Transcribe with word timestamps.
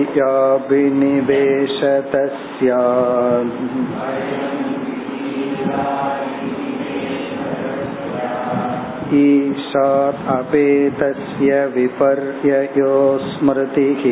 ईशात् 9.14 10.28
अपेतस्य 10.28 11.66
विपर्ययो 11.66 13.18
स्मृतिः। 13.18 14.04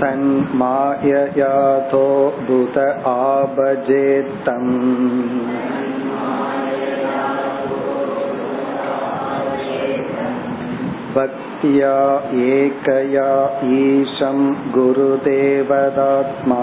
तन्माययातो 0.00 2.06
भूत 2.46 2.76
आभजेत्तम्। 3.06 4.72
भक्त्या 11.14 11.96
एकया 12.40 13.30
ईशं 13.64 14.38
गुरुदेवदात्मा 14.74 16.62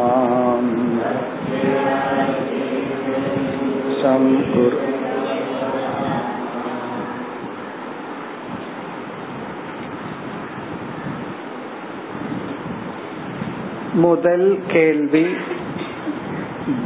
முதல் 13.94 14.60
கேள்வி 14.68 15.26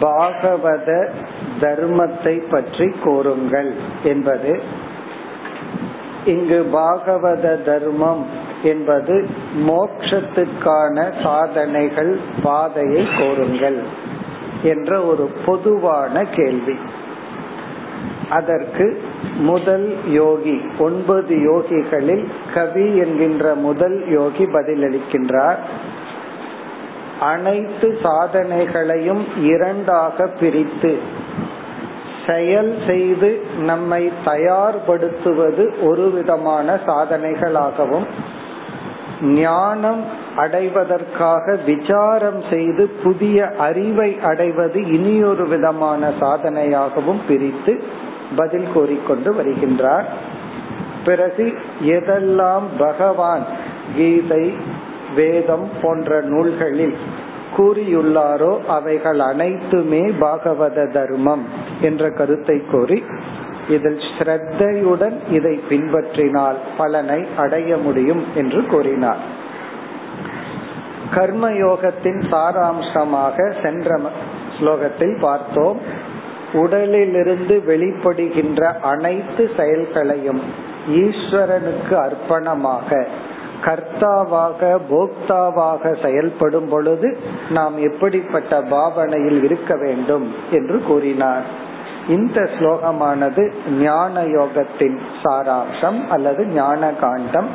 பாகவத 0.01 1.09
தர்மத்தை 1.59 2.49
பற்றி 2.49 2.89
கூறுங்கள் 3.03 3.73
என்பது. 4.03 4.61
இங்கு 6.25 6.69
பாகவத 6.73 7.63
தர்மம் 7.63 8.25
என்பது 8.63 9.27
மோக்ஷத்துக்கான 9.67 11.23
சாதனைகள் 11.23 12.19
பாதையை 12.43 13.07
கோருங்கள் 13.17 13.79
என்ற 14.63 15.01
ஒரு 15.01 15.31
பொதுவான 15.45 16.23
கேள்வி. 16.23 16.75
அதற்கு 18.29 19.01
முதல் 19.37 19.95
யோகி 20.07 20.61
ஒன்பது 20.79 21.35
யோகிகளில் 21.35 22.25
கவி 22.53 22.97
என்கின்ற 22.97 23.55
முதல் 23.55 24.09
யோகி 24.09 24.45
பதிலளிக்கின்றார். 24.45 25.57
அனைத்து 27.19 27.99
சாதனைகளையும் 28.03 29.23
இரண்டாக 29.41 30.27
பிரித்து 30.27 30.99
செயல் 32.27 32.77
செய்து 32.87 33.45
நம்மை 33.57 34.11
தயார்படுத்துவது 34.25 35.83
ஒரு 35.83 36.11
விதமான 36.11 36.79
சாதனைகளாகவும் 36.87 38.05
ஞானம் 39.21 40.03
அடைவதற்காக 40.35 41.57
விசாரம் 41.65 42.43
செய்து 42.49 42.89
புதிய 43.03 43.49
அறிவை 43.57 44.19
அடைவது 44.23 44.91
இனியொரு 44.91 45.47
விதமான 45.47 46.09
சாதனையாகவும் 46.19 47.19
பிரித்து 47.27 47.83
பதில் 48.35 48.67
கூறிக்கொண்டு 48.73 49.33
வருகின்றார். 49.33 50.03
பிறகு 51.05 51.57
எதெல்லாம் 51.85 52.63
பகவான் 52.77 53.43
கீதை 53.95 54.57
வேதம் 55.17 55.67
போன்ற 55.81 56.19
நூல்களில் 56.31 56.97
கூறியுள்ளாரோ 57.57 58.51
அவைகள் 58.75 59.21
அனைத்துமே 59.31 60.03
பாகவத 60.21 60.85
தர்மம் 60.95 61.45
என்ற 61.81 62.09
கருத்தை 62.19 62.57
கூறி 62.71 62.97
இதில் 63.75 64.01
ஸ்ரத்தையுடன் 64.09 65.15
இதை 65.37 65.53
பின்பற்றினால் 65.69 66.59
பலனை 66.77 67.19
அடைய 67.43 67.77
முடியும் 67.85 68.23
என்று 68.35 68.61
கூறினார். 68.65 69.23
கர்மயோகத்தின் 71.15 72.21
சாராம்சமாக 72.31 73.47
சென்ற 73.63 73.99
ஸ்லோகத்தில் 74.57 75.15
பார்த்தோம். 75.21 75.79
உடலிலிருந்து 76.61 77.55
வெளிப்படுகின்ற 77.69 78.61
அனைத்து 78.91 79.43
செயல்களையும் 79.57 80.41
ஈஸ்வரனுக்கு 81.01 81.95
அர்ப்பணமாக 82.05 82.89
கர்த்தாவாக 83.65 84.79
போக்தாவாக 84.91 86.01
செயல்படும் 86.01 86.69
பொழுது 86.69 87.17
நாம் 87.49 87.77
எப்படிப்பட்ட 87.77 88.61
பாவனையில் 88.61 89.43
இருக்க 89.43 89.75
வேண்டும் 89.75 90.35
என்று 90.51 90.81
கூறினார். 90.81 91.65
இந்த 92.07 92.41
ஸ்லோகமானது 92.41 93.51
ஞான 93.79 94.23
யோகத்தின் 94.23 94.99
சாராம்சம் 95.23 96.07
அல்லது 96.09 96.45
ஞான 96.45 96.91
காண்டம் 96.91 97.49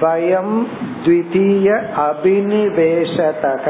பயம் 0.00 0.68
த்விதீய 1.04 1.68
அபினிவேஷதக 2.08 3.66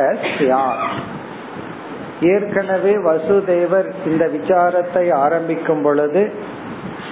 ஏற்கனவே 2.21 2.95
வசுதேவர் 2.97 3.89
இந்த 4.07 4.27
விசாரத்தை 4.27 5.13
ஆரம்பிக்கும் 5.13 5.83
பொழுது 5.83 6.33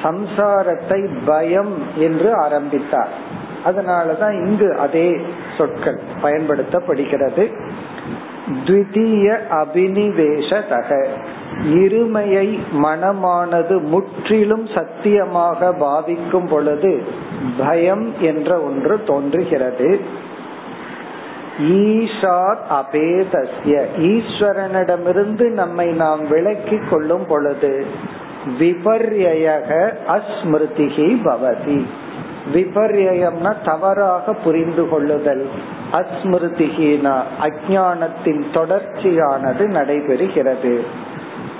சம்சாரத்தை 0.03 1.09
பயம் 1.25 1.75
என்று 1.97 2.31
ஆரம்பித்தார். 2.43 3.33
அதனாலதான் 3.65 4.47
இங்கு 4.47 4.75
அதே 4.75 5.21
சொற்கள் 5.59 6.01
பயன்படுத்தப்படுகிறது. 6.23 7.53
த்விதீய 8.67 9.39
அபினிவேஷதக 9.51 11.07
இருமையை 11.65 12.59
மனமானது 12.83 13.83
முற்றிலும் 13.83 14.67
சத்தியமாக 14.75 15.73
பாவிக்கும் 15.73 16.49
பொழுது 16.49 17.03
பயம் 17.59 18.13
என்ற 18.21 18.61
ஒன்று 18.61 19.03
தோன்றுகிறது. 19.05 20.01
ஈஷாத் 21.61 22.65
அபேதஸ்ய. 22.71 23.85
ஈஸ்வரனிடமிருந்து 23.99 25.51
நம்மை 25.51 25.93
நாம் 25.93 26.29
விலக்கி 26.29 26.79
கொள்ளும் 26.91 27.27
பொழுது 27.27 27.87
விபர்யக 28.59 29.93
அஸ்மிருதிகி 30.09 31.17
பவதி. 31.25 31.85
விபர்யம்னா 32.53 33.55
தவறாக 33.65 34.32
புரிந்து 34.32 34.88
கொள்ளுதல் 34.88 35.49
அஸ்மிருதிஹீனா 35.93 37.22
அஜானத்தின் 37.43 38.43
தொடர்ச்சியானது 38.55 39.66
நடைபெறுகிறது. 39.66 40.81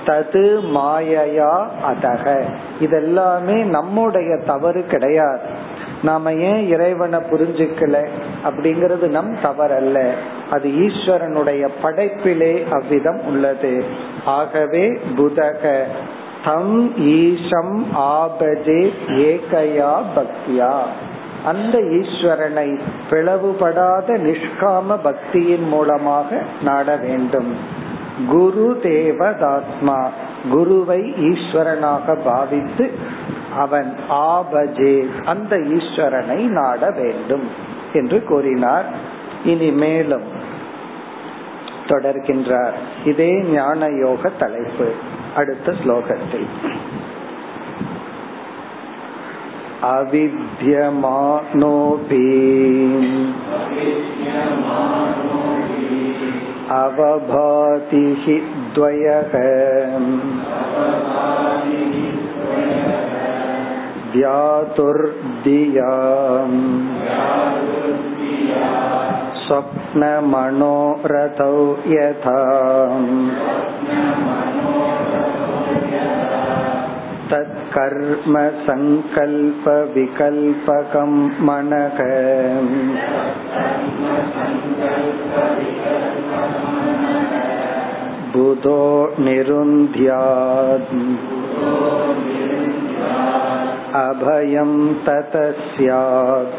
தது 0.05 0.61
மாயையா 0.75 1.67
அதக. 1.91 2.41
இதெல்லாமே 2.81 3.63
நம்முடைய 3.63 4.37
தவறு 4.37 4.85
கிடையாது. 4.85 5.39
நாம 6.03 6.33
ஏன் 6.33 6.67
இறைவனை 6.67 7.19
புரிஞ்சுக்கல? 7.19 8.07
அப்படிங்கிறது 8.45 9.07
நம் 9.07 9.35
தவறல்ல. 9.35 10.11
அது 10.49 10.69
ஈஸ்வரனுடைய 10.69 11.67
படைப்பிலே 11.83 12.69
அவ்விதம் 12.71 13.21
உள்ளது. 13.25 13.83
ஆகவே 14.25 14.99
புதக. 15.17 15.83
தம் 16.45 16.93
ஈஷம் 16.97 17.75
ஆபஜே 17.95 18.81
ஏகையா 19.07 19.91
பக்தியா. 20.15 20.73
அந்த 21.45 21.77
ஈஸ்வரனை 21.79 22.79
பிளவுபடாத 23.09 24.07
நிஷ்காம 24.07 24.97
பக்தியின் 25.03 25.67
மூலமாக 25.67 26.41
நாட 26.61 26.95
வேண்டும். 26.95 27.55
குரு 28.27 28.79
தேவதாத்மா 28.83 30.09
குருவை 30.51 31.01
ஈஸ்வரனாக 31.01 32.17
பாவித்து 32.25 32.91
அவன் 33.57 33.95
ஆபஜே 34.09 35.05
அந்த 35.25 35.55
ஈஸ்வரனை 35.57 36.39
நாட 36.59 36.91
வேண்டும் 36.91 37.47
என்று 37.93 38.23
கூறினார். 38.23 38.85
இனி 39.45 39.71
மேலும் 39.71 40.27
தொடர்கின்றார். 41.87 42.73
இதே 43.05 43.41
ஞான 43.41 43.87
யோக 43.87 44.29
தலைப்பு. 44.29 44.87
அடுத்த 45.40 45.74
ஸ்லோகத்தில் 45.82 46.48
अविद्यमानोऽपि 50.92 52.24
अवभाति 56.80 58.02
हि 58.22 58.34
द्वयः 58.74 59.32
व्यातुर्दियाम् 65.22 66.60
स्वप्नमनोरथौ 69.42 71.54
यथा 71.94 72.38
तत्कर्म 77.30 78.34
सङ्कल्पविकल्पकं 78.66 79.12
मनः 81.46 81.98
बुधो 88.32 88.82
निरुन्ध्यात् 89.18 90.94
अभयं 94.00 94.72
तत 95.06 95.34
स्यात् 95.68 96.58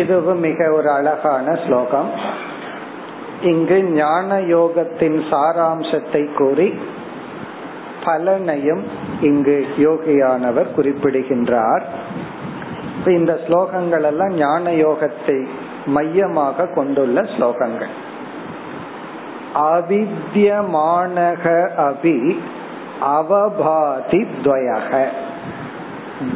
இதுவும் 0.00 0.40
மிக 0.40 0.68
ஒரு 0.76 0.88
அழகான 0.90 1.46
ஸ்லோகம் 1.64 2.08
இங்கு 3.41 3.83
ஞான 3.83 4.39
யோகத்தின் 4.39 5.23
சாராம்சத்தை 5.31 6.33
கூறி 6.33 6.79
பலனையும் 8.05 8.83
இங்கு 9.21 9.65
யோகியானவர் 9.77 10.71
குறிப்பிடுகின்றார். 10.71 11.85
இந்த 13.05 13.39
ஸ்லோகங்கள் 13.47 14.03
எல்லாம் 14.03 14.33
ஞான 14.33 14.71
யோகத்தை 14.71 15.47
மையமாக 15.85 16.65
கொண்டுள்ள 16.65 17.21
ஸ்லோகங்கள். 17.21 17.89
அவித்யமானக 19.55 21.67
அபி 21.77 22.37
அவபாதி 23.01 24.27
துவயக. 24.43 25.07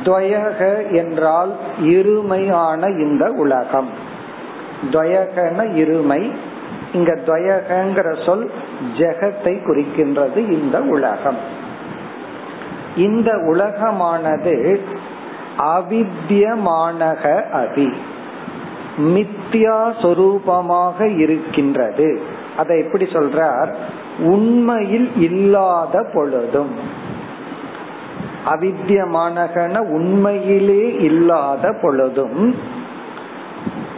துவயக 0.03 0.91
என்றால் 0.91 1.55
இருமையான 1.81 2.99
இந்த 2.99 3.31
உலகம். 3.31 3.89
துவயகன 4.91 5.73
இருமை 5.73 6.31
இங்க 6.93 7.15
துவயகங்கிற 7.15 8.25
சொல் 8.25 8.51
ஜெகத்தை 8.97 9.57
குறிக்கின்றது 9.61 10.37
இந்த 10.37 10.81
உலகம். 10.81 11.37
இந்த 12.95 13.31
உலகமானது 13.31 14.79
அவித்யமானக 15.57 17.43
அபி. 17.53 17.93
மித்யா 18.97 19.93
சொரூபமாக 20.01 21.17
இருக்கின்றது. 21.17 22.21
அதை 22.57 22.79
எப்படி 22.79 23.05
சொல்றார்? 23.05 23.73
உண்மையில் 24.19 25.11
இல்லாத 25.17 26.05
பொழுதும். 26.13 26.99
அவித்தியமானகன 28.45 29.77
உண்மையிலே 29.77 30.93
இல்லாத 30.93 31.75
பொழுதும் 31.81 32.79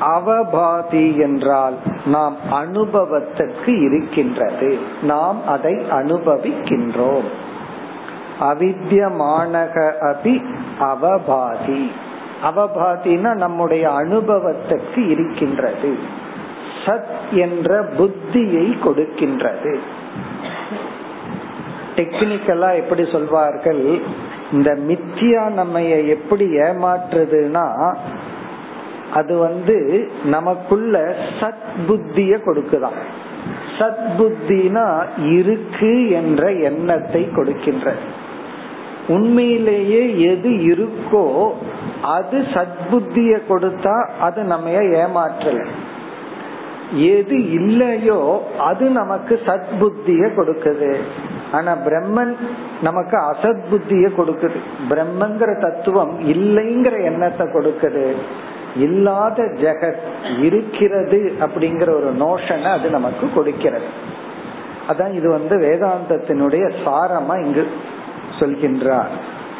அவபாதி 0.05 1.19
என்றால் 1.19 1.75
நாம் 2.05 2.37
அனுபவத்திற்கு 2.51 3.81
இருக்கின்றது. 3.81 4.77
நாம் 5.01 5.47
அதை 5.47 5.73
அனுபவிக்கின்றோம். 5.73 7.27
அவித்தியமானக 8.39 9.91
அபி 10.01 10.55
அவபாதி. 10.79 11.91
அவபாதினா 12.43 13.33
நம்முடைய 13.33 13.91
அனுபவத்திற்கு 13.91 15.07
இருக்கின்றது. 15.07 15.97
சத் 16.85 17.31
என்ற 17.31 17.83
புத்தியை 17.83 18.77
கொடுக்கின்றது. 18.79 19.77
டெக்னிக்கலா 21.95 22.75
எப்படி 22.75 23.07
சொல்வார்கள்? 23.11 24.01
இந்த 24.51 24.77
மித்தியா 24.87 25.49
நம்ம 25.49 25.81
எப்படி 25.81 26.45
ஏமாற்றுதுன்னா 26.57 27.95
அது 29.13 29.37
வந்து 29.37 30.09
நமக்குள்ள 30.25 31.15
சத் 31.39 31.71
புத்திய 31.87 32.37
கொடுக்குதான் 32.45 32.99
சத் 33.79 34.03
புத்தினா 34.17 34.85
இருக்கு 35.31 36.09
என்ற 36.09 36.51
எண்ணத்தை 36.51 37.29
கொடுக்கின்ற. 37.31 37.93
உண்மையிலேயே 39.07 40.03
எது 40.31 40.49
இருக்கோ 40.49 41.51
அது 42.03 42.37
சத்புத்திய 42.53 43.39
கொடுத்தா 43.49 43.95
அது 44.19 44.43
நம்ம 44.43 44.69
ஏமாற்றல. 44.69 45.65
எது 46.93 47.51
இல்லையோ 47.51 48.43
அது 48.59 48.89
நமக்கு 48.89 49.39
சத்புத்திய 49.45 50.29
கொடுக்குது. 50.37 50.91
ஆனா 51.51 51.77
பிரம்மன் 51.87 52.33
நமக்கு 52.81 53.17
அசத் 53.31 53.63
புத்திய 53.71 54.09
கொடுக்குது. 54.17 54.59
பிரம்மங்கிற 54.89 55.61
தத்துவம் 55.61 56.13
இல்லைங்கிற 56.33 57.03
எண்ணத்தை 57.03 57.47
கொடுக்குது. 57.47 58.05
இல்லாத 58.75 59.43
ஜெகத் 59.43 60.41
இருக்கிறது 60.41 61.33
அப்படிங்கிற 61.39 61.81
ஒரு 61.81 62.15
நோஷனை 62.19 62.63
அது 62.63 62.89
நமக்கு 62.89 63.29
கொடுக்கிறது. 63.33 63.85
அதான் 64.89 65.13
இது 65.13 65.29
வந்து 65.29 65.57
வேதாந்தத்தினுடைய 65.57 66.71
சாரமா 66.85 67.45
இங்கு 67.45 67.67
சொல்கின்றார். 68.39 69.07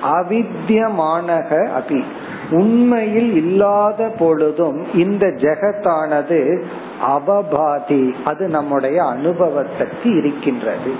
அவித்தியமானக 0.03 1.69
அபி. 1.79 2.03
உண்மையில் 2.51 3.35
இல்லாத 3.35 4.11
பொழுதும் 4.19 4.93
இந்த 4.93 5.27
ஜெகத்தானது 5.27 6.63
அவபாதி. 7.07 8.13
அது 8.25 8.47
நம்முடைய 8.47 9.03
அனுபவத்திற்கு 9.05 10.17
இருக்கின்றது. 10.17 10.93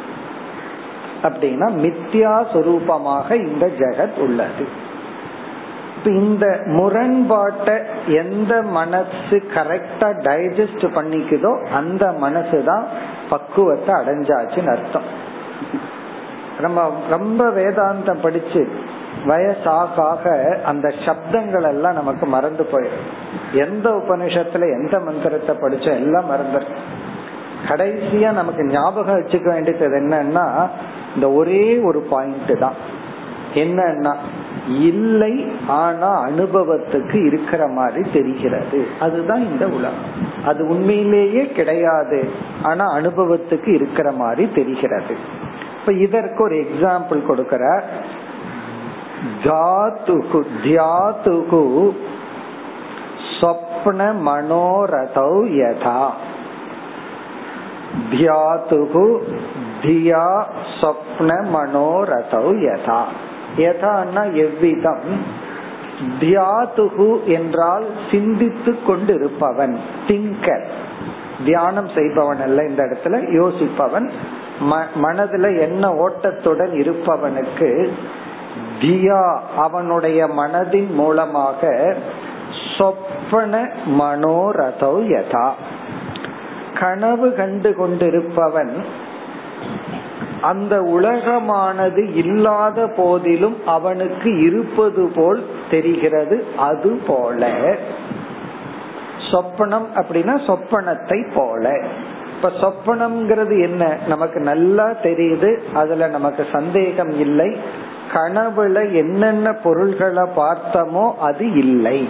அப்படின்னா 1.23 1.71
மித்யா 1.71 2.45
சுரூபமாக 2.53 3.47
இந்த 3.47 3.71
ஜெகத் 3.77 4.19
உள்ளது. 4.19 4.82
இந்த 6.05 6.45
முரண்பாட்டை 6.65 7.75
எந்த 8.07 8.61
மனசு 8.61 9.37
கரெக்டா 9.55 10.07
டைஜஸ்ட் 10.27 10.85
பண்ணிக்குதோ 10.95 11.51
அந்த 11.73 12.11
மனசு 12.11 12.63
தான் 12.63 12.85
பக்குவத்தை 13.29 13.95
அடைஞ்சாச்சுன்னு 13.95 14.73
அர்த்தம். 14.75 15.07
நம்ம 16.61 16.81
ரொம்ப 17.09 17.49
வேதாந்தம் 17.49 18.21
படிச்சு 18.21 18.61
வயசாக 19.27 20.25
அந்த 20.63 20.93
சப்தங்கள் 21.05 21.67
எல்லாம் 21.71 21.93
நமக்கு 21.93 22.25
மறந்து 22.25 22.63
போயிடும். 22.71 23.07
எந்த 23.53 23.89
உபனிஷத்துல 23.89 24.69
எந்த 24.79 24.99
மந்திரத்தை 24.99 25.55
படிச்சோம் 25.55 25.99
எல்லாம் 26.03 26.29
மறந்துடும் 26.31 26.77
கடைசியா 27.69 28.31
நமக்கு 28.31 28.63
ஞாபகம் 28.65 29.19
வச்சுக்க 29.19 29.47
வேண்டியது 29.53 29.99
என்னன்னா 30.01 30.45
இந்த 31.15 31.31
ஒரே 31.31 31.79
ஒரு 31.79 31.99
பாயிண்ட் 32.09 32.59
தான். 32.59 32.75
என்னன்னா 33.53 34.13
இல்லை 34.67 35.51
ஆனா 35.67 36.25
அனுபவத்துக்கு 36.25 37.25
இருக்கிற 37.25 37.67
மாதிரி 37.67 38.11
தெரிகிறது. 38.11 38.87
அதுதான் 38.99 39.51
இந்த 39.51 39.65
உலகம். 39.67 40.31
அது 40.45 40.67
உண்மையிலேயே 40.67 41.47
கிடையாது 41.47 42.31
ஆனா 42.63 42.95
அனுபவத்துக்கு 42.95 43.67
இருக்கிற 43.67 44.11
மாதிரி 44.11 44.51
தெரிகிறது. 44.51 45.15
இப்ப 45.79 45.93
இதற்கு 45.93 46.43
ஒரு 46.43 46.55
எக்ஸாம்பிள் 46.55 47.23
கொடுக்கிறார். 47.29 47.83
ஜாத்துகு 49.43 50.43
தியாத்துகு 50.63 51.95
சொப்ன 53.41 54.13
மனோரதௌ 54.25 55.35
யதா. 55.47 56.07
தியாத்துகு 58.11 59.19
தியா 59.81 60.43
சொப்ன 60.81 61.45
மனோரதௌ 61.53 62.55
யதா. 62.57 63.01
யதான்னா 63.57 64.33
எவ்விதம்? 64.33 65.01
தியாதுகு 66.19 67.23
என்றால் 67.23 67.85
சிந்தித்து 68.11 68.77
கொண்டிருப்பவன் 68.83 69.77
திங்கர். 70.07 70.65
தியானம் 71.45 71.89
செய்பவன் 71.95 72.41
அல்ல 72.41 72.65
இந்த 72.65 72.83
இடத்துல 72.83 73.15
யோசிப்பவன். 73.33 74.09
மனதுல 75.03 75.59
என்ன 75.59 75.93
ஓட்டத்துடன் 75.93 76.73
இருப்பவனுக்கு 76.73 77.89
தியா 78.81 79.39
அவனுடைய 79.57 80.27
மனதின் 80.27 80.91
மூலமாக 80.93 81.95
சொப்பன 82.77 83.69
மனோரதோ 83.99 84.93
யதா. 85.09 85.51
கனவு 86.79 87.33
கண்டு 87.33 87.75
கொண்டிருப்பவன் 87.75 88.85
அந்த 90.43 90.81
உலகமானது 90.81 92.15
இல்லாத 92.15 92.87
போதிலும் 92.87 93.57
அவனுக்கு 93.65 94.41
இருப்பது 94.41 95.11
போல் 95.15 95.45
தெரிகிறது. 95.69 96.45
அது 96.57 96.99
போல. 97.07 97.47
சொப்பனம் 99.31 99.87
அப்படின்னா 99.95 100.35
சொப்பனத்தை 100.45 101.25
போல. 101.35 101.85
இப்ப 102.35 102.49
சொப்பனம்ங்கிறது 102.49 103.61
என்ன? 103.61 103.97
நமக்கு 104.07 104.39
நல்லா 104.39 104.89
தெரியுது. 104.89 105.57
அதுல 105.73 106.07
நமக்கு 106.07 106.45
சந்தேகம் 106.51 107.19
இல்லை. 107.19 107.57
கனவுல 108.13 108.93
என்னென்ன 108.93 109.53
பொருள்களை 109.53 110.23
பார்த்தோமோ 110.23 111.13
அது 111.17 111.53
இல்லை. 111.53 112.09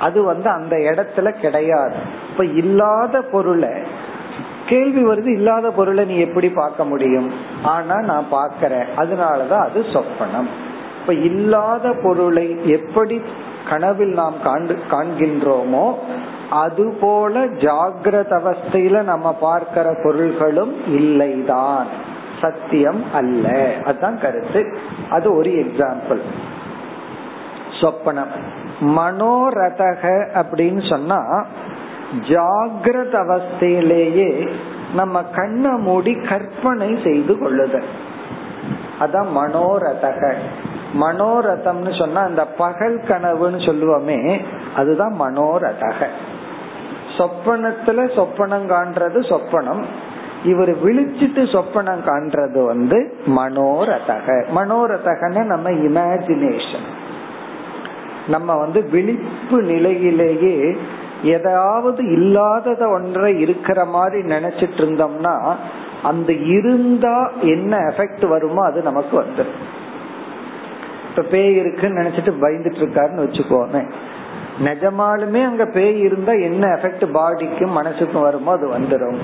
அது 0.00 0.22
வந்து 0.22 0.50
அந்த 0.50 0.76
இடத்துல 0.76 1.40
கிடையாது. 1.40 1.94
இப்ப 2.30 2.44
இல்லாத 2.44 3.22
பொருளை 3.22 3.72
கேள்வி 4.70 5.04
வருது 5.04 5.32
இல்லாத 5.32 5.70
பொருளை 5.70 6.04
நீ 6.04 6.16
எப்படி 6.16 6.48
பார்க்க 6.48 6.84
முடியும்? 6.84 7.32
ஆனா 7.62 8.00
நான் 8.00 8.26
பாக்கிறேன் 8.32 8.86
அதனாலதான் 8.96 9.68
அது 9.68 9.80
சொப்பனம். 9.82 10.48
இப்ப 11.00 11.14
இல்லாத 11.14 11.94
பொருளை 12.02 12.68
எப்படி 12.68 13.22
கனவில் 13.68 14.12
நாம் 14.12 14.34
காண்கின்றோமோ 14.90 15.94
அதுபோல 16.50 17.46
ஜாகிரத 17.46 18.40
அவஸ்தையில 18.40 19.02
நம்ம 19.02 19.32
பார்க்கிற 19.32 19.96
பொருள்களும் 20.04 20.74
இல்லைதான். 20.88 21.84
சத்தியம் 22.40 23.04
அல்ல. 23.14 23.72
அதுதான் 23.84 24.20
கருத்து. 24.20 24.78
அது 25.10 25.36
ஒரு 25.36 25.50
எக்ஸாம்பிள் 25.50 26.20
சொப்பனம். 27.80 28.32
மனோரதக 28.80 30.28
அப்படின்னு 30.42 30.88
சொன்னா 30.88 31.44
ஜாகிரத 32.18 33.12
அவஸ்தையிலேயே 33.12 34.48
நம்ம 34.94 35.22
கண்ணை 35.22 35.70
மூடி 35.70 36.14
கற்பனை 36.28 36.98
செய்து 37.04 37.38
கொள்ளுதல். 37.38 37.84
அதான் 39.00 39.26
மனோரதக. 39.36 40.32
மனோரதம்னு 41.00 41.98
சொன்னா 41.98 42.20
அந்த 42.20 42.46
பகல் 42.46 43.00
கனவுன்னு 43.00 43.58
சொல்லுவோமே 43.58 44.40
அதுதான் 44.76 45.14
மனோரதக. 45.20 46.06
சொப்பனத்துல 47.18 48.06
சொப்பனம் 48.16 48.66
காண்றது 48.68 49.20
சொப்பனம். 49.20 49.82
இவர் 50.44 50.84
விழிச்சிட்டு 50.84 51.42
சொப்பனம் 51.44 52.02
காண்றது 52.06 52.64
வந்து 52.64 53.16
மனோரதக. 53.26 54.44
மனோரதகன்னு 54.56 55.44
நம்ம 55.44 55.70
இமேஜினேஷன் 55.70 56.88
நம்ம 58.28 58.56
வந்து 58.56 58.88
விழிப்பு 58.90 59.62
நிலையிலேயே 59.62 60.76
ஏதாவது 61.22 62.12
இல்லாதத 62.12 62.88
ஒன்றை 62.88 63.40
இருக்கிற 63.40 63.84
மாதிரி 63.84 64.28
நினைச்சிட்டு 64.28 64.78
இருந்தோம்னா 64.78 65.54
அந்த 66.02 66.32
இருந்தா 66.32 67.30
என்ன 67.40 67.76
எஃபெக்ட் 67.76 68.26
வருமோ 68.28 68.64
அது 68.64 68.82
நமக்கு 68.82 69.22
வந்துடும் 69.22 69.60
இப்ப 71.10 71.22
பேய் 71.22 71.56
இருக்குன்னு 71.56 72.00
நினைச்சிட்டு 72.00 72.32
பயந்துட்டு 72.40 72.80
இருக்காருன்னு 72.82 73.24
வச்சுக்கோமே. 73.24 73.84
நிஜமாலுமே 74.64 75.44
அங்க 75.44 75.66
பேய் 75.66 75.98
இருந்தா 75.98 76.32
என்ன 76.32 76.66
எஃபெக்ட் 76.66 77.04
பாடிக்கும் 77.12 77.76
மனசுக்கும் 77.76 78.20
வருமோ 78.20 78.52
அது 78.52 78.78
வந்துடும் 78.78 79.18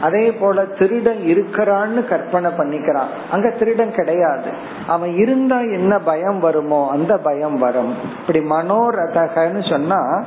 அதே 0.00 0.32
போல 0.32 0.64
திருடன் 0.64 1.18
இருக்கிறான்னு 1.18 2.08
கற்பனை 2.08 2.50
பண்ணிக்கிறான். 2.50 3.06
அங்க 3.30 3.50
திருடன் 3.50 3.94
கிடையாது. 3.94 4.50
அவன் 4.86 5.16
இருந்தா 5.16 5.58
என்ன 5.60 5.98
பயம் 5.98 6.40
வருமோ 6.40 6.90
அந்த 6.90 7.16
பயம் 7.16 7.58
வரும். 7.58 7.94
இப்படி 8.20 8.38
மனோரதகன்னு 8.38 9.70
சொன்னா 9.70 10.24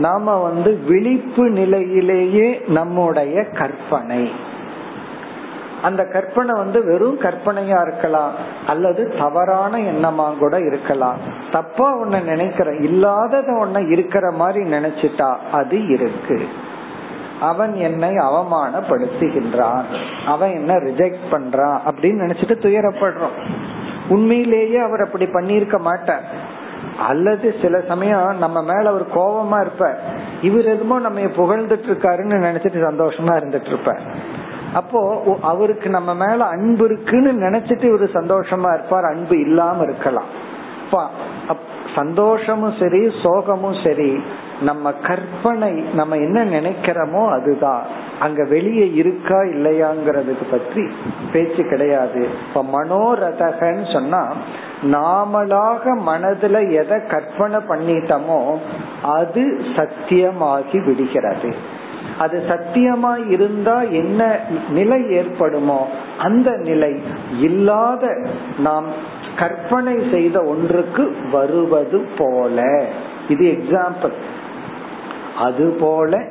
நாம 0.00 0.36
வந்து 0.36 0.78
விழிப்பு 0.88 1.48
நிலையிலேயே 1.50 2.62
நம்முடைய 2.68 3.44
கற்பனை. 3.44 4.30
அந்த 5.82 6.04
கற்பனை 6.04 6.58
வந்து 6.58 6.84
வெறும் 6.84 7.20
கற்பனையா 7.20 7.86
இருக்கலாம் 7.86 8.32
அல்லது 8.66 9.14
தவறான 9.18 9.78
எண்ணமா 9.78 10.38
கூட 10.38 10.60
இருக்கலாம். 10.60 11.16
தப்பா 11.52 11.96
ஒன்ன 11.96 12.22
நினைக்கிற 12.22 12.74
இல்லாதத 12.74 13.52
ஒன்ன 13.52 13.90
இருக்கிற 13.90 14.30
மாதிரி 14.30 14.70
நினைச்சிட்டா 14.70 15.36
அது 15.52 15.86
இருக்கு. 15.86 16.48
அவன் 17.40 17.74
என்னை 17.74 18.10
அவமானப்படுத்துகின்றான். 18.10 19.84
அவன் 20.26 20.50
என்ன 20.50 20.74
ரிஜெக்ட் 20.74 21.30
பண்றான் 21.30 21.78
அப்படின்னு 21.90 22.22
நினைச்சிட்டு 22.24 22.56
துயரப்படுறோம். 22.66 23.36
உண்மையிலேயே 24.08 24.76
அவர் 24.76 25.00
அப்படி 25.00 25.24
பண்ணியிருக்க 25.24 25.78
மாட்டார். 25.78 26.48
அல்லது 27.08 27.54
சில 27.62 27.80
சமயம் 27.88 28.38
நம்ம 28.38 28.58
மேல 28.62 28.92
ஒரு 28.92 29.06
கோபமா 29.14 29.58
இருப்ப. 29.60 29.84
இவர் 30.42 30.68
எதுமோ 30.74 30.96
நம்ம 31.06 31.20
புகழ்ந்துட்டு 31.38 31.88
இருக்காருன்னு 31.90 32.44
நினைச்சிட்டு 32.46 32.80
சந்தோஷமா 32.88 33.32
இருந்துட்டு 33.40 33.70
இருப்ப. 33.72 33.94
அப்போ 34.72 35.00
அவருக்கு 35.42 35.88
நம்ம 35.90 36.10
மேல 36.14 36.44
அன்பு 36.44 36.84
இருக்குன்னு 36.84 37.32
நினைச்சிட்டு 37.46 37.86
இவரு 37.90 38.08
சந்தோஷமா 38.14 38.70
இருப்பார் 38.74 39.04
அன்பு 39.04 39.36
இல்லாம 39.40 39.82
இருக்கலாம். 39.82 40.30
சந்தோஷமும் 41.94 42.76
சரி 42.80 43.00
சோகமும் 43.22 43.78
சரி 43.84 44.10
நம்ம 44.60 44.92
கற்பனை 44.92 45.72
நம்ம 45.94 46.16
என்ன 46.16 46.44
நினைக்கிறோமோ 46.44 47.22
அதுதான். 47.36 47.82
அங்க 48.20 48.44
வெளியே 48.44 48.86
இருக்கா 48.92 49.38
இல்லையாங்கிறதுக்கு 49.54 50.46
பற்றி 50.50 50.82
பேச்சு 51.32 51.62
கிடையாது. 51.64 52.22
இப்ப 52.48 52.64
மனோரதகன்னு 52.76 53.86
சொன்னா 53.92 54.22
நாமளாக 54.82 55.94
மனதுல 56.06 56.70
எதை 56.70 56.98
கற்பனை 57.06 57.60
பண்ணிட்டோமோ 57.68 58.58
அது 59.02 59.60
சத்தியமாகி 59.76 60.84
விடுகிறது. 60.84 61.54
அது 62.18 62.42
சத்தியமா 62.48 63.30
இருந்தா 63.30 63.82
என்ன 63.82 64.38
நிலை 64.70 65.10
ஏற்படுமோ 65.10 65.86
அந்த 66.18 66.56
நிலை 66.56 67.02
இல்லாத 67.40 68.16
நாம் 68.58 68.84
கற்பனை 69.36 70.02
செய்த 70.10 70.44
ஒன்றுக்கு 70.44 71.16
வருவது 71.32 72.06
போல. 72.18 72.86
இது 73.28 73.44
எக்ஸாம்பிள் 73.46 74.12
அதுபோல 75.38 76.24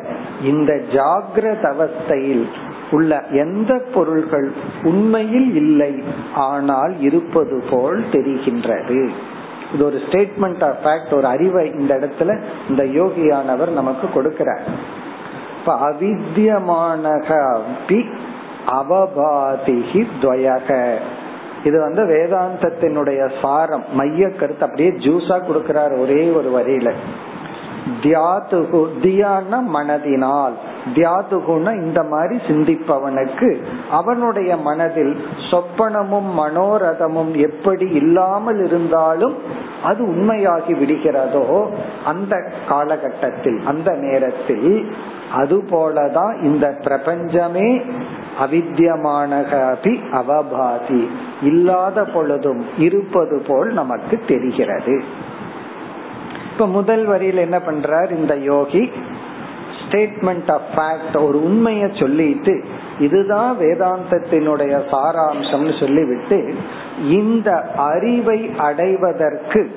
இந்த 0.44 0.80
ஜாகிரத 0.94 1.64
அவஸ்தையில் 1.76 2.48
உள்ள 2.92 3.24
எந்த 3.32 3.82
பொருள்கள் 3.94 4.52
உண்மையில் 4.84 5.56
இல்லை 5.56 6.04
ஆனால் 6.36 7.00
இருப்பது 7.00 7.64
போல் 7.70 8.04
தெரிகின்றது. 8.12 9.10
இது 9.74 9.86
ஒரு 9.86 10.00
ஸ்டேட்மெண்ட் 10.10 10.64
ஆஃப் 10.64 10.78
ஃபேக்ட் 10.84 11.14
ஒரு 11.14 11.26
அறிவை 11.26 11.72
இந்த 11.72 11.96
இடத்துல 11.96 12.42
இந்த 12.70 12.84
யோகியானவர் 12.84 13.70
நமக்கு 13.70 14.22
கொடுக்கிறார். 14.22 14.66
இப்ப 15.60 15.92
அவித்தியமானக 15.92 17.30
அவபாதிகி 18.72 20.08
துவயக. 20.22 20.96
இது 21.64 21.80
வந்து 21.80 22.04
வேதாந்தத்தினுடைய 22.04 23.32
சாரம் 23.42 23.84
மைய 23.94 24.30
கருத்து 24.30 24.66
அப்படியே 24.66 24.90
ஜூஸா 24.90 25.38
கொடுக்கிறார் 25.48 26.00
ஒரே 26.00 26.32
ஒரு 26.32 26.50
வரியில. 26.58 26.92
தியாதுகு 28.02 29.02
தியான 29.02 29.62
மனதினால். 29.62 30.54
தியாதுகுன 30.96 31.82
இந்த 31.82 32.04
மாதிரி 32.04 32.42
சிந்திப்பவனுக்கு 32.48 33.62
அவனுடைய 33.92 34.58
மனதில் 34.58 35.16
சொப்பனமும் 35.52 36.30
மனோரதமும் 36.38 37.36
எப்படி 37.36 37.90
இல்லாமல் 37.90 38.66
இருந்தாலும் 38.66 39.36
அது 39.84 40.06
உண்மையாகி 40.06 40.74
விடுகிறதோ 40.74 41.68
அந்த 42.06 42.52
காலகட்டத்தில் 42.68 43.62
அந்த 43.66 43.92
நேரத்தில் 43.92 44.92
அதுபோலதான் 45.38 46.42
இந்த 46.42 46.78
பிரபஞ்சமே 46.84 47.82
அவித்தியமானகபி 48.40 49.94
அவபாதி. 50.12 51.08
இல்லாத 51.44 52.04
பொழுதும் 52.04 52.66
இருப்பது 52.78 53.44
போல் 53.48 53.74
நமக்கு 53.74 54.20
தெரிகிறது. 54.28 55.04
இப்ப 56.60 56.72
முதல் 56.72 57.06
வரியில் 57.06 57.38
என்ன 57.38 57.58
பண்றார் 57.58 58.12
இந்த 58.12 58.36
யோகி? 58.36 58.92
ஸ்டேட்மெண்ட் 59.82 60.52
ஆஃப் 60.52 60.62
ஃபேக்ட் 60.76 61.26
ஒரு 61.26 61.44
உண்மையை 61.44 61.92
சொல்லிட்டு 62.00 62.64
இதுதான் 63.00 63.58
வேதாந்தத்தினுடைய 63.60 64.82
சாராம்சம்னு 64.92 65.80
சொல்லிவிட்டு 65.80 66.54
இந்த 67.10 67.72
அறிவை 67.78 68.52
அடைவதற்கு 68.58 69.72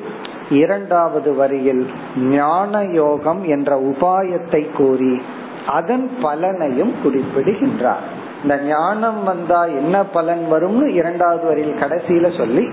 இரண்டாவது 0.51 1.35
வரியில் 1.35 1.91
ஞான 2.17 2.85
யோகம் 2.85 3.45
என்ற 3.45 3.81
உபாயத்தை 3.81 4.73
கூறி 4.77 5.23
அதன் 5.67 6.11
பலனையும் 6.23 6.95
குறிப்பிடுகின்றார். 7.03 8.03
இந்த 8.43 8.61
ஞானம் 8.63 9.25
வந்தா 9.25 9.65
என்ன 9.65 10.05
பலன் 10.05 10.47
வரும்னு 10.53 10.87
இரண்டாவது 10.87 11.47
வரியில் 11.47 11.81
கடைசியில 11.81 12.37
சொல்லி 12.37 12.69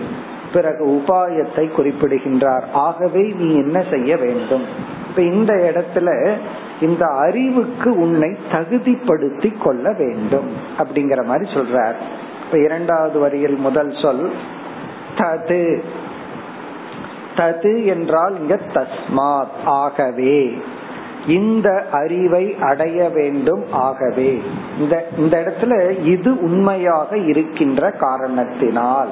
பிறகு 0.53 0.85
உபாயத்தை 0.85 1.71
குறிப்பிடுகின்றார். 1.71 2.67
ஆகவே 2.73 3.31
நீ 3.35 3.55
என்ன 3.55 3.83
செய்ய 3.91 4.17
வேண்டும்? 4.17 4.63
இப்ப 5.09 5.21
இந்த 5.21 5.53
இடத்துல 5.53 6.33
இந்த 6.81 7.05
அறிவுக்கு 7.05 7.99
உன்னை 7.99 8.37
தகுதிப்படுத்தி 8.51 9.53
கொள்ள 9.57 9.93
வேண்டும் 9.97 10.51
அப்படிங்கிற 10.77 11.25
மாதிரி 11.25 11.51
சொல்றார். 11.51 11.95
இப்ப 12.45 12.59
இரண்டாவது 12.59 13.19
வரியில் 13.19 13.55
முதல் 13.55 13.95
சொல் 14.01 14.31
தது. 15.17 15.81
தது 17.35 17.85
என்றால் 17.85 18.39
இங்க 18.39 18.59
தஸ்மாத் 18.73 19.65
ஆகவே. 19.65 20.57
இந்த 21.27 21.85
அறிவை 21.91 22.55
அடைய 22.59 23.09
வேண்டும் 23.09 23.63
ஆகவே. 23.71 24.41
இந்த 24.79 25.07
இந்த 25.17 25.43
இடத்துல 25.43 26.03
இது 26.05 26.41
உண்மையாக 26.41 27.17
இருக்கின்ற 27.17 27.91
காரணத்தினால். 27.91 29.09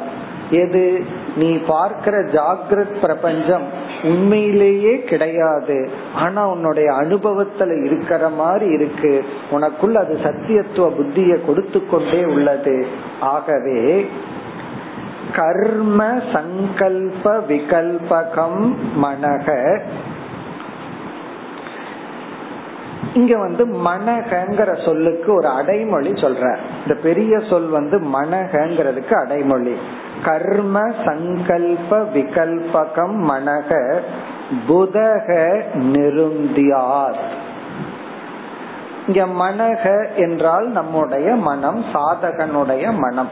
எது? 0.49 1.05
நீ 1.35 1.57
பார்க்கிற 1.57 2.23
ஜாகிரத் 2.23 2.99
பிரபஞ்சம் 3.01 3.63
உண்மையிலேயே 4.03 5.03
கிடையாது. 5.03 5.89
ஆனா 6.15 6.49
உன்னுடைய 6.49 6.91
அனுபவத்துல 6.91 7.85
இருக்கிற 7.85 8.29
மாதிரி 8.29 8.71
இருக்கு. 8.71 9.25
உனக்குள்ள 9.51 9.93
அது 9.93 10.19
சத்தியத்துவ 10.23 10.89
புத்திய 10.89 11.45
கொடுத்து 11.45 11.87
கொண்டே 11.87 12.25
உள்ளது. 12.25 12.87
ஆகவே 13.19 14.09
கர்ம 15.33 16.05
சங்கல்ப 16.05 17.39
விகல்பகம் 17.47 18.75
மனக. 19.03 19.79
இங்க 23.13 23.37
வந்து 23.37 23.65
மனகங்கிற 23.65 24.85
சொல்லுக்கு 24.85 25.33
ஒரு 25.33 25.47
அடைமொழி 25.47 26.11
சொல்ற. 26.11 26.57
இந்த 26.87 27.01
பெரிய 27.03 27.39
சொல் 27.39 27.67
வந்து 27.67 27.99
மனகங்கிறதுக்கு 27.99 29.13
அடைமொழி. 29.13 29.77
கர்ம 30.25 30.79
சங்கல்ப 31.05 31.89
விகல்பகம் 31.89 33.17
மனக 33.29 33.99
புதக 34.67 35.27
நெருந்தியார். 35.73 37.15
இங்க 39.07 39.25
மனக 39.25 40.15
என்றால் 40.15 40.67
நம்முடைய 40.67 41.35
மனம் 41.35 41.85
சாதகனுடைய 41.93 42.97
மனம். 42.97 43.29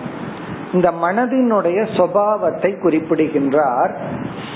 இந்த 0.74 0.92
மனதினுடைய 1.02 1.88
சுபாவத்தை 1.98 2.80
குறிப்பிடுகின்றார். 2.80 3.98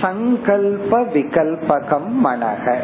சங்கல்ப 0.01 1.01
விகல்பகம் 1.13 2.09
மனக. 2.23 2.75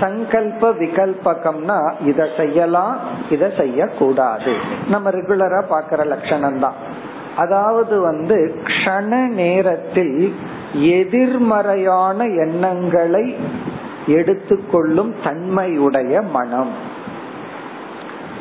சங்கல்ப 0.00 0.72
விகல்பகம்னா 0.72 1.92
இத 2.00 2.28
செய்யலாம் 2.36 2.96
இத 3.30 3.52
செய்யக்கூடாது. 3.56 4.54
நம்ம 4.88 5.10
ரெகுலரா 5.10 5.62
பாக்குற 5.70 6.06
லட்சணம் 6.06 6.58
தான் 6.58 6.97
அதாவது 7.38 8.00
வந்து 8.00 8.36
க்ஷண 8.64 9.28
நேரத்தில் 9.28 10.34
எதிர்மறையான 10.72 12.24
எண்ணங்களை 12.24 13.36
எடுத்துக்கொள்ளும் 14.06 15.14
தன்மையுடைய 15.24 16.22
மனம். 16.22 16.72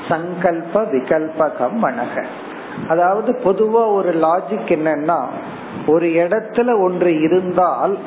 சங்கல்ப 0.10 0.74
விகல்பகம் 0.74 1.78
மனக. 1.82 2.26
அதாவது 2.88 3.32
பொதுவா 3.44 3.94
ஒரு 3.94 4.12
லாஜிக் 4.14 4.72
என்னன்னா 4.76 5.20
ஒரு 5.88 6.08
இடத்துல 6.08 6.82
ஒன்று 6.82 7.20
இருந்தால் 7.20 7.98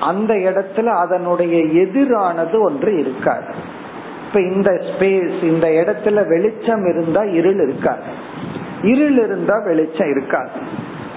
அந்த 0.00 0.34
இடத்துல 0.34 0.86
அதனுடைய 0.86 1.84
எதிரானது 1.84 2.56
ஒன்று 2.60 2.98
இருக்காது. 2.98 3.54
இப்ப 4.26 4.40
இந்த 4.40 4.70
ஸ்பேஸ் 4.70 5.42
இந்த 5.42 5.66
இடத்துல 5.68 6.26
வெளிச்சம் 6.28 6.84
இருந்தா 6.86 7.22
இருள் 7.22 7.60
இருக்காது. 7.68 8.25
இருள் 8.86 9.18
இருந்தா 9.24 9.56
வெளிச்சம் 9.64 10.10
இருக்காது. 10.10 10.50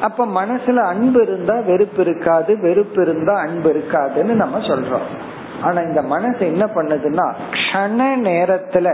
அப்ப 0.01 0.25
மனசுல 0.25 0.75
அன்பு 0.75 1.21
இருந்தா 1.21 1.55
வெறுப்பு 1.59 2.01
இருக்காது 2.01 2.51
வெறுப்பு 2.59 3.01
இருந்தா 3.01 3.33
அன்பு 3.39 3.69
இருக்காதுன்னு 3.71 4.35
நம்ம 4.43 4.57
சொல்றோம். 4.57 5.07
ஆனா 5.61 5.79
இந்த 5.81 6.01
மனசு 6.01 6.41
என்ன 6.45 6.65
பண்ணுதுன்னா 6.75 7.25
க்ஷண 7.55 8.01
நேரத்துல 8.27 8.87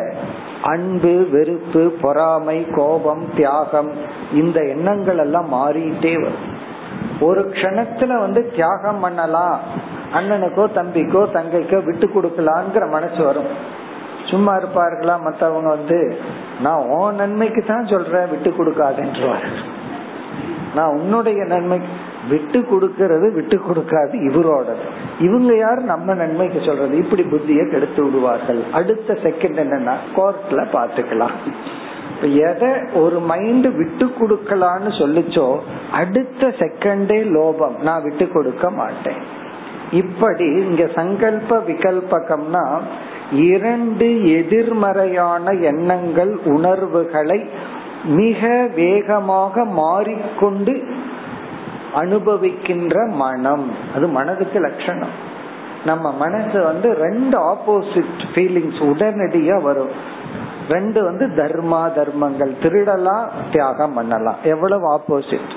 அன்பு 0.64 1.28
வெறுப்பு 1.32 1.84
பொறாமை 2.02 2.68
கோபம் 2.76 3.26
தியாகம் 3.36 3.92
இந்த 4.34 4.60
எண்ணங்கள் 4.60 5.18
எல்லாம் 5.18 5.50
மாறிட்டே 5.54 6.14
வரும். 6.22 6.46
ஒரு 7.22 7.42
க்ஷணத்துல 7.54 8.20
வந்து 8.20 8.42
தியாகம் 8.56 9.00
பண்ணலாம். 9.00 9.60
அண்ணனுக்கோ 10.14 10.66
தம்பிக்கோ 10.76 11.22
தங்கைக்கோ 11.34 11.80
விட்டு 11.84 12.08
கொடுக்கலாங்கிற 12.08 12.84
மனசு 12.90 13.22
வரும். 13.24 13.50
சும்மா 14.30 14.54
இருப்பார்களா? 14.58 15.16
மத்தவங்க 15.22 15.70
வந்து 15.70 16.18
நான் 16.62 16.86
உன் 16.98 17.16
நன்மைக்கு 17.16 17.64
தான் 17.64 17.88
சொல்றேன் 17.88 18.30
விட்டு 18.30 18.50
கொடுக்காதுன்றவாரு. 18.50 19.50
நான் 20.76 20.94
உன்னுடைய 20.94 21.44
நன்மை 21.44 21.80
விட்டு 22.30 22.60
கொடுக்கறது 22.60 23.34
விட்டு 23.34 23.58
கொடுக்காது 23.58 24.16
இவரோடது. 24.30 24.86
இவங்க 25.20 25.56
யார்? 25.56 25.82
நம்ம 25.82 26.14
நன்மைக்கு 26.14 26.62
சொல்றது. 26.66 26.98
இப்படி 26.98 27.24
புத்தியை 27.24 27.72
கெடுத்து 27.72 28.04
விடுவார்கள். 28.04 28.64
அடுத்த 28.72 29.14
செகண்ட் 29.14 29.60
என்னன்னா 29.64 29.96
கோர்ட்ல 30.16 30.66
பாத்துக்கலாம் 30.74 31.38
எதை 32.22 32.70
ஒரு 32.94 33.20
மைண்ட் 33.20 33.68
விட்டு 33.76 34.06
கொடுக்கலான்னு 34.20 34.92
சொல்லிச்சோ 35.00 35.48
அடுத்த 35.92 36.48
செகண்டே 36.48 37.20
லோபம். 37.38 37.76
நான் 37.82 38.04
விட்டு 38.04 38.28
கொடுக்க 38.28 38.70
மாட்டேன். 38.70 39.20
இப்படி 39.92 40.46
இங்க 40.46 40.84
சங்கல்ப 40.96 41.58
விகல்பகம்னா 41.68 42.64
இரண்டு 43.32 44.38
எதிர்மறையான 44.38 45.52
எண்ணங்கள் 45.52 46.40
உணர்வுகளை 46.46 47.50
மிக 48.04 48.68
வேகமாக 48.76 49.66
மாறிக்கொண்டு 49.66 50.84
அனுபவிக்கின்ற 51.96 53.10
மனம். 53.10 53.72
அது 53.96 54.08
மனதுக்கு 54.08 54.60
லட்சணம். 54.60 55.34
நம்ம 55.86 56.12
மனசு 56.12 56.64
வந்து 56.64 56.94
ரெண்டு 56.94 57.40
ஆப்போசிட் 57.40 58.26
ஃபீலிங்ஸ் 58.34 58.80
உடனடியா 58.80 59.62
வரும். 59.62 59.90
ரெண்டு 60.70 61.04
வந்து 61.04 61.28
தர்மா 61.28 61.94
தர்மங்கள். 61.94 62.56
திருடலாம் 62.62 63.28
தியாகம் 63.52 63.94
பண்ணலாம். 63.94 64.36
எவ்வளவு 64.44 65.00
ஆப்போசிட் 65.00 65.54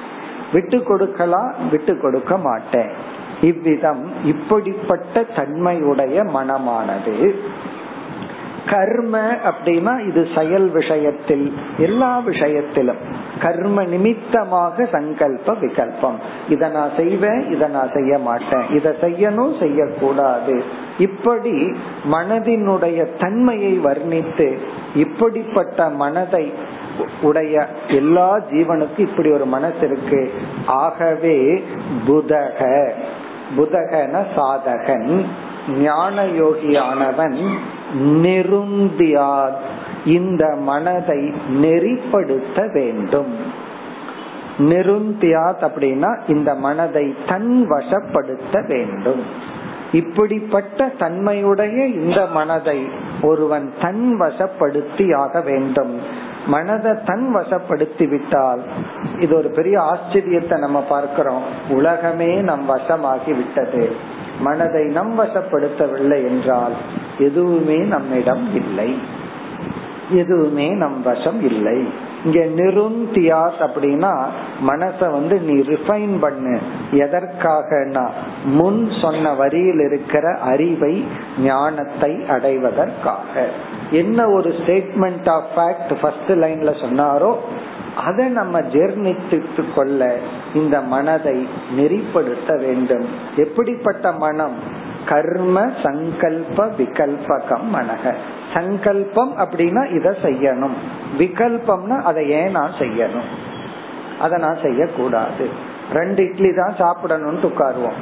விட்டு 0.53 0.83
கொடுக்கலாம் 0.83 1.55
விட்டு 1.71 1.99
கொடுக்க 1.99 2.39
மாட்டேன். 2.39 3.08
இவ்விதம் 3.41 4.13
இப்படிப்பட்ட 4.25 5.23
தன்மையுடைய 5.23 6.25
மனமானது. 6.25 7.35
கர்ம 8.71 9.19
அப்படின்னா 9.21 10.07
இது 10.09 10.29
செயல் 10.37 10.71
விஷயத்தில் 10.71 11.55
எல்லா 11.79 12.19
விஷயத்திலும். 12.19 12.97
கர்ம 13.41 13.85
நிமித்தமாக 13.85 14.89
சங்கல்ப 14.93 15.55
விகல்பம். 15.61 16.15
இத 16.49 16.69
நான் 16.69 16.91
செய்வேன் 16.97 17.51
இத 17.51 17.69
நான் 17.69 17.91
செய்ய 17.95 18.19
மாட்டேன். 18.19 18.63
இத 18.71 18.97
செய்யணும் 19.01 19.59
செய்யக்கூடாது. 19.59 20.65
இப்படி 20.99 21.73
மனதினுடைய 22.13 23.07
தன்மையை 23.19 23.79
வர்ணித்து 23.79 24.59
இப்படிப்பட்ட 24.95 25.89
மனதை 25.89 26.53
உடைய 27.23 27.69
எல்லா 27.89 28.39
ஜீவனுக்கும் 28.51 28.99
இப்படி 28.99 29.31
ஒரு 29.31 29.47
மனசு 29.47 29.81
இருக்கு. 29.81 30.33
ஆகவே 30.67 31.65
புதக. 32.07 32.93
புதகன 33.57 34.25
சாதகன் 34.37 35.25
ஞான 35.79 36.27
யோகியானவன் 36.27 37.47
நெருந்தியார் 37.99 39.57
இந்த 40.05 40.57
மனதை 40.59 41.33
நெறிப்படுத்த 41.63 42.73
வேண்டும். 42.73 43.37
நெருந்தியாத் 44.59 45.61
அப்படின்னா 45.61 46.19
இந்த 46.29 46.55
மனதை 46.55 47.15
தன் 47.29 47.67
வசப்படுத்த 47.71 48.67
வேண்டும். 48.67 49.23
இப்படிப்பட்ட 49.93 50.89
தன்மையுடைய 50.99 51.87
இந்த 51.87 52.27
மனதை 52.27 52.89
ஒருவன் 53.23 53.73
தன் 53.81 54.17
வசப்படுத்தியாக 54.21 55.45
வேண்டும். 55.45 56.27
மனதை 56.49 56.93
தன் 57.05 57.27
வசப்படுத்தி 57.37 58.09
விட்டால் 58.09 58.63
இது 59.19 59.37
ஒரு 59.37 59.49
பெரிய 59.49 59.77
ஆச்சரியத்தை 59.81 60.59
நம்ம 60.59 60.81
பார்க்கிறோம். 60.83 61.43
உலகமே 61.69 62.41
நம் 62.41 62.65
வசமாகி 62.71 63.33
விட்டது. 63.37 63.97
மனதை 64.41 64.85
நம் 64.85 65.15
வசப்படுத்தவில்லை 65.21 66.19
என்றால் 66.29 66.75
எதுவுமே 67.19 67.77
நம்மிடம் 67.77 68.55
இல்லை. 68.55 68.91
எதுவுமே 70.11 70.69
நம் 70.69 71.03
வசம் 71.03 71.41
இல்லை. 71.43 71.81
இங்க 72.25 72.39
நிருந்தியாஸ் 72.63 73.61
அப்படின்னா 73.67 74.13
மனச 74.67 74.99
வந்து 74.99 75.41
நீ 75.41 75.55
ரிஃபைன் 75.61 76.19
பண்ணு. 76.21 76.59
எதற்காகனா 76.93 78.11
முன் 78.45 78.93
சொன்ன 79.01 79.35
வரியில் 79.35 79.81
இருக்கிற 79.81 80.35
அறிவை 80.35 81.05
ஞானத்தை 81.41 82.25
அடைவதற்காக. 82.29 83.47
என்ன 83.91 84.29
ஒரு 84.29 84.51
ஸ்டேட்மெண்ட் 84.51 85.29
ஆஃப் 85.29 85.45
ஃபேக்ட் 85.57 85.95
ஃபர்ஸ்ட் 86.01 86.33
லைன்ல 86.33 86.73
சொன்னாரோ 86.85 87.37
அதை 87.97 88.27
நம்ம 88.27 88.61
ஜெர்ணித்து 88.61 89.75
கொள்ள 89.75 90.17
இந்த 90.55 90.81
மனதை 90.81 91.49
நெறிப்படுத்த 91.77 92.59
வேண்டும். 92.59 93.07
எப்படிப்பட்ட 93.37 94.13
மனம்? 94.13 94.59
கர்ம 95.07 95.61
சங்கல்ப 95.83 96.67
விகல்பகம் 96.79 97.69
மனக. 97.75 98.15
சங்கல்பம் 98.55 99.39
அப்படின்னா 99.39 99.95
இத 99.95 100.17
செய்யணும். 100.23 100.77
விகல்பம்னா 101.19 102.03
அதை 102.03 102.29
ஏன் 102.29 102.51
நான் 102.51 102.73
செய்யணும்? 102.79 103.29
அதை 104.21 104.39
நான் 104.39 104.59
செய்யக்கூடாது. 104.63 105.49
ரெண்டு 105.93 106.23
இட்லி 106.23 106.55
தான் 106.55 106.75
சாப்பிடணும்னு 106.79 107.51
உட்காருவோம். 107.51 107.99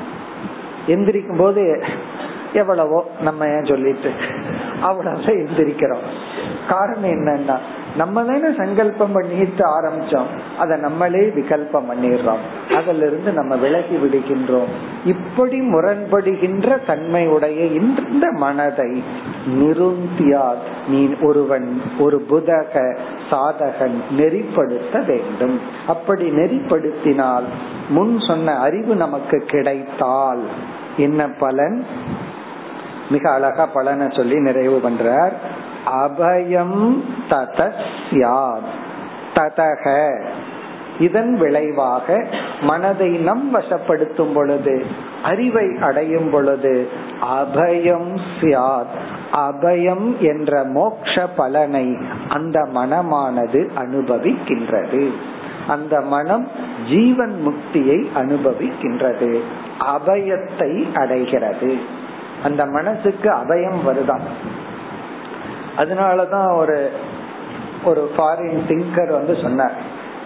எந்திரிக்கும் 0.86 1.38
போது 1.38 1.84
எவ்வளவோ 2.52 3.10
நம்ம 3.20 3.46
ஏன் 3.46 3.64
சொல்லிட்டு? 3.64 4.12
அவ்வளவு 4.80 5.16
எந்திரிக்கிறோம். 5.16 6.06
காரணம் 6.68 7.10
என்னன்னா 7.10 7.58
நம்ம 7.96 8.22
தானே 8.22 8.54
சங்கல்பம் 8.56 9.12
பண்ணிட்டு 9.12 9.64
ஆரம்பிச்சோம். 9.80 10.26
அதை 10.58 10.80
நம்மளே 10.80 11.18
விகல்பம் 11.18 11.90
பண்ணிடுறோம். 11.90 12.74
அதுல 12.74 13.06
இருந்து 13.06 13.32
நம்ம 13.32 13.56
விலகி 13.56 13.96
விடுகின்றோம். 13.96 14.72
இப்படி 15.04 15.60
முரண்படுகின்ற 15.60 16.84
தன்மையுடைய 16.86 17.64
இந்த 17.64 18.30
மனதை 18.32 19.02
நிருந்தியா 19.46 20.54
நீ 20.88 21.14
ஒருவன் 21.22 21.82
ஒரு 21.98 22.26
புதக 22.30 22.96
சாதகன் 23.30 23.96
நெறிப்படுத்த 24.18 25.06
வேண்டும். 25.06 25.60
அப்படி 25.86 26.30
நெறிப்படுத்தினால் 26.30 27.44
முன் 27.88 28.20
சொன்ன 28.20 28.58
அறிவு 28.58 28.96
நமக்கு 28.96 29.44
கிடைத்தால் 29.46 30.42
என்ன 30.96 31.28
பலன்? 31.28 31.84
மிக 33.10 33.30
அழகா 33.30 33.66
பலனை 33.66 34.06
சொல்லி 34.10 34.40
நிறைவு 34.40 34.80
பண்றார். 34.84 35.32
அபயம் 35.86 37.04
தத 37.28 37.72
ததக. 39.34 40.24
இதன் 40.98 41.34
விளைவாக 41.34 42.26
மனதை 42.60 43.08
நம் 43.08 43.54
வசப்படுத்தும் 43.54 44.34
பொழுது 44.34 44.86
அறிவை 45.22 45.76
அடையும் 45.80 46.30
பொழுது 46.30 46.88
அபயம் 47.22 48.18
சியாத் 48.40 48.94
அபயம் 49.32 50.18
என்ற 50.18 50.64
மோக்ஷ 50.64 51.26
பலனை 51.26 51.96
அந்த 52.28 52.68
மனமானது 52.74 53.70
அனுபவிக்கின்றது. 53.76 55.10
அந்த 55.66 56.00
மனம் 56.00 56.48
ஜீவன் 56.88 57.42
முக்தியை 57.46 58.06
அனுபவிக்கின்றது. 58.14 59.40
அபயத்தை 59.94 60.92
அடைகிறது. 60.94 61.76
அந்த 62.44 62.66
மனசுக்கு 62.66 63.30
அபயம் 63.30 63.82
வருதான். 63.86 64.54
அதனாலதான் 65.76 66.56
ஒரு 66.56 66.90
ஒரு 67.84 68.10
ஃபாரின் 68.16 68.60
திங்கர் 68.68 69.12
வந்து 69.12 69.38
சொன்னார் 69.42 69.72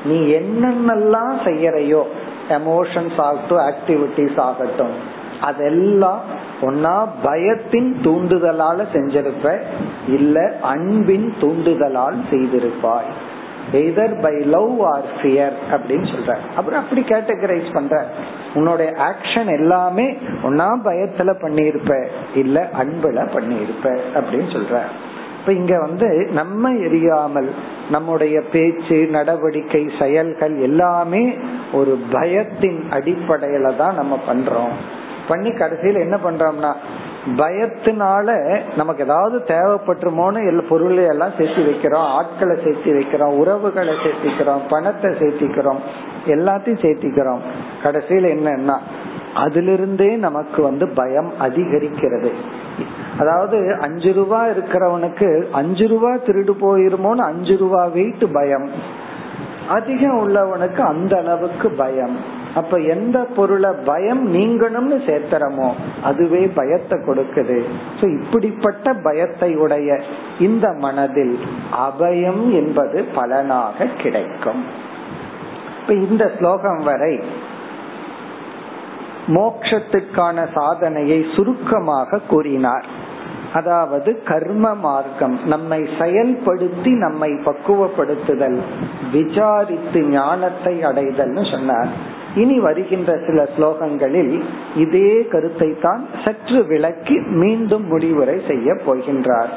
நீ 0.05 0.19
என்னென்னலாம் 0.21 1.35
செய்யறையோ 1.45 2.03
எமோஷன்ஸ் 2.49 3.21
ஆகட்டும் 3.21 3.73
ஆக்டிவிட்டிஸ் 3.73 4.41
ஆகட்டும் 4.41 5.19
அதெல்லாம் 5.41 6.21
ஒன்னா 6.61 7.09
பயத்தின் 7.25 7.95
தூண்டுதலால 8.05 8.85
செஞ்சிருப்ப 8.93 9.63
இல்ல 10.09 10.55
அன்பின் 10.63 11.35
தூண்டுதலால் 11.41 12.17
செய்திருப்பாய். 12.31 13.11
Either 13.73 14.23
by 14.23 14.37
love 14.37 14.83
or 14.83 15.05
fear 15.23 15.53
அப்படின்னு 15.71 16.09
சொல்ற 16.09 16.37
அப்புறம் 16.57 16.83
அப்படி 16.83 17.01
கேட்டகரைஸ் 17.01 17.73
பண்ற 17.73 18.07
உன்னோட 18.55 19.03
ஆக்ஷன் 19.09 19.47
எல்லாமே 19.47 20.17
ஒன்னா 20.43 20.73
பயத்துல 20.85 21.35
பண்ணியிருப்ப 21.43 22.07
இல்ல 22.35 22.69
அன்புல 22.79 23.29
பண்ணியிருப்ப 23.29 23.99
அப்படின்னு 24.15 24.53
சொல்ற 24.53 24.81
இப்ப 25.41 25.53
இங்க 25.53 25.79
வந்து 25.79 26.29
நம்ம 26.33 26.73
எரியாமல் 26.73 27.51
நம்முடைய 27.91 28.41
பேச்சு 28.53 29.07
நடவடிக்கை 29.11 29.91
செயல்கள் 29.99 30.57
எல்லாமே 30.61 31.39
ஒரு 31.73 31.93
பயத்தின் 32.13 32.81
அடிப்படையில 32.91 33.77
தான் 33.77 33.95
நம்ம 33.95 34.19
பண்றோம். 34.29 34.75
பண்ணி 35.29 35.51
கடைசியில் 35.53 36.01
என்ன 36.01 36.17
பண்றோம்னா 36.25 36.73
பயத்தினால 37.37 38.59
நமக்கு 38.77 39.05
ஏதாவது 39.05 39.39
தேவைப்பட்டுமோன்னு 39.47 40.47
எல்லா 40.47 40.63
பொருளை 40.69 41.05
எல்லாம் 41.05 41.37
சேர்த்து 41.39 41.63
வைக்கிறோம். 41.63 42.09
ஆட்களை 42.19 42.57
சேர்த்து 42.65 42.93
வைக்கிறோம். 42.93 43.37
உறவுகளை 43.37 43.95
சேர்த்திக்கிறோம் 43.95 44.61
பணத்தை 44.69 45.11
சேர்த்திக்கிறோம் 45.11 45.81
எல்லாத்தையும் 46.27 46.83
சேர்த்திக்கிறோம் 46.85 47.41
கடைசியில் 47.83 48.31
என்னன்னா 48.37 48.79
அதிலிருந்தே 49.35 50.17
நமக்கு 50.17 50.63
வந்து 50.63 50.89
பயம் 50.89 51.33
அதிகரிக்கிறது. 51.41 52.33
அதாவது 53.21 53.59
அஞ்சு 53.81 54.11
ரூபா 54.13 54.41
இருக்கிறவனுக்கு 54.47 55.29
அஞ்சு 55.61 55.87
ரூபா 55.89 56.11
திருடு 56.27 56.53
போயிருமோன்னு 56.65 57.25
அஞ்சு 57.31 57.55
ரூபா 57.63 57.83
வெயிட் 57.97 58.27
பயம். 58.33 58.69
அதிகம் 59.69 60.19
உள்ளவனுக்கு 60.21 60.81
அந்த 60.93 61.13
அளவுக்கு 61.17 61.69
பயம். 61.81 62.15
அப்ப 62.55 62.79
எந்த 62.95 63.19
பொருளை 63.37 63.71
பயம் 63.85 64.23
நீங்கணும்னு 64.35 64.97
சேர்த்துறமோ 65.09 65.69
அதுவே 66.03 66.41
பயத்தை 66.59 66.97
கொடுக்குது. 66.99 67.59
சோ 67.99 68.05
இப்படிப்பட்ட 68.21 68.95
பயத்தை 69.07 69.51
உடைய 69.57 69.99
இந்த 70.39 70.67
மனதில் 70.85 71.37
அபயம் 71.87 72.43
என்பது 72.61 72.99
பலனாக 73.19 73.89
கிடைக்கும். 74.03 74.65
இப்ப 75.81 75.95
இந்த 76.09 76.25
ஸ்லோகம் 76.39 76.83
வரை 76.83 77.15
மோக்ஷத்துக்கான 79.37 80.47
சாதனையை 80.55 81.21
சுருக்கமாக 81.35 82.21
கூறினார். 82.29 82.87
அதாவது 83.53 84.11
கர்ம 84.25 84.75
மார்க்கம் 84.75 85.37
நம்மை 85.45 85.81
செயல்படுத்தி 85.99 86.93
நம்மை 86.97 87.31
பக்குவப்படுத்துதல் 87.47 88.59
விசாரித்து 89.13 90.01
ஞானத்தை 90.09 90.75
அடைதல்னு 90.85 91.45
சொன்னார். 91.51 91.91
இனி 92.35 92.57
வருகின்ற 92.59 93.13
சில 93.27 93.49
ஸ்லோகங்களில் 93.55 94.35
இதே 94.77 95.13
கருத்தை 95.33 95.71
தான் 95.81 96.03
சற்று 96.25 96.61
விளக்கி 96.67 97.17
மீண்டும் 97.43 97.87
முடிவுரை 97.87 98.37
செய்ய 98.47 98.77
போகின்றார். 98.87 99.51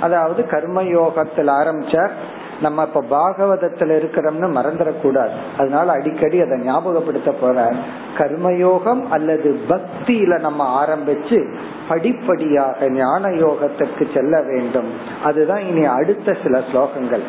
அதாவது 0.00 0.42
கர்மயோகத்தில் 0.50 1.50
ஆரம்பிச்சார் 1.60 2.14
நம்ம 2.62 2.82
இப்ப 2.82 3.04
பாகவதத்துல 3.10 3.92
இருக்கிறோம்னு 4.00 4.48
மறந்துடக்கூடாது. 4.58 5.30
அதனால 5.58 5.92
அடிக்கடி 5.92 6.40
அதை 6.40 6.58
ஞாபகப்படுத்த 6.58 7.34
போற 7.40 7.72
கர்மயோகம் 8.18 9.08
அல்லது 9.08 9.60
பக்தியில 9.68 10.38
நம்ம 10.38 10.84
ஆரம்பிச்சு 10.84 11.54
படிப்படியாக 11.88 12.88
ஞான 12.88 13.28
யோகத்திற்கு 13.28 14.14
செல்ல 14.14 14.42
வேண்டும். 14.42 14.90
அதுதான் 15.24 15.66
இனி 15.66 15.84
அடுத்த 15.84 16.36
சில 16.42 16.62
ஸ்லோகங்கள். 16.72 17.22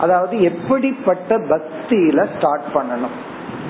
அதாவது 0.00 0.42
எப்படிப்பட்ட 0.42 1.38
பக்தியில 1.38 2.26
ஸ்டார்ட் 2.36 2.68
பண்ணணும். 2.74 3.16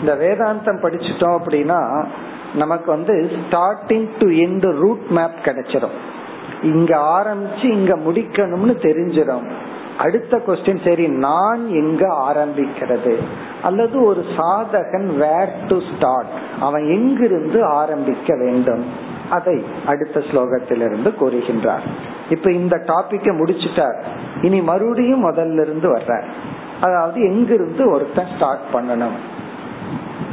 இந்த 0.00 0.14
வேதாந்தம் 0.14 0.82
படிச்சுட்டோம் 0.82 1.38
அப்படின்னா 1.38 2.06
நமக்கு 2.54 2.90
வந்து 2.90 3.30
starting 3.50 4.08
to 4.18 4.26
end 4.26 4.72
route 4.72 5.06
map 5.10 5.38
கிடைச்சிடும் 5.42 5.96
இங்க 6.62 6.96
ஆரம்பிச்சு 6.96 7.64
இங்க 7.64 7.96
முடிக்கணும்னு 7.96 8.74
தெரிஞ்சிடும் 8.86 9.46
அடுத்த 9.98 10.42
கொஸ்டின் 10.46 10.88
சரி 10.88 11.08
நான் 11.08 11.68
எங்க 11.68 12.04
ஆரம்பிக்கிறது? 12.30 13.16
அல்லது 13.62 14.02
ஒரு 14.02 14.24
சாதகன் 14.36 15.06
வேர் 15.16 15.66
டு 15.68 15.78
ஸ்டார்ட் 15.94 16.32
அவன் 16.60 16.84
எங்கிருந்து 16.84 17.64
ஆரம்பிக்க 17.64 18.36
வேண்டும்? 18.36 18.84
அதை 19.30 19.64
அடுத்த 19.86 20.20
ஸ்லோகத்திலிருந்து 20.20 21.10
கூறுகின்றார். 21.20 21.86
இப்ப 22.30 22.52
இந்த 22.52 22.76
டாபிக்க 22.76 23.32
முடிச்சுட்டார். 23.40 24.02
இனி 24.42 24.62
மறுபடியும் 24.62 25.24
முதல்ல 25.24 25.60
இருந்து 25.60 25.88
வர்ற 25.96 26.22
அதாவது 26.80 27.20
எங்கிருந்து 27.20 27.90
ஒருத்தன் 27.90 28.28
ஸ்டார்ட் 28.36 28.66
பண்ணணும்? 28.72 29.16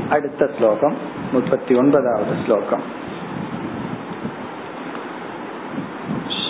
அடுத்த 0.09 0.49
ஸ்லோகம் 0.57 0.95
முப்பத்தி 1.31 1.75
ஒன்பதாவது 1.75 2.33
ஸ்லோகம். 2.45 2.94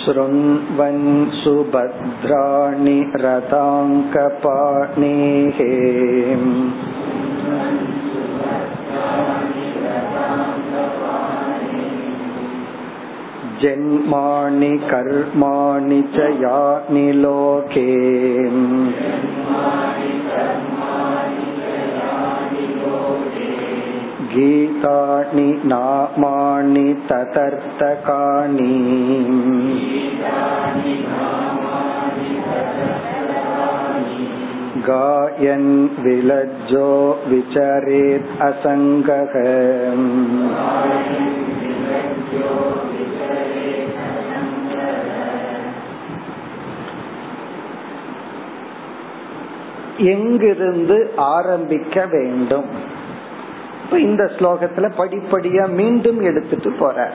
शृण्वन् 0.05 1.07
सुभद्राणि 1.41 2.99
रथाङ्कपाणेः 3.23 4.29
जन्माणि 13.63 14.69
कर्माणि 14.91 16.01
च 16.15 16.29
यानि 16.43 17.07
लोके 17.21 17.89
गीतानि 24.35 25.47
नामानि 25.65 26.87
ततर्थकानि 27.09 28.75
गायन् 34.87 35.71
विलज्जो 36.03 36.89
विचरेत् 37.27 38.31
असङ्गः 38.41 39.35
எங்கிருந்து 50.11 50.97
ஆரம்பிக்க 51.33 52.05
வேண்டும் 52.13 52.69
இப்ப 53.86 54.00
இந்த 54.00 54.24
ஸ்லோகத்துல 54.24 54.90
படிப்படியா 54.98 55.68
மீண்டும் 55.68 56.20
எடுத்துட்டு 56.20 56.72
போற. 56.72 57.10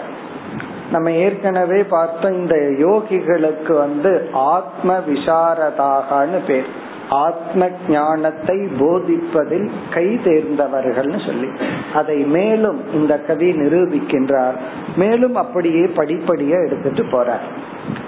நம்ம 0.91 1.11
ஏற்கனவே 1.11 1.83
பார்த்தோம் 1.83 2.33
இந்த 2.33 2.55
யோகிகளுக்கு 2.55 3.73
வந்து 3.73 4.29
ஆத்ம 4.33 4.97
விசாரதாகனு 4.97 6.39
பேர். 6.47 6.65
ஆத்ம 7.09 7.69
ஞானத்தை 7.89 8.57
போதிப்பதில் 8.57 9.69
கை 9.93 10.05
தேர்ந்தவர்கள்னு 10.05 11.25
சொல்லி. 11.25 11.47
அதை 11.93 12.17
மேலும் 12.17 12.93
இந்த 12.93 13.19
கவி 13.19 13.51
நிரூபிக்கின்றார். 13.51 14.55
மேலும் 14.95 15.35
அப்படியே 15.35 15.85
படிப்படியா 15.85 16.65
எடுத்துட்டு 16.65 17.03
போறார் 17.03 17.45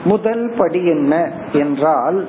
முதல் 0.04 0.54
படி 0.58 0.86
என்ன 0.86 1.32
என்றால் 1.52 2.26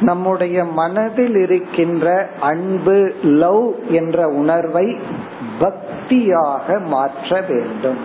நம்முடைய 0.00 0.64
மனதில் 0.64 1.36
இருக்கின்ற 1.36 2.28
அன்பு 2.40 3.12
லவ் 3.22 3.74
என்ற 3.88 4.28
உணர்வை 4.28 4.96
பக்தியாக 5.60 6.86
மாற்ற 6.86 7.40
வேண்டும். 7.48 7.98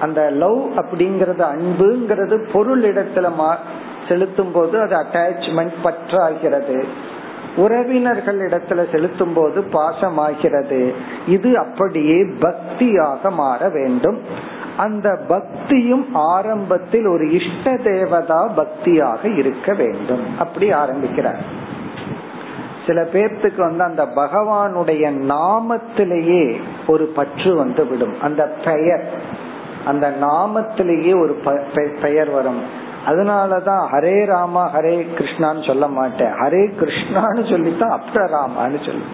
அந்த 0.00 0.30
லவ் 0.30 0.70
அப்படிங்கறது 0.76 1.44
அன்புங்கிறது 1.44 2.50
பொருள் 2.52 2.82
இடத்துல 2.82 3.54
செலுத்தும் 4.08 4.52
போது 4.52 4.80
அது 4.80 4.96
அட்டாச்மெண்ட் 4.96 5.72
பற்றாகிறது. 5.84 6.84
உறவினர்கள் 7.56 8.38
இடத்துல 8.38 8.90
செலுத்தும் 8.90 9.32
போது 9.32 9.60
பாசமாகிறது. 9.60 10.94
இது 11.26 11.58
அப்படியே 11.58 12.22
பக்தியாக 12.22 13.30
மாற 13.30 13.68
வேண்டும். 13.68 14.18
அந்த 14.76 15.20
பக்தியும் 15.28 16.14
ஆரம்பத்தில் 16.14 17.06
ஒரு 17.06 17.32
இஷ்ட 17.32 17.76
தேவதா 17.76 18.52
பக்தியாக 18.56 19.36
இருக்க 19.36 19.72
வேண்டும். 19.74 20.38
அப்படி 20.38 20.72
ஆரம்பிக்கிறார். 20.72 21.68
சில 22.90 23.02
பேர்த்துக்கு 23.02 23.60
வந்து 23.60 23.84
அந்த 23.84 24.04
பகவானுடைய 24.04 25.04
நாமத்திலேயே 25.32 26.60
ஒரு 26.86 27.04
பற்று 27.04 27.56
வந்து 27.56 27.86
விடும். 27.86 28.20
அந்த 28.20 28.52
பெயர். 28.64 29.04
அந்த 29.84 30.12
நாமத்திலேயே 30.20 31.12
ஒரு 31.20 31.34
பெயர் 32.02 32.30
வரும். 32.30 32.62
அதனாலதான் 33.06 33.82
ஹரே 33.92 34.24
ராமா 34.24 34.70
ஹரே 34.74 35.06
கிருஷ்ணான்னு 35.18 35.66
சொல்ல 35.66 35.88
மாட்டேன். 35.88 36.32
ஹரே 36.32 36.62
கிருஷ்ணான்னு 36.80 37.50
சொல்லித்தான் 37.50 38.00
அப்ட 38.00 38.16
ராமான்னு 38.16 38.86
சொல்லு. 38.86 39.04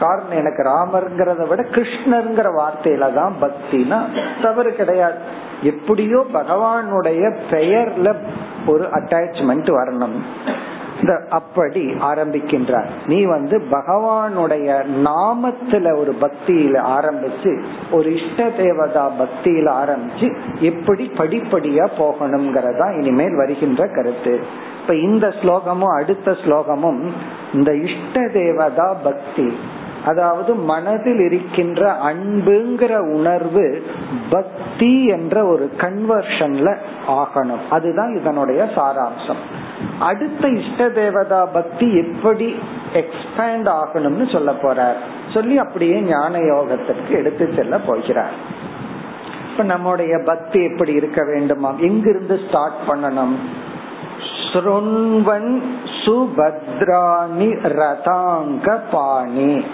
காரணம் 0.00 0.38
எனக்கு 0.38 0.62
ராமர்ங்கிறத 0.62 1.48
விட 1.48 1.62
கிருஷ்ணருங்கிற 1.62 2.48
வார்த்தையில 2.60 3.14
தான் 3.14 3.34
பக்தினா 3.40 4.02
தவறு 4.42 4.74
கிடையாது. 4.74 5.18
எப்படியோ 5.62 6.24
பகவானுடைய 6.34 7.36
பெயர்ல 7.50 8.14
ஒரு 8.66 8.84
அட்டாச்மெண்ட் 8.92 9.68
வரணும். 9.70 10.18
இந்த 11.04 11.20
அப்படி 11.30 11.82
ஆரம்பிக்கின்றார். 11.86 12.90
நீ 13.06 13.24
வந்து 13.24 13.56
பகவானுடைய 13.70 14.68
நாமத்துல 15.04 15.96
ஒரு 15.98 16.14
பக்தியில 16.20 16.76
ஆரம்பிச்சு 16.96 17.52
ஒரு 17.90 18.14
இஷ்ட 18.14 18.48
தேவதா 18.50 19.12
பக்தியில 19.18 19.68
ஆரம்பிச்சு 19.82 20.28
எப்படி 20.60 21.10
படிப்படியா 21.16 21.86
போகணுங்கிறதா 21.98 22.96
இனிமேல் 22.96 23.36
வருகின்ற 23.36 23.86
கருத்து. 23.86 24.34
இப்ப 24.80 24.94
இந்த 24.94 25.26
ஸ்லோகமும் 25.28 25.94
அடுத்த 25.96 26.30
ஸ்லோகமும் 26.30 27.02
இந்த 27.54 27.74
இஷ்ட 27.74 28.28
தேவதா 28.32 28.94
பக்தி 28.94 29.56
அதாவது 30.04 30.54
மனதில் 30.54 31.18
இருக்கின்ற 31.18 31.96
அன்புங்கிற 32.02 32.98
உணர்வு 32.98 33.86
பக்தி 34.30 35.06
என்ற 35.06 35.44
ஒரு 35.44 35.70
கன்வர்ஷன்ல 35.76 36.76
ஆகணும். 37.08 37.60
அதுதான் 37.70 38.16
இதனுடைய 38.16 38.68
சாராம்சம். 38.76 39.36
அடுத்த 39.98 40.48
இஷ்ட 40.48 40.88
தேவதா 40.88 41.44
பக்தி 41.44 41.96
எப்படி 41.96 42.56
எக்ஸ்பேண்ட் 42.94 43.74
ஆகணும்னு 43.74 44.32
சொல்ல 44.32 44.52
போறார். 44.52 44.96
சொல்லி 45.34 45.58
அப்படியே 45.58 46.00
ஞான 46.00 46.38
யோகத்திற்கு 46.38 47.08
எடுத்து 47.08 47.52
செல்ல 47.56 47.78
போகிறார். 47.78 48.32
இப்ப 49.50 49.62
நம்முடைய 49.62 50.18
பக்தி 50.24 50.64
எப்படி 50.64 50.92
இருக்க 50.92 51.24
வேண்டுமா? 51.24 51.74
எங்கிருந்து 51.78 52.40
ஸ்டார்ட் 52.48 52.80
பண்ணணும்? 52.88 53.34
ஸ்ருண்வன் 54.52 55.62
சுபத்ராணி 56.04 57.48
ரதாங்க 57.62 58.78
பாணி. 58.90 59.64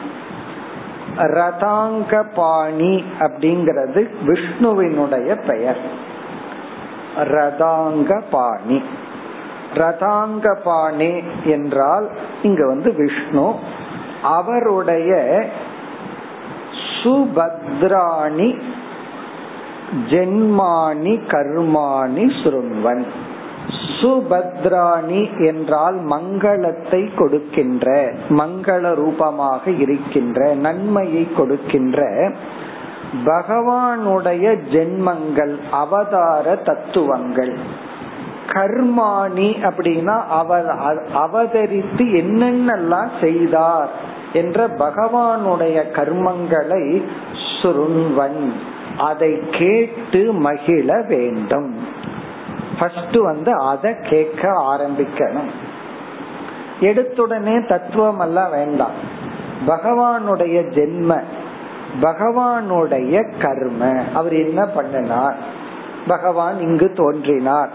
ரதாங்க 1.17 2.25
பாணி 2.35 3.05
அப்படிங்கிறது 3.19 4.09
விஷ்ணுவினுடைய 4.27 5.47
பெயர். 5.47 5.79
ரதாங்க 7.17 8.23
பாணி 8.31 8.83
ரதாங்க 9.75 10.57
பாணி 10.65 11.23
என்றால் 11.45 12.11
இங்க 12.43 12.67
வந்து 12.67 12.93
விஷ்ணு. 12.93 13.55
அவருடைய 14.23 15.45
சுபத்ராணி 17.03 18.61
ஜென்மானி 20.11 21.21
கர்மாணி 21.27 22.43
சுருண்வன். 22.43 23.05
சுபத்ராணி 23.99 25.47
என்றால் 25.47 25.99
மங்களத்தை 26.05 27.17
கொடுக்கின்ற 27.17 28.13
மங்கள 28.31 28.95
ரூபமாக 28.95 29.71
இருக்கின்ற 29.71 30.55
நன்மையை 30.55 31.29
கொடுக்கின்ற 31.33 32.33
பகவானுடைய 33.27 34.59
ஜென்மங்கள் 34.73 35.55
அவதார 35.71 36.57
தத்துவங்கள். 36.57 37.55
கர்மாணி 38.47 39.49
அப்படின்னா 39.63 40.25
அவர் 40.27 40.69
அவதரித்து 41.15 42.05
என்னென்னலாம் 42.23 43.11
செய்தார் 43.21 43.91
என்ற 44.33 44.69
பகவானுடைய 44.69 45.83
கர்மங்களை 45.93 47.03
சுருண்வன். 47.63 48.53
அதை 48.99 49.41
கேட்டு 49.51 50.33
மகிழ 50.33 51.05
வேண்டும். 51.09 51.90
ஃபர்ஸ்ட் 52.81 53.17
வந்து 53.17 53.53
அதை 53.53 53.95
கேட்க 54.01 54.49
ஆரம்பிக்கணும். 54.49 55.51
எடுத்துடனே 56.81 57.69
தத்துவம் 57.69 58.21
எல்லாம் 58.21 58.51
வேண்டாம். 58.51 58.93
பகவானுடைய 59.67 60.63
ஜென்ம 60.71 61.23
பகவானுடைய 62.03 63.41
கர்ம. 63.41 64.03
அவர் 64.15 64.33
என்ன 64.33 64.65
பண்ணினார்? 64.65 65.37
பகவான் 66.07 66.61
இங்கு 66.61 66.93
தோன்றினார். 66.93 67.71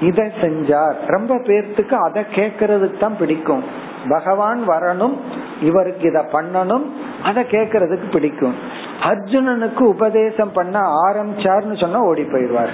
இதை 0.00 0.30
செஞ்சார். 0.40 0.94
ரொம்ப 1.06 1.34
பேர்த்துக்கு 1.34 1.92
அதை 1.92 2.24
கேட்கறதுக்கு 2.34 2.98
தான் 2.98 3.16
பிடிக்கும். 3.16 3.64
பகவான் 4.08 4.68
வரணும் 4.68 5.16
இவருக்கு 5.60 6.08
இத 6.08 6.26
பண்ணணும் 6.32 6.86
அதை 7.24 7.44
கேட்கறதுக்கு 7.44 8.10
பிடிக்கும். 8.10 8.54
அர்ஜுனனுக்கு 9.02 9.80
உபதேசம் 9.80 10.52
பண்ண 10.52 10.80
ஆரம்பிச்சார்னு 11.10 11.80
சொன்னா 11.80 12.00
ஓடி 12.00 12.22
போயிடுவார். 12.22 12.70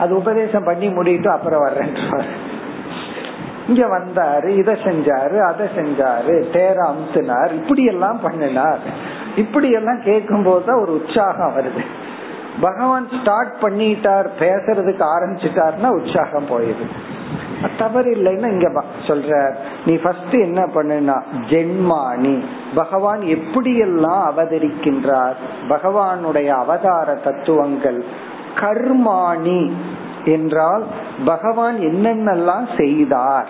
அது 0.00 0.16
உபதேசம் 0.16 0.64
பண்ணி 0.64 0.88
முடிட்டு 0.88 1.28
அப்புறம் 1.28 1.60
வர்றேன். 1.60 1.94
இங்க 3.68 3.86
வந்தாரு 3.86 4.48
இத 4.48 4.72
செஞ்சாரு 4.72 5.38
அதை 5.38 5.66
செஞ்சாரு 5.76 6.34
தேர 6.56 6.76
அமுத்தினார் 6.90 7.52
இப்படி 7.52 7.84
எல்லாம் 7.84 8.20
பண்ணினார். 8.22 8.78
இப்படி 9.36 9.70
எல்லாம் 9.70 10.02
கேட்கும் 10.02 10.42
போதுதான் 10.42 10.80
ஒரு 10.80 10.92
உற்சாகம் 10.94 11.56
வருது. 11.56 11.84
பகவான் 12.60 13.08
ஸ்டார்ட் 13.20 13.54
பண்ணிட்டார் 13.60 14.28
பேசுறதுக்கு 14.38 15.04
ஆரம்பிச்சிட்டாருன்னா 15.14 15.86
உற்சாகம் 15.86 16.50
போயிடுது. 16.50 16.86
தவறு 17.78 18.10
இல்லைன்னா 18.14 18.48
இங்க 18.50 18.82
சொல்ற 19.06 19.54
நீ 19.86 19.94
ஃபர்ஸ்ட் 19.94 20.34
என்ன 20.34 20.60
பண்ணுனா 20.74 21.16
ஜென்மானி 21.48 22.44
பகவான் 22.74 23.20
எப்படியெல்லாம் 23.20 24.22
அவதரிக்கின்றார் 24.30 25.36
பகவானுடைய 25.68 26.46
அவதார 26.46 27.14
தத்துவங்கள் 27.14 28.04
கர்மாணி 28.60 29.62
என்றால் 30.34 30.84
பகவான் 31.24 31.76
என்னென்னலாம் 31.90 32.66
செய்தார். 32.76 33.48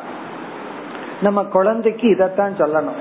நம்ம 1.26 1.42
குழந்தைக்கு 1.56 2.06
இதத்தான் 2.14 2.54
சொல்லணும். 2.62 2.98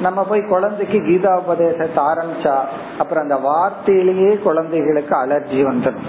நம்ம 0.00 0.22
போய் 0.24 0.42
குழந்தைக்கு 0.52 0.98
கீதா 0.98 1.32
உபதேசத்தை 1.42 2.00
ஆரம்பிச்சா 2.10 2.56
அப்புறம் 2.98 3.24
அந்த 3.24 3.36
வார்த்தையிலேயே 3.48 4.32
குழந்தைகளுக்கு 4.42 5.14
அலர்ஜி 5.22 5.60
வந்துடும். 5.70 6.08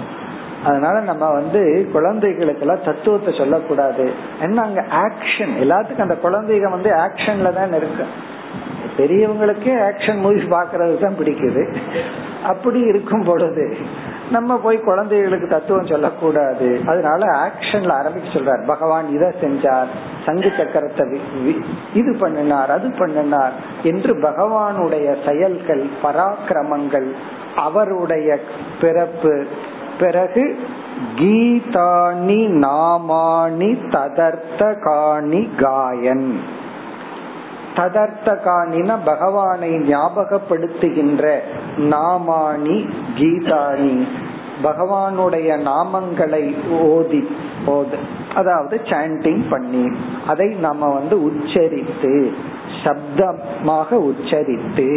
அதனால 0.64 0.96
நம்ம 1.00 1.24
வந்து 1.30 1.60
குழந்தைகளுக்கு 1.92 2.60
எல்லாம் 2.60 2.84
தத்துவத்தை 2.84 3.32
சொல்லக்கூடாது. 3.34 4.06
என்ன 4.40 4.62
அங்க 4.62 4.82
ஆக்ஷன் 5.04 5.54
எல்லாத்துக்கும் 5.64 6.06
அந்த 6.08 6.18
குழந்தைங்க 6.26 6.70
வந்து 6.70 6.90
ஆக்ஷன்ல 7.04 7.52
தான் 7.52 7.74
இருக்கு. 7.80 8.06
பெரியவங்களுக்கே 8.98 9.74
ஆக்ஷன் 9.88 10.20
மூவிஸ் 10.24 10.48
பாக்குறது 10.56 10.94
தான் 10.98 11.18
பிடிக்குது. 11.20 11.62
அப்படி 12.42 12.80
இருக்கும் 12.92 13.24
பொழுது 13.24 13.66
நம்ம 14.30 14.58
போய் 14.58 14.80
குழந்தைகளுக்கு 14.80 15.48
தத்துவம் 15.48 15.86
சொல்லக்கூடாது. 15.86 16.80
அதனால 16.86 17.26
ஆக்ஷன்ல 17.26 17.90
ஆரம்பிக்க 17.90 18.38
சொல்றார். 18.38 18.66
பகவான் 18.66 19.08
இதை 19.08 19.28
செஞ்சார். 19.28 19.90
சங்கு 20.26 20.52
சக்கரத்தை 20.56 21.20
இது 21.94 22.16
பண்ணினார் 22.20 22.70
அது 22.70 22.94
பண்ணினார் 22.98 23.52
என்று 23.82 24.14
பகவானுடைய 24.16 25.28
செயல்கள் 25.28 25.86
பராக்கிரமங்கள் 26.02 27.08
அவருடைய 27.56 28.38
பிறப்பு 28.80 29.46
பிறகு 29.98 30.58
கீதானி 31.16 32.40
நாமானி 32.64 33.70
ததர்த்த 33.88 34.80
காணி 34.80 35.50
காயன். 35.58 36.40
ததர்த்தகானின 37.76 38.90
பகவானை 39.04 39.70
ஞாபகப்படுத்துகின்ற 39.90 41.24
நாமானி 41.92 42.78
கீதானி 43.18 43.94
பகவானுடைய 44.62 45.50
நாமங்களை 45.68 46.44
ஓதி 46.86 47.20
ஓது 47.74 47.98
அதாவது 48.34 48.76
சாண்டிங் 48.90 49.44
பண்ணி 49.50 49.84
அதை 50.26 50.48
நம்ம 50.66 50.88
வந்து 50.98 51.16
உச்சரித்து 51.28 52.12
சப்தமாக 52.82 53.88
உச்சரித்து 54.10 54.88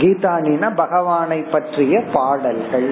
கீதானின 0.00 0.74
பகவானை 0.74 1.40
பற்றிய 1.54 1.94
பாடல்கள். 2.12 2.90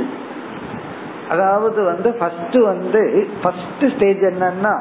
அதாவது 1.28 1.80
வந்து 1.82 2.08
ஃபர்ஸ்ட் 2.18 2.58
வந்து 2.70 3.02
ஃபர்ஸ்ட் 3.42 3.84
ஸ்டேஜ் 3.94 4.24
என்னன்னா 4.30 4.74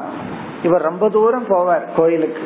இவர் 0.62 0.88
ரொம்ப 0.90 1.04
தூரம் 1.08 1.46
போவார் 1.48 1.86
கோயிலுக்கு. 1.96 2.44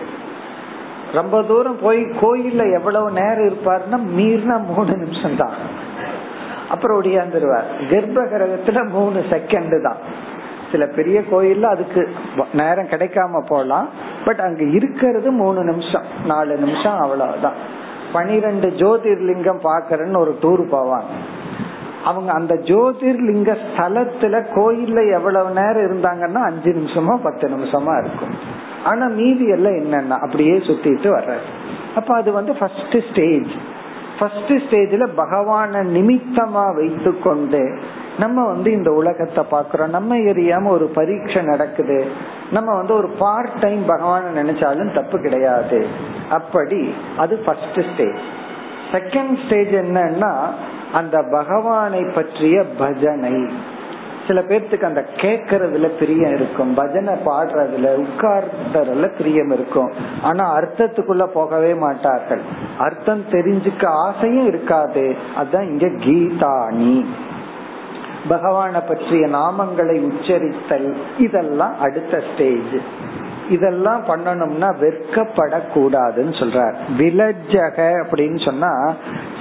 ரொம்ப 1.14 1.42
தூரம் 1.42 1.79
போய் 1.83 2.03
கோயில்ல 2.03 2.72
எவ்வளவு 2.72 3.11
நேரம் 3.11 3.48
இருப்பாருன்னா 3.48 4.20
மீறினா 4.20 4.74
மூணு 4.74 4.96
நிமிஷம் 4.96 5.37
தான் 5.37 5.83
அப்புறம் 6.68 7.03
ஒடியாந்துருவார். 7.03 7.68
கர்ப்ப 7.90 8.22
கிரகத்துல 8.24 8.88
மூணு 8.88 9.24
செகண்ட் 9.31 9.83
தான். 9.83 9.96
சில 10.72 10.87
பெரிய 10.87 11.20
கோயில்ல 11.20 11.62
அதுக்கு 11.62 12.09
நேரம் 12.53 12.87
கிடைக்காம 12.87 13.46
போலாம். 13.46 13.88
பட் 14.24 14.40
அங்க 14.40 14.62
இருக்கிறது 14.62 15.31
மூணு 15.31 15.64
நிமிஷம். 15.64 16.03
நாலு 16.27 16.57
நிமிஷம் 16.57 16.98
அவ்வளவுதான். 17.00 17.59
பனிரெண்டு 18.12 18.68
ஜோதிர்லிங்கம் 18.68 19.61
பாக்குறேன்னு 19.64 20.18
ஒரு 20.18 20.38
டூர் 20.42 20.74
போவாங்க. 20.74 21.11
அவங்க 22.05 22.33
அந்த 22.33 22.55
ஜோதிர்லிங்க 22.55 23.57
ஸ்தலத்துல 23.66 24.46
கோயில்ல 24.55 25.12
எவ்வளவு 25.12 25.50
நேரம் 25.50 25.87
இருந்தாங்கன்னா 25.87 26.42
அஞ்சு 26.44 26.70
நிமிஷமோ 26.70 27.16
பத்து 27.22 27.48
நிமிஷமா 27.48 27.98
இருக்கும். 27.98 28.43
ஆனா 28.84 29.06
மீதி 29.06 29.46
எல்லாம் 29.48 29.78
என்னன்னா 29.82 30.16
அப்படியே 30.18 30.56
சுத்திட்டு 30.68 31.08
வர்றது. 31.16 31.46
அப்ப 31.94 32.14
அது 32.14 32.32
வந்து 32.32 32.54
ஃபர்ஸ்ட் 32.54 32.96
ஸ்டேஜ் 33.10 33.52
ஃபர்ஸ்ட் 34.18 34.52
ஸ்டேஜ்ல 34.64 35.04
பகவான 35.16 35.82
நிமித்தமா 35.96 36.64
வைத்து 36.74 37.12
கொண்டு 37.18 37.62
நம்ம 38.18 38.46
வந்து 38.46 38.72
இந்த 38.72 38.90
உலகத்தை 38.90 39.42
பாக்குறோம் 39.50 39.94
நம்ம 39.96 40.16
எரியாம 40.30 40.68
ஒரு 40.68 40.86
பரீட்சை 40.86 41.42
நடக்குது. 41.42 42.04
நம்ம 42.52 42.74
வந்து 42.74 42.94
ஒரு 42.94 43.08
பார்ட் 43.08 43.56
டைம் 43.60 43.82
பகவான 43.88 44.30
நினைச்சாலும் 44.36 44.94
தப்பு 44.94 45.18
கிடையாது. 45.18 45.86
அப்படி 46.30 46.94
அது 47.16 47.36
ஃபர்ஸ்ட் 47.46 47.80
ஸ்டேஜ் 47.92 48.20
செகண்ட் 48.92 49.34
ஸ்டேஜ் 49.46 49.72
என்னன்னா 49.74 50.32
அந்த 50.92 51.16
பகவானை 51.32 52.02
பற்றிய 52.02 52.64
பஜனை. 52.78 53.36
சில 54.26 54.40
பேர்த்துக்கு 54.40 54.84
அந்த 54.84 55.04
கேக்குறதுல 55.16 55.88
பிரியம் 55.98 56.34
இருக்கும் 56.34 56.74
பஜனை 56.74 57.14
பாடுறதுல 57.14 57.88
உட்கார்றதுல 58.04 59.10
பிரியம் 59.18 59.52
இருக்கும். 59.52 59.90
ஆனா 60.22 60.56
அர்த்தத்துக்குள்ள 60.56 61.26
போகவே 61.26 61.74
மாட்டார்கள். 61.74 62.40
அர்த்தம் 62.78 63.24
தெரிஞ்சுக்க 63.30 63.87
ஆசையும் 63.87 64.46
இருக்காது 64.46 65.16
அதுதான் 65.37 65.68
இங்க 65.68 65.87
கீதாணி. 65.87 67.04
பகவான 68.28 68.80
பற்றிய 68.88 69.26
நாமங்களை 69.26 69.96
உச்சரித்தல் 70.10 70.94
இதெல்லாம் 71.18 71.74
அடுத்த 71.80 72.22
ஸ்டேஜ் 72.32 72.76
இதெல்லாம் 73.50 74.04
பண்ணணும்னா 74.04 74.68
வெட்கப்படக்கூடாதுன்னு 74.80 76.35
சொல்றார். 76.40 76.74
விலஜக 76.98 77.78
அப்படின்னு 78.02 78.44
சொன்னா 78.44 78.94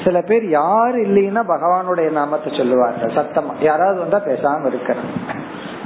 சில 0.04 0.22
பேர் 0.22 0.50
யார் 0.50 0.96
இல்லைன்னா 0.96 1.44
பகவானுடைய 1.48 2.12
நாமத்தை 2.12 2.58
சொல்லுவாங்க 2.58 3.06
சத்தமா 3.06 3.54
யாராவது 3.60 4.00
வந்தா 4.00 4.22
பேசாம 4.26 4.72
இருக்கிறாங்க 4.72 5.42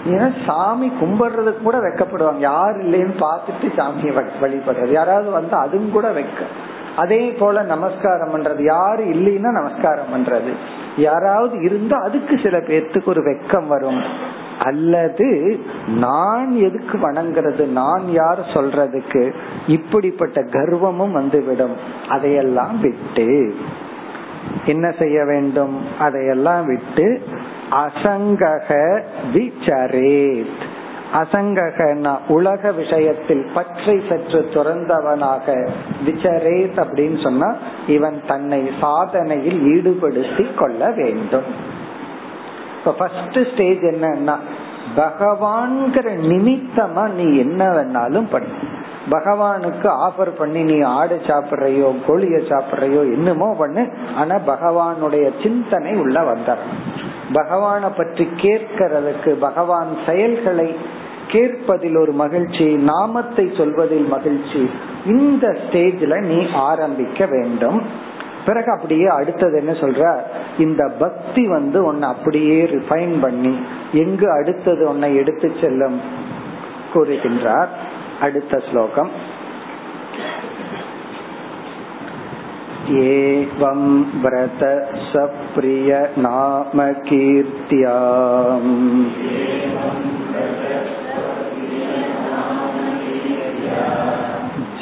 ஏன்னா 0.06 0.32
சாமி 0.46 0.92
கும்பிடுறதுக்கு 1.02 1.62
கூட 1.64 1.78
வெக்கப்படுவாங்க 1.78 2.38
யார் 2.38 2.78
இல்லைன்னு 2.78 3.26
பார்த்துட்டு 3.26 3.68
சாமியை 3.78 4.26
வழிபடுறது. 4.42 4.92
யாராவது 4.92 5.30
வந்தா 5.30 5.60
அதுவும் 5.60 5.92
கூட 5.92 6.12
வெக்க 6.12 6.44
அதே 6.96 7.30
போல 7.30 7.62
நமஸ்காரம் 7.62 8.34
பண்றது. 8.34 8.64
யாரு 8.64 9.04
இல்லைன்னா 9.04 9.52
நமஸ்காரம் 9.52 10.14
பண்றது. 10.16 10.54
யாராவது 10.98 11.62
இருந்தா 11.62 11.98
அதுக்கு 11.98 12.40
சில 12.44 12.58
பேர்த்துக்கு 12.58 13.06
ஒரு 13.06 13.22
வெக்கம் 13.22 13.68
வரும். 13.68 14.04
அல்லது 14.60 15.60
நான் 15.88 16.56
எதுக்கு 16.56 16.98
வணங்குறது 16.98 17.66
நான் 17.66 18.12
யார் 18.12 18.40
சொல்றதுக்கு 18.40 19.34
இப்படிப்பட்ட 19.68 20.42
கர்வமும் 20.42 21.12
வந்துவிடும். 21.12 21.76
அதையெல்லாம் 22.10 22.80
விட்டு 22.82 23.56
என்ன 24.66 24.94
செய்ய 25.00 25.26
வேண்டும்? 25.26 25.82
அதையெல்லாம் 26.00 26.66
விட்டு 26.66 27.22
அசங்கக 27.72 29.02
விசரேத். 29.34 30.66
அசங்ககனா 31.14 32.18
உலக 32.28 32.72
விஷயத்தில் 32.72 33.50
பற்றை 33.54 34.02
சற்று 34.10 34.50
துறந்தவனாக 34.54 35.70
விசரேத் 36.06 36.86
அப்படின்னு 36.86 37.24
சொன்னா 37.24 37.56
இவன் 37.88 38.22
தன்னை 38.28 38.72
சாதனையில் 38.82 39.62
ஈடுபடுத்தி 39.64 40.54
கொள்ள 40.54 40.92
வேண்டும். 40.92 41.76
ஃபர்ஸ்ட் 42.94 43.40
ஸ்டேஜ் 43.54 43.84
என்னன்னா 43.94 44.36
பகவான்கிற 44.96 46.08
நிமித்தமா 46.32 47.14
நீ 47.14 47.38
என்ன 47.38 47.68
வேணாலும் 47.68 48.30
பண்ணு 48.32 48.76
பகவானுக்கு 49.10 49.88
ஆஃபர் 49.88 50.32
பண்ணி 50.38 50.64
நீ 50.64 50.82
ஆடு 50.82 51.22
சாப்பிடுறையோ 51.28 51.90
கோழிய 52.08 52.38
சாப்பிடுறையோ 52.52 53.02
என்னமோ 53.14 53.56
பண்ணு. 53.58 53.90
ஆனா 54.16 54.36
பகவானுடைய 54.36 55.32
சிந்தனை 55.44 55.94
உள்ள 55.96 56.24
வந்தார். 56.24 56.64
பகவானை 57.34 57.90
பற்றி 57.90 58.28
கேட்கறதுக்கு 58.38 59.30
பகவான் 59.30 59.98
செயல்களை 60.06 60.76
கேட்பதில் 61.28 61.98
ஒரு 61.98 62.12
மகிழ்ச்சி 62.12 62.76
நாமத்தை 62.76 63.52
சொல்வதில் 63.58 64.08
மகிழ்ச்சி 64.08 64.70
இந்த 65.06 65.58
ஸ்டேஜ்ல 65.62 66.22
நீ 66.22 66.48
ஆரம்பிக்க 66.52 67.26
வேண்டும். 67.26 67.82
பிறகு 68.47 68.71
அப்படியே 68.73 69.09
அடுத்தது 69.11 69.55
என்ன 69.59 69.73
சொல்ற 69.81 70.05
இந்த 70.59 70.83
பக்தி 70.99 71.43
வந்து 71.49 71.79
உன்னை 71.85 72.07
அப்படியே 72.09 72.59
ரிஃபைன் 72.73 73.15
பண்ணி 73.21 73.55
எங்கு 73.95 74.29
அடுத்தது 74.31 74.83
உன்னை 74.89 75.11
எடுத்து 75.17 75.51
செல்லும் 75.61 75.99
கூறுகின்றார் 76.95 77.71
அடுத்த 78.21 78.57
ஸ்லோகம் 78.71 79.13
एवं 82.91 83.83
व्रत 84.23 84.63
सप्रिय 85.11 85.91
नाम 86.19 86.81
कीर्त्याम् 87.09 88.73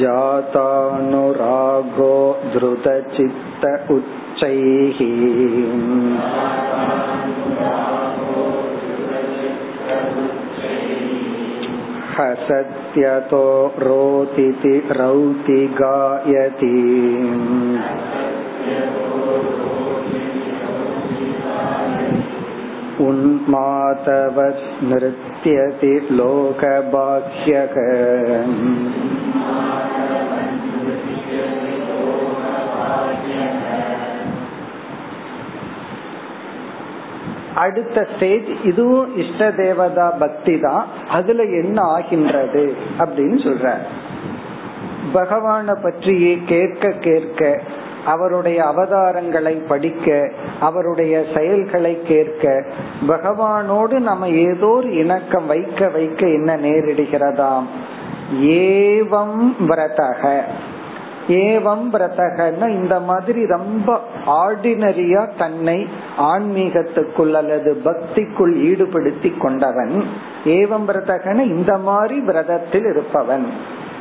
जातानुरागो 0.01 2.15
धृतचित्त 2.53 3.91
उच्चैः। 3.91 4.99
हसत्यतो 12.17 13.45
रोतिति 13.79 14.75
रौति 14.91 15.61
गायति। 15.81 16.75
பத்தியதி 25.47 25.91
லோகபாஹ்யக 26.17 27.75
அடுத்த 37.57 37.97
ஸ்டேஜ் 38.11 38.49
இதுவும் 38.63 39.11
இஷ்ட 39.15 39.49
தேவதா 39.57 40.07
பக்தி 40.19 40.55
தான் 40.59 40.85
அதுல 41.09 41.43
என்ன 41.55 41.77
ஆகின்றது 41.95 42.63
அப்படின்னு 42.99 43.37
சொல்ற 43.43 43.67
பகவான 45.13 45.75
பற்றியே 45.81 46.33
கேட்க 46.45 46.91
கேட்க 47.01 47.41
அவருடைய 48.05 48.59
அவதாரங்களை 48.65 49.55
படிக்க 49.67 50.07
அவருடைய 50.65 51.23
செயல்களை 51.35 51.93
கேட்க 52.03 52.63
பகவானோடு 53.07 53.99
நம்ம 53.99 54.29
ஏதோ 54.29 54.67
ஒரு 54.67 54.89
இணக்கம் 54.95 55.47
வைக்க 55.47 55.87
வைக்க 55.87 56.27
என்ன 56.27 56.57
நேரிடுகிறதாம்? 56.57 57.67
ஏவம் 58.41 59.41
விரதக. 59.59 60.41
ஏவம் 61.27 61.85
பிரதகன்னா 61.91 62.67
இந்த 62.69 62.95
மாதிரி 62.99 63.45
ரொம்ப 63.45 63.99
ஆர்டினரியா 64.25 65.23
தன்னை 65.37 65.87
ஆன்மீகத்துக்குள் 66.17 67.31
அல்லது 67.31 67.81
பக்திக்குள் 67.85 68.53
ஈடுபடுத்தி 68.69 69.37
கொண்டவன். 69.37 69.93
ஏவம் 70.45 70.87
பிரதகன 70.87 71.39
இந்த 71.45 71.77
மாதிரி 71.77 72.19
விரதத்தில் 72.19 72.85
இருப்பவன். 72.85 73.47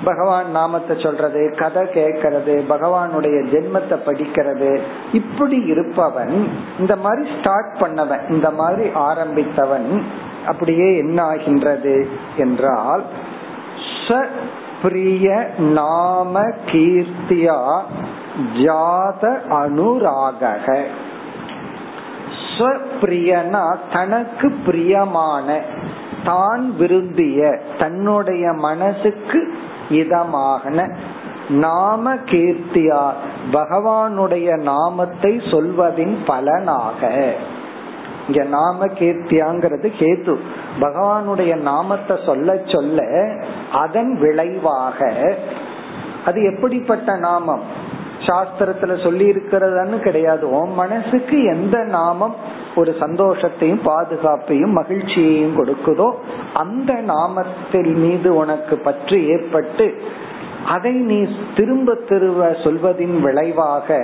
பகவான் 0.04 0.50
நாமத்தை 0.50 0.96
சொல்றது 0.98 1.54
கதை 1.56 1.82
கேட்கறது 1.82 2.54
பகவானுடைய 2.68 3.36
ஜென்மத்தை 3.52 3.96
படிக்கிறது. 4.06 4.80
இப்படி 5.12 5.56
இருப்பவன் 5.56 6.48
இந்த 6.78 6.96
மாதிரி 6.96 7.30
ஸ்டார்ட் 7.38 7.72
பண்ணவன் 7.80 8.30
இந்த 8.30 8.50
மாதிரி 8.50 8.88
ஆரம்பித்தவன் 8.88 10.02
அப்படியே 10.46 10.96
என்ன 10.96 11.22
ஆகின்றது 11.22 12.08
என்றால் 12.36 13.04
பிரிய 14.82 15.48
நாம 15.58 16.42
கீர்த்தியா 16.66 17.80
ஜாத 18.54 19.22
அனுராக 19.50 20.78
ஸ்வப்ரியனா 22.58 23.76
தனக்கு 23.92 24.52
பிரியமான 24.66 25.60
தான் 26.24 26.76
விரும்பிய 26.76 27.60
தன்னுடைய 27.78 28.52
மனசுக்கு 28.52 29.54
இதமான 29.90 30.96
நாம 31.48 32.14
கீர்த்தியா 32.14 33.10
பகவானுடைய 33.52 34.60
நாமத்தை 34.60 35.36
சொல்வதின் 35.36 36.16
பலனாக. 36.26 37.32
இங்க 38.26 38.42
நாம 38.44 38.86
கீர்த்தியாங்கிறது 38.86 39.92
கேத்து 39.98 40.38
பகவானுடைய 40.80 41.56
நாமத்தை 41.56 42.18
சொல்ல 42.26 42.60
சொல்ல 42.66 43.28
அதன் 43.72 44.18
விளைவாக 44.18 45.12
அது 46.24 46.42
எப்படிப்பட்ட 46.42 47.16
நாமம்? 47.16 47.60
சாஸ்திரத்துல 48.18 49.02
சொல்லி 49.02 49.30
இருக்கிறதுன்னு 49.30 49.98
கிடையாது. 49.98 50.50
உன் 50.50 50.74
மனசுக்கு 50.74 51.44
எந்த 51.44 51.78
நாமம் 51.78 52.34
ஒரு 52.76 52.96
சந்தோஷத்தையும் 53.00 53.80
பாதுகாப்பையும் 53.84 54.72
மகிழ்ச்சியையும் 54.72 55.64
கொடுக்குதோ 55.64 56.12
அந்த 56.54 56.94
நாமத்தில் 56.94 57.94
மீது 57.94 58.34
உனக்கு 58.34 58.76
பற்று 58.76 59.28
ஏற்பட்டு 59.28 60.02
அதை 60.66 60.92
நீ 60.92 61.28
திரும்ப 61.56 61.94
திரும்ப 61.94 62.48
சொல்வதின் 62.48 63.20
விளைவாக 63.20 63.98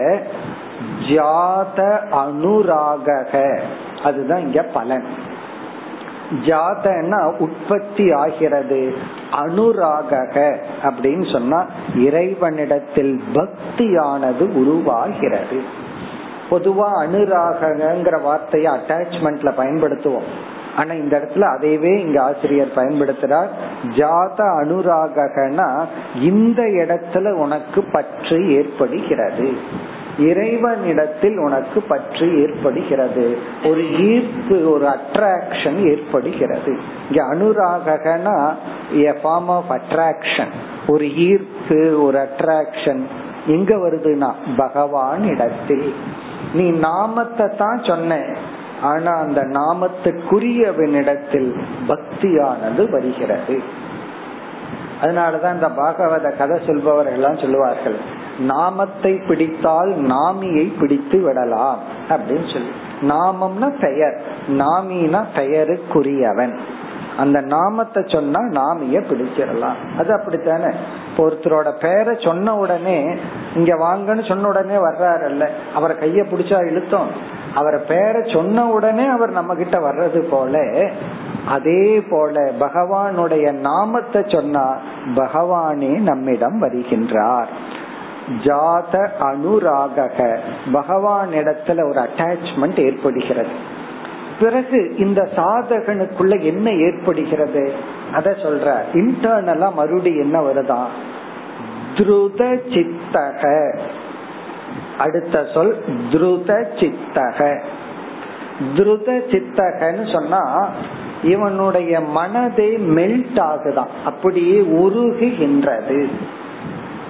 ஜாத 1.08 1.98
அனுராக 2.12 3.58
அதுதான் 4.02 4.40
இங்க 4.40 4.62
பலன். 4.62 5.04
ஜாதன்னா 6.46 7.36
உற்பத்தி 7.36 8.12
ஆகிறது. 8.12 8.96
அனுராக 9.32 10.56
அப்படின்னு 10.82 11.32
சொன்னா 11.32 11.66
இறைவனிடத்தில் 11.96 13.22
பக்தியானது 13.34 14.56
உருவாகிறது. 14.56 15.88
பொதுவா 16.51 16.88
அனுராகங்கிற 17.01 18.22
வார்த்தையை 18.22 18.72
அட்டாச்மெண்ட்ல 18.72 19.53
பயன்படுத்துவோம். 19.59 20.28
ஆனா 20.76 20.92
இந்த 20.92 21.18
இடத்துல 21.18 21.38
அதையவே 21.38 21.98
இங்க 21.98 22.22
ஆசிரியர் 22.22 22.74
பயன்படுத்துறார். 22.74 23.48
ஜாத 23.82 24.38
அனுராகனா 24.38 25.84
இந்த 26.20 26.62
இடத்துல 26.62 27.32
உனக்கு 27.32 27.82
பற்று 27.82 28.53
ஏற்படுகிறது. 28.53 29.53
இறைவனிடத்தில் 30.18 31.38
உனக்கு 31.38 31.82
பற்று 31.82 32.42
ஏற்படுகிறது. 32.42 33.38
ஒரு 33.64 34.01
ஈர்ப்பு 34.01 34.70
ஒரு 34.70 34.86
அட்ராக்ஷன் 34.86 35.90
ஏற்படுகிறது. 35.90 36.78
இங்க 37.11 37.34
அனுராகனா 37.34 38.55
ஃபார்ம் 38.94 39.48
ஆஃப் 39.48 39.70
அட்ராக்ஷன் 39.70 40.53
ஒரு 40.86 41.16
ஈர்ப்பு 41.16 42.03
ஒரு 42.03 42.18
அட்ராக்ஷன் 42.18 43.03
எங்க 43.46 43.76
வருதுன்னா 43.76 44.32
பகவான் 44.57 45.22
இடத்தில். 45.22 45.94
நீ 46.55 46.70
நாமத்தை 46.70 47.48
தான் 47.59 47.84
சொன்ன. 47.84 48.24
ஆனா 48.82 49.12
அந்த 49.12 49.42
நாமத்துக்குரியவனிடத்தில் 49.42 51.55
பக்தியானது 51.88 52.90
வருகிறது. 52.90 53.62
அதனாலதான் 55.03 55.55
இந்த 55.55 55.68
பாகவத 55.68 56.36
கதை 56.36 56.61
சொல்பவர்கள் 56.66 57.12
எல்லாம் 57.12 57.38
சொல்லுவார்கள் 57.38 57.96
நாமத்தை 58.38 59.20
பிடித்தால் 59.28 59.88
நாமியை 59.88 60.80
பிடித்து 60.80 61.20
விடலாம் 61.20 61.78
அப்படின்னு 62.09 62.53
சொல்லி. 62.53 62.70
நாமம்னா 63.03 63.80
பெயர் 63.80 64.20
நாமினா 64.48 65.24
பெயருக்குரியவன். 65.36 66.61
அந்த 67.18 67.40
நாமத்தை 67.40 68.02
சொன்னா 68.06 68.40
நாமிய 68.40 69.00
பிடிச்சிடலாம். 69.00 69.98
அது 69.98 70.12
அப்படித்தானே? 70.12 70.74
ஒருத்தரோட 71.16 71.72
பெயரை 71.80 72.16
சொன்ன 72.18 72.56
உடனே 72.56 73.16
இங்க 73.54 73.74
வாங்கன்னு 73.74 74.28
சொன்ன 74.28 74.48
உடனே 74.48 74.74
வர்றாருல்ல. 74.74 75.48
அவரை 75.74 75.96
கைய 75.96 76.22
பிடிச்சா 76.22 76.58
இழுத்தோம். 76.70 77.11
அவரை 77.54 77.80
பேரை 77.88 78.32
சொன்ன 78.32 78.66
உடனே 78.66 79.06
அவர் 79.06 79.30
நம்ம 79.30 79.54
கிட்ட 79.54 79.78
வர்றது 79.78 80.18
போல 80.18 80.88
அதே 81.48 82.00
போல 82.11 82.52
பகவானுடைய 82.61 83.52
நாமத்தை 83.52 84.22
சொன்னா 84.26 84.76
பகவானே 85.14 85.98
நம்மிடம் 85.98 86.62
வருகின்றார். 86.62 87.46
ஜாத 88.44 89.08
அனுராக 89.20 90.38
பகவான் 90.72 91.28
இடத்துல 91.28 91.88
ஒரு 91.88 92.00
அட்டாச்மெண்ட் 92.00 92.80
ஏற்படுகிறது. 92.80 93.78
பிறகு 94.41 94.95
இந்த 94.97 95.28
சாதகனுக்குள்ள 95.36 96.41
என்ன 96.43 96.72
ஏற்படுகிறது? 96.72 97.72
அத 98.12 98.36
சொல்ற. 98.43 98.74
இன்டர்னலா 98.93 99.72
மறுபடி 99.72 100.16
என்ன 100.16 100.41
வருதா? 100.41 100.84
துருத 101.95 102.61
சித்தக 102.68 103.72
அடுத்த 104.99 105.47
சொல் 105.55 105.84
துருத 106.11 106.66
சித்தக 106.80 107.61
துருத 108.76 109.20
சித்தகன்னு 109.30 110.12
சொன்னா 110.12 110.68
இவனுடைய 111.22 112.01
மனதே 112.01 112.76
மெல்ட் 112.76 113.41
ஆகுதான் 113.41 113.91
அப்படியே 114.05 114.61
உருகுகின்றது. 114.61 116.11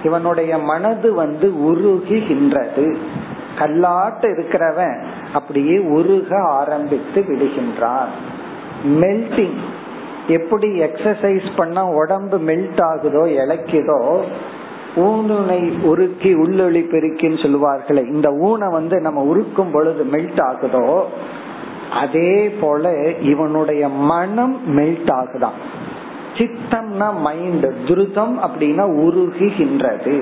இவனுடைய 0.03 0.57
மனது 0.57 1.13
வந்து 1.13 1.49
உருகுகின்றது. 1.49 2.95
கல்லாட்டு 3.59 4.27
இருக்கிறவன் 4.27 5.05
அப்படியே 5.33 5.77
உருக 5.77 6.29
ஆரம்பித்து 6.41 7.21
விடுகின்றான். 7.21 8.11
மெல்டிங் 9.01 9.59
எப்படி 10.27 10.67
எக்ஸசைஸ் 10.79 11.47
பண்ணா 11.55 11.83
உடம்பு 11.89 12.37
மெல்ட் 12.39 12.81
ஆகுதோ 12.91 13.23
இழைக்குதோ 13.41 14.01
ஊனுனை 14.95 15.59
உருக்கி 15.81 16.31
உள்ளொளி 16.35 16.81
பெருக்கின்னு 16.93 17.41
சொல்லுவார்களே 17.43 18.03
இந்த 18.07 18.29
ஊனை 18.31 18.67
வந்து 18.69 19.01
நம்ம 19.01 19.21
உருக்கும் 19.21 19.71
பொழுது 19.71 20.03
மெல்ட் 20.11 20.41
ஆகுதோ 20.41 21.03
அதே 21.91 22.49
போல 22.61 22.93
இவனுடைய 23.21 23.89
மனம் 23.89 24.77
மெல்ட் 24.77 25.11
ஆகுதான் 25.11 25.57
சித்தம்னா 26.37 27.07
மைண்ட் 27.21 27.65
துருதம் 27.87 28.35
அப்படின்னா 28.45 28.85
உருகுகின்றது. 29.05 30.15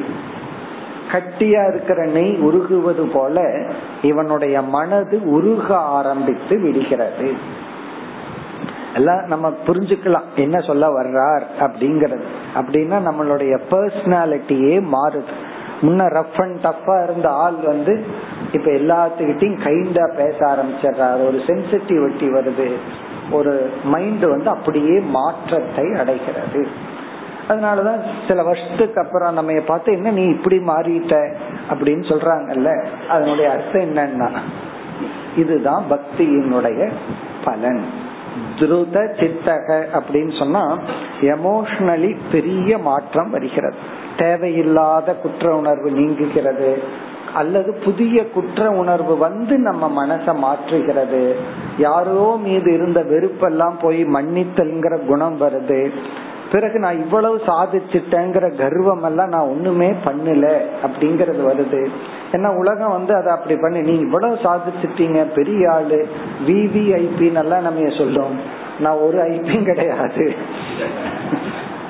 கட்டியா 1.12 1.68
இருக்கிற 1.68 2.06
நெய் 2.06 2.38
உருகுவது 2.42 3.10
போல 3.14 3.66
இவனுடைய 4.02 4.62
மனது 4.62 5.32
உருக 5.32 5.78
ஆரம்பித்து 5.78 6.60
விடுகிறது. 6.62 7.34
எல்லாம் 8.94 9.26
நம்ம 9.26 9.54
புரிஞ்சுக்கலாம் 9.68 10.36
என்ன 10.36 10.60
சொல்ல 10.60 11.02
வர்றார் 11.02 11.42
அப்படிங்கறது. 11.60 12.22
அப்படின்னா 12.56 13.12
நம்மளுடைய 13.12 13.60
பர்சனாலிட்டியே 13.72 14.84
மாறுது. 14.94 15.34
முன்ன 15.82 16.06
ரஃப் 16.08 16.42
அண்ட் 16.42 16.64
டஃபா 16.64 17.04
இருந்த 17.04 17.30
ஆள் 17.30 17.56
வந்து 17.64 18.06
இப்ப 18.52 18.72
எல்லாத்துக்கிட்டையும் 18.72 19.60
கைண்டா 19.64 20.16
பேச 20.16 20.38
ஆரம்பிச்சிடுறாரு. 20.38 21.28
ஒரு 21.28 21.42
சென்சிட்டிவிட்டி 21.48 22.20
வருது. 22.20 22.72
ஒரு 23.32 23.70
மைண்ட் 23.84 24.22
வந்து 24.22 24.50
அப்படியே 24.50 25.00
மாற்றத்தை 25.00 25.94
அடைகிறது. 26.00 26.68
அதனாலதான் 27.50 28.02
சில 28.28 28.44
வருஷத்துக்கு 28.44 29.02
அப்புறம் 29.02 29.34
நம்ம 29.34 29.60
பார்த்து 29.60 29.94
என்ன 29.94 30.12
நீ 30.12 30.24
இப்படி 30.24 30.58
மாறிட்ட? 30.58 31.34
அப்படின்னு 31.70 32.04
சொல்றாங்கல்ல. 32.08 32.86
அதனுடைய 33.10 33.52
அர்த்தம் 33.52 33.96
என்னன்னா 33.96 34.30
இதுதான் 35.36 35.84
பக்தியினுடைய 35.90 36.92
பலன். 37.44 37.84
துருத 38.60 39.14
சித்தக 39.14 39.86
அப்படின்னு 39.94 40.38
சொன்னா 40.40 40.80
எமோஷனலி 41.22 42.18
பெரிய 42.32 42.78
மாற்றம் 42.78 43.30
வருகிறது. 43.30 43.76
தேவையில்லாத 44.18 45.16
குற்ற 45.16 45.56
உணர்வு 45.56 45.92
நீங்குகிறது. 45.92 46.84
அல்லது 47.34 47.74
புதிய 47.74 48.30
குற்ற 48.30 48.70
உணர்வு 48.70 49.18
வந்து 49.18 49.58
நம்ம 49.58 50.06
மனசை 50.06 50.36
மாற்றுகிறது. 50.36 51.34
யாரோ 51.78 52.40
மீது 52.44 52.74
இருந்த 52.74 53.04
வெறுப்பெல்லாம் 53.04 53.74
போய் 53.82 54.04
மன்னித்தல்ங்கிற 54.04 55.06
குணம் 55.06 55.42
வருது. 55.42 55.92
பிறகு 56.52 56.80
நான் 56.80 56.98
இவ்வளவு 56.98 57.42
சாதிச்சுட்டேங்கிற 57.48 58.58
கர்வம் 58.58 59.04
எல்லாம் 59.04 59.30
நான் 59.30 59.48
ஒண்ணுமே 59.48 59.92
பண்ணல 59.92 60.62
அப்படிங்கறது 60.84 61.42
வருது. 61.48 61.88
ஏன்னா 62.32 62.56
உலகம் 62.58 62.92
வந்து 62.92 63.16
அதை 63.16 63.32
அப்படி 63.32 63.56
பண்ணி. 63.56 63.82
நீ 63.82 64.00
இவ்வளவு 64.00 64.36
சாதிச்சுட்டீங்க 64.36 65.34
பெரிய 65.34 65.72
ஆளு 65.72 66.08
விவிஐபி 66.48 67.32
நல்லா 67.32 67.60
நம்ம 67.60 67.90
சொல்லும் 67.98 68.40
நான் 68.80 68.98
ஒரு 68.98 69.18
ஐபியும் 69.18 69.64
கிடையாது. 69.64 70.36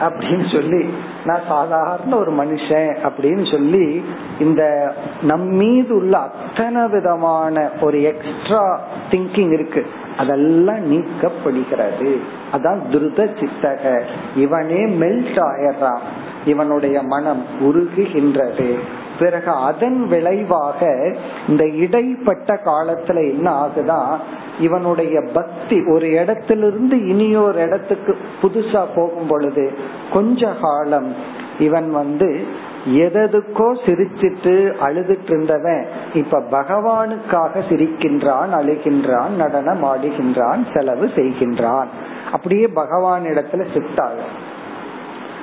அப்படின்னு 0.01 0.53
சொல்லி 0.53 0.93
நான் 1.25 1.41
சாதாரண 1.47 2.15
ஒரு 2.15 2.31
மனுஷன் 2.31 2.97
அப்படின்னு 3.03 3.51
சொல்லி 3.51 4.05
இந்த 4.39 4.93
நம் 5.21 5.47
மீது 5.47 5.95
உள்ள 5.95 6.17
அத்தனை 6.17 6.87
விதமான 6.87 7.69
ஒரு 7.81 8.01
எக்ஸ்ட்ரா 8.01 8.79
திங்கிங் 9.11 9.51
இருக்கு. 9.51 9.85
அதெல்லாம் 10.17 10.91
நீக்கப்படுகிறது. 10.91 12.19
அதான் 12.53 12.79
துருத 12.91 13.29
சித்தக. 13.39 14.01
இவனே 14.35 14.85
மெல்ட் 14.85 15.39
ஆயிடுறான். 15.39 15.99
இவனுடைய 16.45 17.01
மனம் 17.01 17.45
உருகுகின்றது. 17.59 18.79
பிறகு 19.19 19.51
அதன் 19.51 20.07
விளைவாக 20.07 21.15
இந்த 21.47 21.67
இடைப்பட்ட 21.67 22.59
காலத்துல 22.65 23.15
என்ன 23.15 23.51
ஆகுதான் 23.51 24.17
இவனுடைய 24.59 25.21
பக்தி 25.33 25.85
ஒரு 25.85 26.11
இடத்திலிருந்து 26.11 27.07
இனியொரு 27.07 27.61
இடத்துக்கு 27.61 28.17
புதுசா 28.41 28.85
போகும் 28.95 29.27
பொழுது 29.27 29.71
கொஞ்ச 30.13 30.53
காலம் 30.61 31.15
இவன் 31.59 31.91
வந்து 31.91 32.45
எதற்கோ 32.85 33.73
சிரிச்சிட்டு 33.85 34.73
அழுதுட்டு 34.81 35.29
இருந்தவன் 35.29 35.85
இப்ப 36.13 36.39
பகவானுக்காக 36.39 37.61
சிரிக்கின்றான் 37.69 38.53
அழுகின்றான் 38.53 39.29
நடனம் 39.29 39.83
ஆடுகின்றான் 39.83 40.59
செலவு 40.73 41.05
செய்கின்றான். 41.05 41.87
அப்படியே 42.31 42.67
பகவான் 42.67 43.23
இடத்துல 43.23 43.65
ஷிஃப்ட் 43.73 44.01
ஆகும். 44.01 44.47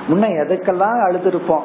முன்ன 0.09 0.27
எதுக்கெல்லாம் 0.27 1.09
அழுதுருப்போம்? 1.09 1.63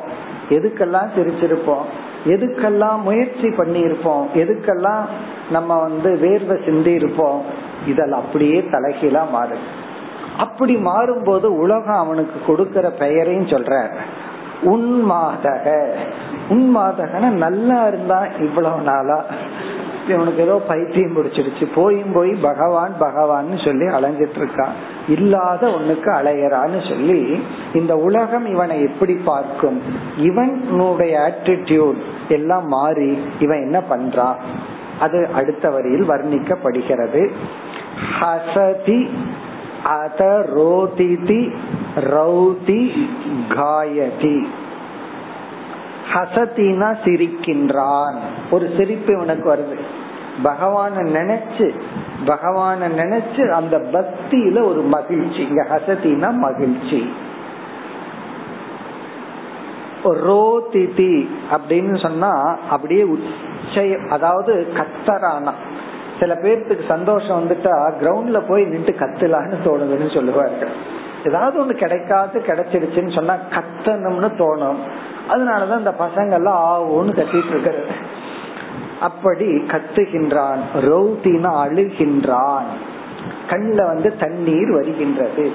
எதுக்கெல்லாம் 0.50 1.08
சிரிச்சிருப்போம்? 1.18 1.84
எதுக்கெல்லாம் 2.26 3.02
முயற்சி 3.02 3.50
பண்ணி 3.50 3.80
இருப்போம் 3.80 4.28
எதுக்கெல்லாம் 4.36 5.06
நம்ம 5.52 5.80
வந்து 5.80 6.14
வேர்வை 6.14 6.66
சிந்தி 6.66 6.92
இருப்போம் 6.92 7.42
இதெல்லாம் 7.88 8.20
அப்படியே 8.20 8.68
தலைகீழா 8.72 9.22
மாறுது. 9.34 9.80
அப்படி 10.38 10.76
மாறும்போது 10.76 11.46
உலகம் 11.46 11.96
அவனுக்கு 11.96 12.54
கொடுக்கற 12.54 12.90
பெயரையும் 13.00 13.48
சொல்ற 13.48 13.92
உன்மாதக. 14.62 15.90
உன்மாதகன 16.50 17.30
நல்லா 17.30 17.88
இருந்தா 17.88 18.26
இவ்வளவு 18.40 18.82
நாளா. 18.82 19.26
இவனுக்கு 20.08 20.44
ஏதோ 20.44 20.62
பைத்தியம் 20.68 21.16
பிடிச்சிருச்சு. 21.16 21.66
போயும் 21.76 22.12
போய் 22.14 22.32
பகவான் 22.42 22.94
பகவான் 23.00 23.58
சொல்லி 23.58 23.86
அலைஞ்சிட்டு 23.86 24.38
இருக்கான் 24.38 24.74
இல்லாத 25.08 25.68
ஒண்ணுக்கு 25.68 26.10
அலையறான்னு 26.10 26.90
சொல்லி 26.90 27.44
இந்த 27.74 27.96
உலகம் 27.96 28.46
இவனை 28.46 28.82
எப்படி 28.82 29.14
பார்க்கும்? 29.14 29.82
இவனுடைய 30.18 31.32
ஆட்டிடியூட் 31.32 32.02
எல்லாம் 32.28 32.68
மாறி 32.68 33.20
இவன் 33.40 33.62
என்ன 33.62 33.82
பண்றான் 33.90 34.36
அது 35.00 35.30
அடுத்த 35.34 35.70
வரியில் 35.70 36.10
வர்ணிக்கப்படுகிறது. 36.10 37.32
ஹசதி 38.20 39.10
அத 39.84 40.46
ரோதிதி 40.56 41.54
ரௌதி 41.96 43.08
காயதி 43.50 44.48
ஹசத்தினா 46.14 46.96
சிரிக்கின்றான் 47.04 48.16
ஒரு 48.52 48.74
சிரிப்பு 48.78 49.14
இவனுக்கு 49.14 49.54
வருது. 49.54 49.80
பகவான 50.44 50.92
நினைச்சு 50.96 51.74
பகவான 52.26 52.90
நினைச்சு 52.98 53.50
அந்த 53.50 53.78
பக்தியில 53.78 54.64
ஒரு 54.64 54.82
மகிழ்ச்சி. 54.82 55.48
இங்க 55.48 55.68
ஹசத்தினா 55.70 56.34
மகிழ்ச்சி. 56.34 57.14
ரோதிதி 60.04 61.30
அப்படின்னு 61.52 62.02
சொன்னா 62.02 62.58
அப்படியே 62.70 63.06
உச்சய 63.06 64.08
அதாவது 64.08 64.74
கத்தரானா. 64.74 65.52
சில 66.22 66.34
பேர்த்துக்கு 66.34 66.88
சந்தோஷம் 66.88 67.38
வந்துட்டா 67.42 67.76
கிரவுண்ட்ல 68.02 68.48
போய் 68.48 68.64
நின்று 68.64 68.96
கத்தலான்னு 69.00 69.54
தோணுதுன்னு 69.66 70.14
சொல்லுவார்கள் 70.14 71.00
ஏதாவது 71.26 71.66
ஒண்ணு 71.66 71.74
கிடைக்காது 71.74 72.40
கிடைச்சிருச்சுன்னு 72.40 73.16
சொன்னா 73.16 73.34
கத்தணும்னு 73.34 74.30
தோணும். 74.38 74.80
அதனாலதான் 75.30 75.78
இந்த 75.78 75.94
பசங்க 76.00 76.32
எல்லாம் 76.32 76.64
ஆவோன்னு 76.72 77.12
கத்திட்டு 77.12 77.50
இருக்கிறது 77.50 77.86
அப்படி 79.00 79.46
கத்துகின்றான் 79.46 80.62
ரௌதினா 80.82 81.52
அழுகின்றான். 81.66 82.70
கண்ணில் 83.50 83.86
வந்து 83.86 84.18
தண்ணீர் 84.18 84.72
வருகின்றது. 84.72 85.52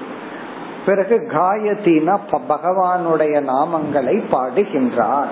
பிறகு 0.87 1.29
காயத்தினா 1.29 2.19
பகவானுடைய 2.49 3.37
நாமங்களை 3.51 4.17
பாடுகின்றான். 4.33 5.31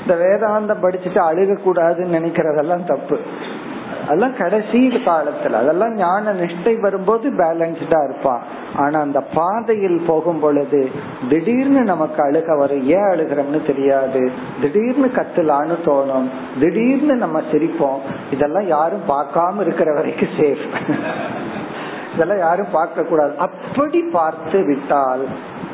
இந்த 0.00 0.14
வேதாந்தம் 0.14 0.84
படிச்சுட்டு 0.84 1.20
அழுக 1.30 1.58
கூடாதுன்னு 1.64 2.16
நினைக்கிறதெல்லாம் 2.18 2.84
தப்பு. 2.84 3.20
அதெல்லாம் 4.02 4.36
கடைசி 4.36 4.88
காலத்துல 4.88 5.52
அதெல்லாம் 5.52 5.94
ஞான 5.94 6.32
நிஷ்டை 6.32 6.80
வரும்போது 6.80 7.30
பேலன்ஸ்டா 7.30 8.04
இருப்பான் 8.04 8.40
ஆனா 8.76 9.00
அந்த 9.00 9.20
பாதையில் 9.20 10.04
போகும் 10.06 10.40
பொழுது 10.40 10.90
திடீர்னு 11.28 11.80
நமக்கு 11.80 12.30
அழுக 12.30 12.58
வரும். 12.58 12.86
ஏன் 12.86 13.10
அழுகிறோம்னு 13.10 13.66
தெரியாது. 13.66 14.30
திடீர்னு 14.60 15.06
கத்துலான்னு 15.06 15.76
தோணும். 15.84 16.28
திடீர்னு 16.60 17.14
நம்ம 17.14 17.40
சிரிப்போம். 17.40 18.00
இதெல்லாம் 18.30 18.66
யாரும் 18.66 19.08
பார்க்காம 19.08 19.60
இருக்கிற 19.60 19.94
வரைக்கும் 19.94 20.28
சேஃப் 20.36 20.64
இதெல்லாம் 22.14 22.38
யாரும் 22.38 22.70
பார்க்க 22.72 23.02
கூடாது 23.02 23.36
அப்படி 23.36 24.02
பார்த்து 24.12 24.64
விட்டால் 24.64 25.26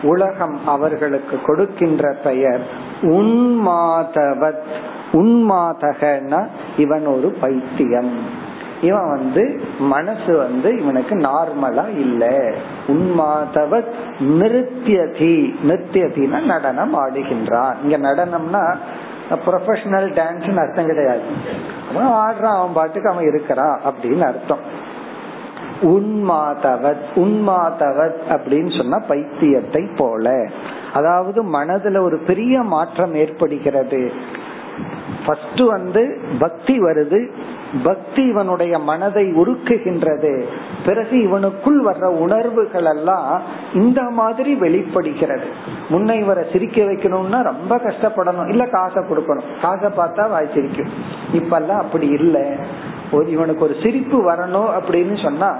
உலகம் 0.02 0.66
அவர்களுக்கு 0.66 1.40
கொடுக்கின்ற 1.46 2.16
பெயர் 2.24 2.60
உன்மாதவத் 3.02 4.66
உன்மாதகனா 5.12 6.46
இவன் 6.76 7.06
ஒரு 7.06 7.36
பைத்தியம். 7.40 8.44
இவன் 8.82 9.08
வந்து 9.08 9.60
மனசு 9.78 10.36
வந்து 10.36 10.78
இவனுக்கு 10.78 11.14
நார்மலா 11.14 11.88
இல்ல. 11.88 12.52
உன்மாதவத் 12.86 13.92
நிருத்தியதி 14.20 15.54
நிருத்தியதினா 15.68 16.42
நடனம் 16.42 16.94
ஆடுகின்றான். 16.94 17.74
இங்க 17.82 17.98
நடனம்னா 17.98 18.76
ப்ரொஃபஷனல் 19.30 20.12
டான்ஸ் 20.12 20.58
அர்த்தம் 20.58 20.86
கிடையாது. 20.86 21.20
அவன் 21.94 22.06
ஆடுறான் 22.06 22.58
அவன் 22.58 22.72
பாட்டுக்கு 22.72 23.10
அவன் 23.10 23.24
இருக்கிறான் 23.24 23.80
அப்படின்னு 23.84 24.20
அர்த்தம். 24.20 24.84
உன்மாதவத் 25.82 27.06
உன்மாதவத் 27.14 28.14
அப்படின்னு 28.28 28.76
சொன்னா 28.76 28.98
பைத்தியத்தை 29.08 29.96
போல. 29.96 30.46
அதாவது 30.94 31.44
மனதுல 31.44 32.00
ஒரு 32.00 32.18
பெரிய 32.18 32.62
மாற்றம் 32.62 33.14
ஏற்படுகிறது. 33.14 34.12
ஃபர்ஸ்ட் 35.26 35.60
வந்து 35.60 36.20
பக்தி 36.38 36.78
வருது 36.78 37.30
பக்தி 37.82 38.22
இவனுடைய 38.22 38.78
மனதை 38.78 39.24
உருக்குகின்றது. 39.24 40.44
பிறகு 40.86 41.16
இவனுக்குள் 41.16 41.80
வர்ற 41.84 42.04
உணர்வுகள் 42.04 42.84
எல்லாம் 42.84 43.42
இந்த 43.74 44.02
மாதிரி 44.02 44.54
வெளிப்படுகிறது. 44.54 45.44
முன்னை 45.88 46.18
இவரை 46.18 46.44
சிரிக்க 46.52 46.82
வைக்கணும்னா 46.82 47.42
ரொம்ப 47.42 47.76
கஷ்டப்படணும். 47.76 48.48
இல்ல 48.48 48.66
காசை 48.66 49.02
கொடுக்கணும். 49.02 49.42
காசை 49.62 49.88
பார்த்தா 49.88 50.30
வாய் 50.30 50.50
சிரிக்கும். 50.54 50.88
இப்பெல்லாம் 51.32 51.80
அப்படி 51.80 52.06
இல்லை. 52.06 52.44
ஒரு 53.10 53.30
இவனுக்கு 53.30 53.64
ஒரு 53.64 53.74
சிரிப்பு 53.82 54.30
வரணும் 54.30 54.70
அப்படின்னு 54.78 55.22
சொன்னா 55.22 55.56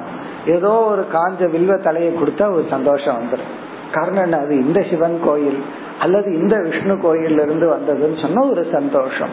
ஏதோ 0.46 0.70
ஒரு 0.70 1.06
காஞ்ச 1.12 1.50
வில்வ 1.50 1.82
தலையை 1.82 2.14
கொடுத்தா 2.14 2.52
ஒரு 2.52 2.64
சந்தோஷம் 2.70 3.18
வந்துடும் 3.18 3.54
காரணம் 3.92 4.40
அது 4.40 4.66
இந்த 4.66 4.84
சிவன் 4.90 5.20
கோயில். 5.24 5.64
அல்லது 6.00 6.38
இந்த 6.38 6.58
விஷ்ணு 6.58 6.98
கோயில் 6.98 7.38
இருந்து 7.38 7.68
வந்ததுன்னு 7.70 8.20
சொன்னா 8.20 8.46
ஒரு 8.46 8.66
சந்தோஷம். 8.72 9.28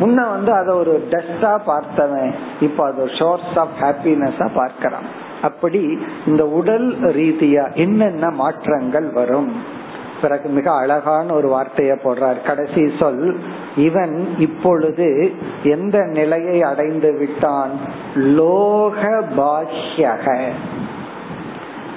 முன்ன 0.00 0.30
வந்து 0.30 0.52
அதை 0.52 0.74
ஒரு 0.74 1.08
டஸ்டா 1.10 1.60
பார்த்தவன் 1.66 2.34
இப்ப 2.60 2.86
அது 2.86 3.10
சோர்ஸ் 3.18 3.56
ஆஃப் 3.56 3.70
ஹாப்பினஸா 3.80 4.48
பார்க்கிறான். 4.54 5.28
அப்படி 5.42 5.98
இந்த 6.26 6.48
உடல் 6.48 7.00
ரீதியா 7.00 7.74
என்னென்ன 7.74 8.30
மாற்றங்கள் 8.30 9.12
வரும்? 9.12 9.78
பிறகு 10.22 10.48
மிக 10.48 10.76
அழகான 10.76 11.34
ஒரு 11.34 11.48
வார்த்தைய 11.48 11.98
போடுறார். 12.04 12.42
கடைசி 12.46 12.92
சொல் 12.98 13.40
இவன் 13.76 14.28
இப்பொழுது 14.38 15.32
எந்த 15.62 15.98
நிலையை 15.98 16.62
அடைந்து 16.62 17.16
விட்டான்? 17.18 17.70
லோக 18.14 19.24
பாஹ்யக. 19.36 20.48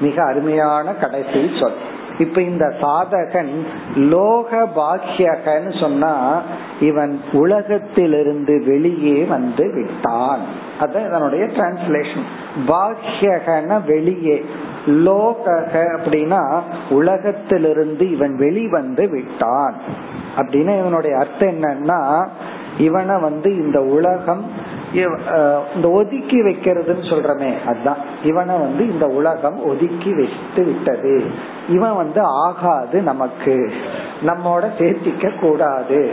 மிக 0.01 0.23
அருமையான 0.25 0.93
கடைசி 0.93 1.49
சொல். 1.59 1.91
இப்ப 2.19 2.41
இந்த 2.41 2.73
சாதகன் 2.81 3.65
லோக 3.95 4.67
பாக்கியகன்னு 4.75 5.79
சொன்னா 5.79 6.41
இவன் 6.79 7.21
உலகத்திலிருந்து 7.31 8.63
வெளியே 8.65 9.23
வந்து 9.23 9.71
விட்டான். 9.73 10.39
அதான் 10.79 11.07
இதனுடைய 11.07 11.45
டிரான்ஸ்லேஷன் 11.45 12.23
பாக்கியகன 12.67 13.85
வெளியே. 13.85 14.45
லோகக 14.85 15.73
அப்படின்னா 15.73 16.61
உலகத்திலிருந்து 16.89 18.11
இவன் 18.11 18.35
வெளிவந்து 18.35 19.09
விட்டான். 19.09 19.75
அப்படின்னா 20.35 20.79
இவனுடைய 20.79 21.17
அர்த்தம் 21.17 21.61
என்னன்னா 21.61 22.27
இவனை 22.77 23.21
வந்து 23.21 23.55
இந்த 23.55 23.81
உலகம் 23.81 24.71
இந்த 25.75 25.89
ஒதுக்கி 25.89 26.41
வைக்கிறதுன்னு 26.41 27.05
சொல்றமே 27.09 27.65
அதுதான் 27.65 27.97
இவனை 28.23 28.57
வந்து 28.57 28.91
இந்த 28.91 29.07
உலகம் 29.07 29.65
ஒதுக்கி 29.65 30.13
வைத்து 30.15 30.63
விட்டது. 30.65 31.23
இவன் 31.69 31.95
வந்து 31.95 32.21
ஆகாது 32.21 33.01
நமக்கு. 33.01 33.71
நம்மோட 34.25 34.63
சேர்த்திக்க 34.77 35.39
கூடாது. 35.39 36.11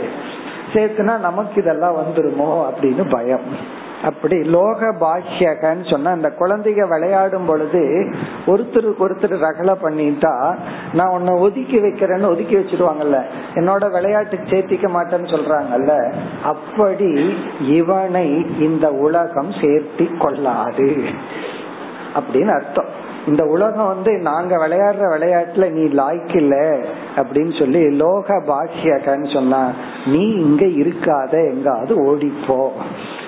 சேர்த்துனா 0.73 1.19
நமக்கு 1.19 1.61
இதெல்லாம் 1.61 1.95
வந்துருமோ 1.97 2.65
அப்படின்னு 2.69 3.09
பயம். 3.09 3.79
அப்படி 4.03 4.43
லோக 4.43 4.93
பாஷ்யகன்னு 4.99 5.89
சொன்னா 5.89 6.11
அந்த 6.11 6.33
குழந்தைங்க 6.39 6.87
விளையாடும் 6.87 7.45
பொழுது 7.45 8.13
ஒருத்தருக்கு 8.45 8.95
ஒருத்தர் 8.99 9.43
ரகலை 9.43 9.75
பண்ணிட்டா 9.83 10.55
நான் 10.93 11.09
உன்னை 11.09 11.33
ஒதுக்கி 11.33 11.79
வைக்கிறேன்னு 11.79 12.29
ஒதுக்கி 12.29 12.55
வச்சிருவாங்கல்ல. 12.55 13.21
என்னோட 13.53 13.91
விளையாட்டுக்கு 13.91 14.57
சேர்த்திக்க 14.57 14.85
மாட்டேன்னு 14.87 15.29
சொல்றாங்கல்ல. 15.29 16.13
அப்படி 16.43 17.35
இவனை 17.67 18.45
இந்த 18.59 18.91
உலகம் 18.91 19.49
சேர்த்தி 19.49 20.17
கொள்ளாது. 20.17 21.03
அப்படின்னு 22.15 22.53
அர்த்தம். 22.53 22.99
இந்த 23.27 23.43
உலகம் 23.43 23.87
வந்து 23.87 24.17
நாங்க 24.17 24.57
விளையாடுற 24.57 25.01
விளையாட்டுல 25.01 25.71
நீ 25.71 25.81
லாய்க்கு 25.81 26.35
இல்ல 26.35 26.77
அப்படின்னு 27.15 27.59
சொல்லி 27.59 27.89
லோக 27.89 28.35
பாஷ்யகன்னு 28.35 29.33
சொன்னா 29.33 29.71
நீ 30.05 30.29
இங்க 30.29 30.65
இருக்காத 30.65 31.49
எங்காவது 31.49 31.95
ஓடிப்போ. 32.03 32.67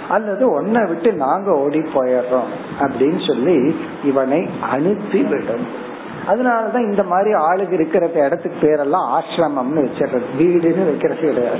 அல்லது 0.09 0.61
ஒன்ன 0.61 0.87
விட்டு 0.87 1.13
நாங்க 1.13 1.51
ஓடி 1.51 1.79
போயிடுறோம் 1.79 2.51
அப்படின்னு 2.79 3.27
சொல்லி 3.27 3.79
இவனை 4.03 4.49
அனுப்பி 4.71 5.23
விடும் 5.23 5.91
அதனாலதான் 6.27 6.89
இந்த 6.89 7.03
மாதிரி 7.03 7.33
ஆளுக்கு 7.33 7.73
இருக்கிற 7.73 8.25
இடத்துக்கு 8.25 8.67
பேரெல்லாம் 8.67 9.19
ஆசிரமம்னு 9.19 9.75
வச்சிடுறது. 9.75 10.23
வீடுன்னு 10.39 10.85
வைக்கிறது 10.85 11.19
கிடையாது. 11.19 11.59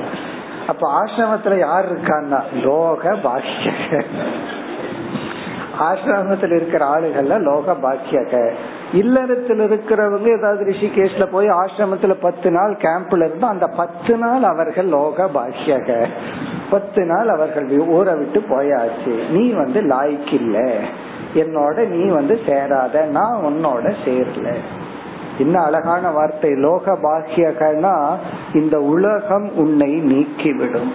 அப்ப 0.68 1.00
ஆசிரமத்துல 1.02 1.60
யார் 1.60 1.94
இருக்கான்னா? 1.94 2.42
லோக 2.64 3.12
பாஷ்யக 3.14 4.04
ஆசிரமத்தில் 5.80 6.56
இருக்கிற 6.56 6.86
ஆளுகள்ல 6.86 7.42
லோக 7.42 7.74
பாக்கியக 7.74 8.54
இல்லறத்தில் 8.94 9.60
இருக்கிறவங்க 9.60 10.38
ஏதாவது 10.38 10.66
ரிஷிகேஷ்ல 10.66 11.26
போய் 11.26 11.48
ஆசிரமத்துல 11.48 12.16
பத்து 12.22 12.52
நாள் 12.52 12.76
கேம்ப்ல 12.76 13.26
இருந்தா 13.26 13.48
அந்த 13.48 13.68
பத்து 13.68 14.18
நாள் 14.18 14.44
அவர்கள் 14.44 14.86
லோக 14.86 15.30
பாக்கியக 15.34 16.08
பத்து 16.74 17.06
நாள் 17.06 17.28
அவர்கள் 17.28 17.80
ஊரை 17.80 18.16
விட்டு 18.16 18.40
போயாச்சு. 18.40 19.30
நீ 19.30 19.52
வந்து 19.52 19.82
லாய்க்கு 19.82 20.34
இல்ல 20.34 20.74
என்னோட 21.34 21.88
நீ 21.88 22.10
வந்து 22.10 22.40
சேராத. 22.48 23.06
நான் 23.06 23.42
உன்னோட 23.46 23.94
சேரல. 24.06 24.54
என்ன 25.38 25.62
அழகான 25.62 26.12
வார்த்தை. 26.12 26.50
லோக 26.50 26.98
பாக்கியகனா 27.04 28.16
இந்த 28.54 28.82
உலகம் 28.82 29.52
உன்னை 29.56 29.92
நீக்கிவிடும். 29.92 30.92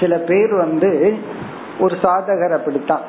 சில 0.00 0.16
பேர் 0.16 0.54
வந்து 0.54 1.18
ஒரு 1.80 1.96
சாதகர் 2.02 2.52
அப்படித்தான். 2.52 3.06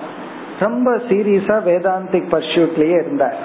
ரொம்ப 0.59 0.95
சீரியஸா 0.95 1.57
வேதாந்திக் 1.67 2.31
பர்சியூட்லயே 2.31 2.93
இருந்தார். 3.01 3.35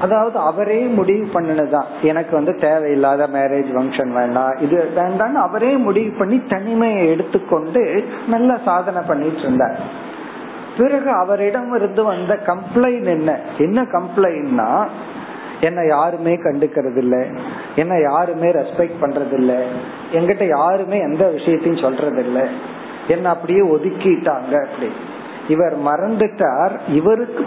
அதாவது 0.00 0.38
அவரே 0.38 0.80
முடிவு 0.98 1.24
பண்ணினதுதான். 1.34 1.88
எனக்கு 2.02 2.32
வந்து 2.34 2.54
தேவையில்லாத 2.54 3.26
மேரேஜ் 3.26 3.70
ஃபங்க்ஷன் 3.76 4.12
வேண்டாம் 4.12 4.56
இது 4.60 4.90
வேண்டாம்னு 4.96 5.40
அவரே 5.46 5.76
முடிவு 5.76 6.18
பண்ணி 6.18 6.42
தனிமையை 6.48 7.08
எடுத்துக்கொண்டு 7.08 8.04
நல்ல 8.26 8.58
சாதனை 8.64 9.02
பண்ணிட்டு 9.08 9.38
இருந்தார். 9.38 9.78
பிறகு 10.78 11.10
அவரிடம் 11.10 11.74
இருந்து 11.74 12.04
வந்த 12.04 12.38
கம்ப்ளைண்ட் 12.46 13.06
என்ன? 13.06 13.38
என்ன 13.58 13.82
கம்ப்ளைண்ட்னா 13.82 14.86
என்ன 15.60 15.84
யாருமே 15.84 16.34
கண்டுக்கிறது 16.36 16.96
இல்ல 16.96 17.16
என்ன 17.74 18.00
யாருமே 18.00 18.50
ரெஸ்பெக்ட் 18.50 19.00
பண்றது 19.00 19.32
இல்ல 19.32 19.52
என்கிட்ட 20.12 20.48
யாருமே 20.48 20.98
எந்த 21.00 21.24
விஷயத்தையும் 21.28 21.80
சொல்றது 21.80 22.24
இல்ல 22.24 22.46
என்ன 23.08 23.28
அப்படியே 23.28 23.60
ஒதுக்கிட்டாங்க 23.60 24.54
அப்படி 24.66 24.90
இவர் 25.48 25.76
மறந்துட்டார். 25.84 26.74
இவருக்கு 26.88 27.44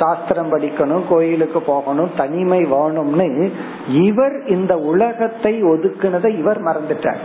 சாஸ்திரம் 0.00 0.52
படிக்கணும் 0.52 1.02
கோயிலுக்கு 1.08 1.62
போகணும் 1.62 2.10
தனிமை 2.16 2.64
வேணும்னு 2.64 3.50
இவர் 3.88 4.36
இந்த 4.46 4.76
உலகத்தை 4.76 5.62
ஒதுக்குனதை 5.64 6.38
இவர் 6.38 6.62
மறந்துட்டார். 6.62 7.22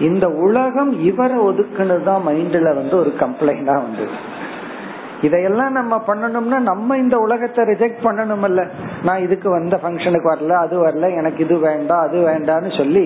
இந்த 0.00 0.28
உலகம் 0.28 0.92
இவரை 1.00 1.38
ஒதுக்குனதுதான் 1.38 2.24
மைண்ட்ல 2.28 2.74
வந்து 2.74 2.96
ஒரு 2.96 3.12
கம்ப்ளைண்டா 3.18 3.74
வந்தது. 3.74 4.14
இதையெல்லாம் 5.26 5.76
நம்ம 5.78 5.94
பண்ணணும்னா 6.06 6.58
நம்ம 6.70 6.96
இந்த 6.96 7.16
உலகத்தை 7.18 7.64
ரிஜெக்ட் 7.64 8.04
பண்ணணும்ல 8.06 8.62
நான் 9.02 9.24
இதுக்கு 9.26 9.48
வந்த 9.50 9.74
ஃபங்க்ஷனுக்கு 9.82 10.32
வரல 10.32 10.56
அது 10.64 10.76
வரல 10.86 11.10
எனக்கு 11.20 11.42
இது 11.44 11.56
வேண்டாம் 11.58 12.04
அது 12.06 12.18
வேண்டாம்னு 12.30 12.72
சொல்லி 12.76 13.04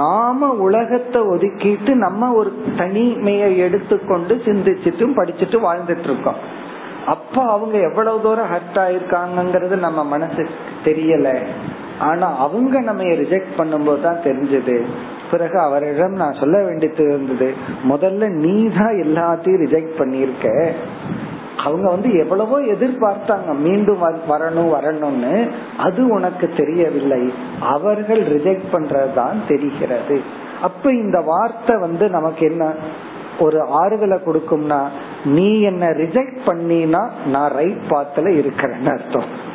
நாம 0.00 0.50
உலகத்தை 0.66 1.22
ஒதுக்கிட்டு 1.34 1.94
நம்ம 2.06 2.30
ஒரு 2.32 2.52
தனிமையை 2.76 3.50
எடுத்துக்கொண்டு 3.58 4.36
சிந்திச்சுட்டும் 4.46 5.18
படிச்சுட்டு 5.18 5.60
வாழ்ந்துட்டு 5.66 6.08
இருக்கோம் 6.10 6.40
அப்ப 7.14 7.36
அவங்க 7.54 7.76
எவ்வளவு 7.88 8.22
தூரம் 8.22 8.50
ஹர்ட் 8.52 8.78
ஆயிருக்காங்கிறது 8.84 9.76
நம்ம 9.84 10.00
மனசு 10.04 10.44
தெரியல. 10.84 11.28
ஆனா 11.98 12.26
அவங்க 12.44 12.80
நம்ம 12.80 13.04
ரிஜெக்ட் 13.20 13.52
பண்ணும்போது 13.58 14.02
தான் 14.02 14.24
தெரிஞ்சது. 14.24 14.76
பிறகு 15.30 15.56
அவரிடம் 15.60 16.16
நான் 16.22 16.40
சொல்ல 16.40 16.56
வேண்டியது 16.62 17.04
இருந்தது 17.04 17.48
முதல்ல 17.90 18.28
நீ 18.42 18.54
தான் 18.78 18.96
எல்லாத்தையும் 19.04 19.62
ரிஜெக்ட் 19.64 19.94
பண்ணிருக்க 20.00 20.48
அவங்க 21.56 21.88
வந்து 21.88 22.18
எவ்வளவோ 22.18 22.60
எதிர்பார்த்தாங்க. 22.60 23.54
மீண்டும் 23.54 24.02
வரணும் 24.02 24.74
வரணும்னு. 24.78 25.50
அது 25.78 26.08
உனக்கு 26.08 26.50
தெரியவில்லை. 26.56 27.32
அவர்கள் 27.60 28.20
ரிஜெக்ட் 28.20 28.62
பண்றதுதான் 28.72 29.36
தெரிகிறது. 29.48 30.20
அப்ப 30.62 30.92
இந்த 30.92 31.20
வார்த்தை 31.20 31.76
வந்து 31.76 32.08
நமக்கு 32.08 32.46
என்ன? 32.46 32.72
ஒரு 33.38 33.62
ஆறுதலை 33.62 34.18
கொடுக்கும்னா 34.26 34.88
நீ 35.24 35.60
என்ன 35.60 35.86
ரிஜெக்ட் 35.86 36.38
பண்ணினா 36.46 37.08
நான் 37.26 37.50
ரைட் 37.50 37.80
பாத்துல 37.90 38.42
இருக்கிறேன்னு 38.42 38.88
அர்த்தம். 38.88 39.54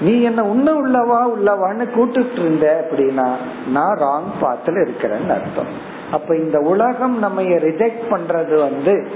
நீ 0.00 0.22
என்ன 0.22 0.44
உன்ன 0.44 0.72
உள்ளவா 0.72 1.26
உள்ளவான்னு 1.36 1.88
கூட்டுட்டு 1.96 2.32
இருந்த 2.32 2.88
அப்படின்னா 2.90 3.36
நான் 3.70 3.98
ராங் 3.98 4.44
பாத்துல 4.44 4.88
இருக்கிறேன்னு 4.88 5.30
அர்த்தம். 5.30 5.96
அப்ப 6.12 6.36
இந்த 6.36 6.58
உலகம் 6.58 7.18
நம்ம 7.18 7.42
ரிஜெக்ட் 7.42 8.02
பண்றது 8.10 8.58
வந்து 8.60 9.08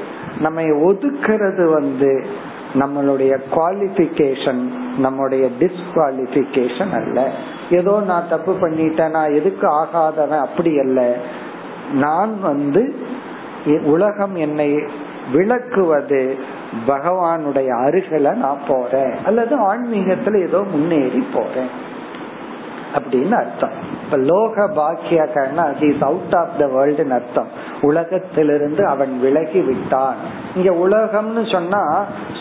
நம்ம 0.43 0.63
ஒதுக்குறது 0.63 1.73
வந்து 1.73 2.27
நம்மளுடைய 2.75 3.41
குவாலிபிகேஷன் 3.55 4.63
நம்முடைய 4.99 5.49
டிஸ்குவாலிபிகேஷன் 5.61 6.93
அல்ல. 6.93 7.31
ஏதோ 7.71 8.01
நான் 8.07 8.29
தப்பு 8.31 8.53
பண்ணிட்டேன் 8.53 9.11
நான் 9.11 9.35
எதுக்கு 9.35 9.67
ஆகாதவன்? 9.67 10.41
அப்படி 10.41 10.79
அல்ல. 10.79 11.17
நான் 11.93 12.41
வந்து 12.41 12.97
உலகம் 13.85 14.35
என்னை 14.35 14.83
விளக்குவது 15.33 16.37
பகவானுடைய 16.87 17.69
அருகில 17.85 18.35
நான் 18.35 18.59
போறேன். 18.69 19.15
அல்லது 19.25 19.75
ஆன்மீகத்துல 19.75 20.41
ஏதோ 20.49 20.63
முன்னேறி 20.63 21.27
போறேன். 21.35 21.91
அப்படின்னு 22.95 23.33
அர்த்தம். 23.33 23.75
இப்ப 24.05 24.17
லோக 24.31 24.67
பாக்கியகன்னா 24.79 25.65
ஹீஸ் 25.81 26.03
அவுட் 26.05 26.35
ஆஃப் 26.41 26.59
த 26.59 26.67
வேர்ல்டுன்னு 26.67 27.17
அர்த்தம். 27.19 27.49
உலகத்திலிருந்து 27.81 28.87
அவன் 28.87 29.21
விலகி 29.21 29.61
விட்டான். 29.61 30.17
இங்க 30.57 30.73
உலகம்னு 30.87 31.45
சொன்னா 31.53 31.83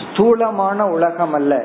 ஸ்தூலமான 0.02 0.86
உலகம் 0.88 1.32
அல்ல 1.32 1.64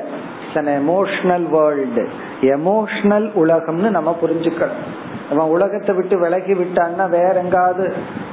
எமோஷனல் 0.54 1.44
வேர்ல்டு 1.50 2.04
எமோஷனல் 2.40 3.26
உலகம்னு 3.42 3.90
நம்ம 3.96 4.10
புரிஞ்சுக்கணும். 4.22 4.86
அவன் 5.30 5.48
உலகத்தை 5.48 5.94
விட்டு 5.94 6.16
விலகி 6.18 6.54
விட்டான்னா 6.54 7.04
வேற 7.10 7.34
எங்காவது 7.42 7.84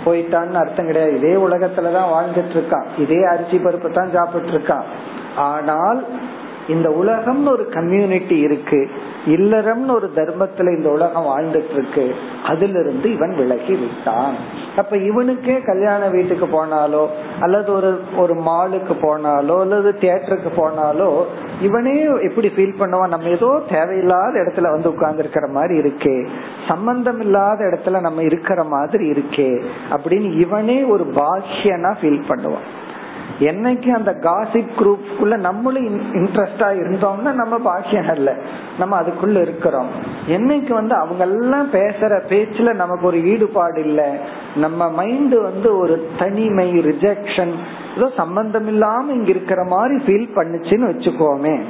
போயிட்டான்னு 0.06 0.60
அர்த்தம் 0.62 0.86
கிடையாது. 0.86 1.18
இதே 1.20 1.34
உலகத்துலதான் 1.48 2.12
வாழ்ந்துட்டு 2.14 2.56
இருக்கான் 2.58 2.88
இதே 2.98 3.20
அரிசி 3.24 3.58
பருப்பு 3.58 3.90
தான் 3.92 4.14
சாப்பிட்டு 4.14 4.50
இருக்கான் 4.50 4.88
ஆனால் 5.36 6.00
இந்த 6.68 6.90
உலகம்னு 6.90 7.52
ஒரு 7.52 7.66
கம்யூனிட்டி 7.70 8.38
இருக்கு. 8.38 8.82
இல்லறம்னு 9.26 9.92
ஒரு 9.92 10.12
தர்மத்துல 10.16 10.78
இந்த 10.78 10.90
உலகம் 10.90 11.26
வாழ்ந்துட்டு 11.26 11.72
இருக்கு 11.72 12.16
அதிலிருந்து 12.46 13.14
இவன் 13.14 13.36
விலகி 13.36 13.74
விட்டான். 13.74 14.36
அப்ப 14.78 14.98
இவனுக்கே 14.98 15.66
கல்யாண 15.66 16.08
வீட்டுக்கு 16.08 16.46
போனாலோ 16.46 17.08
அல்லது 17.40 17.74
ஒரு 17.74 18.00
ஒரு 18.18 18.34
மாலுக்கு 18.34 18.94
போனாலோ 19.02 19.60
அல்லது 19.60 19.96
தியேட்டருக்கு 20.00 20.52
போனாலோ 20.56 21.24
இவனே 21.62 22.02
எப்படி 22.02 22.48
ஃபீல் 22.48 22.80
பண்ணுவான்? 22.80 23.08
நம்ம 23.08 23.28
ஏதோ 23.28 23.62
தேவையில்லாத 23.70 24.40
இடத்துல 24.40 24.72
வந்து 24.72 24.90
உட்கார்ந்து 24.90 25.20
இருக்கிற 25.20 25.48
மாதிரி 25.48 25.78
இருக்கே. 25.78 26.28
சம்பந்தம் 26.68 27.20
இல்லாத 27.20 27.64
இடத்துல 27.64 28.00
நம்ம 28.00 28.24
இருக்கிற 28.24 28.64
மாதிரி 28.64 29.12
இருக்கே. 29.12 29.64
அப்படின்னு 29.92 30.40
இவனே 30.40 30.84
ஒரு 30.84 31.04
பாக்கியனா 31.16 31.94
ஃபீல் 32.02 32.24
பண்ணுவான். 32.30 32.66
என்னைக்கு 33.40 33.88
அந்த 33.88 34.12
காசிப் 34.22 34.70
குரூப்புக்குள்ள 34.78 35.38
நம்மளும் 35.38 36.14
இன்ட்ரெஸ்டா 36.14 36.70
இருந்தோம்னா 36.74 37.34
நம்ம 37.34 37.58
பாக்கியம் 37.58 38.16
இல்ல. 38.16 38.36
நம்ம 38.80 39.02
அதுக்குள்ள 39.02 39.42
இருக்கிறோம். 39.42 39.88
என்னைக்கு 40.28 40.74
வந்து 40.74 40.96
அவங்க 40.96 41.24
எல்லாம் 41.24 41.72
பேசுற 41.72 42.22
பேச்சுல 42.30 42.74
நமக்கு 42.74 43.06
ஒரு 43.06 43.26
ஈடுபாடு 43.26 43.84
இல்ல 43.84 44.18
நம்ம 44.56 44.90
மைண்ட் 44.90 45.36
வந்து 45.36 45.78
ஒரு 45.78 46.10
தனிமை 46.20 46.72
ரிஜெக்ஷன் 46.72 47.54
ஏதோ 47.98 48.12
சம்பந்தம் 48.18 48.68
இல்லாம 48.68 49.12
இங்க 49.12 49.30
இருக்கிற 49.30 49.64
மாதிரி 49.64 50.04
ஃபீல் 50.06 50.30
பண்ணுச்சுன்னு 50.36 50.92
வச்சுக்கோமே. 50.94 51.62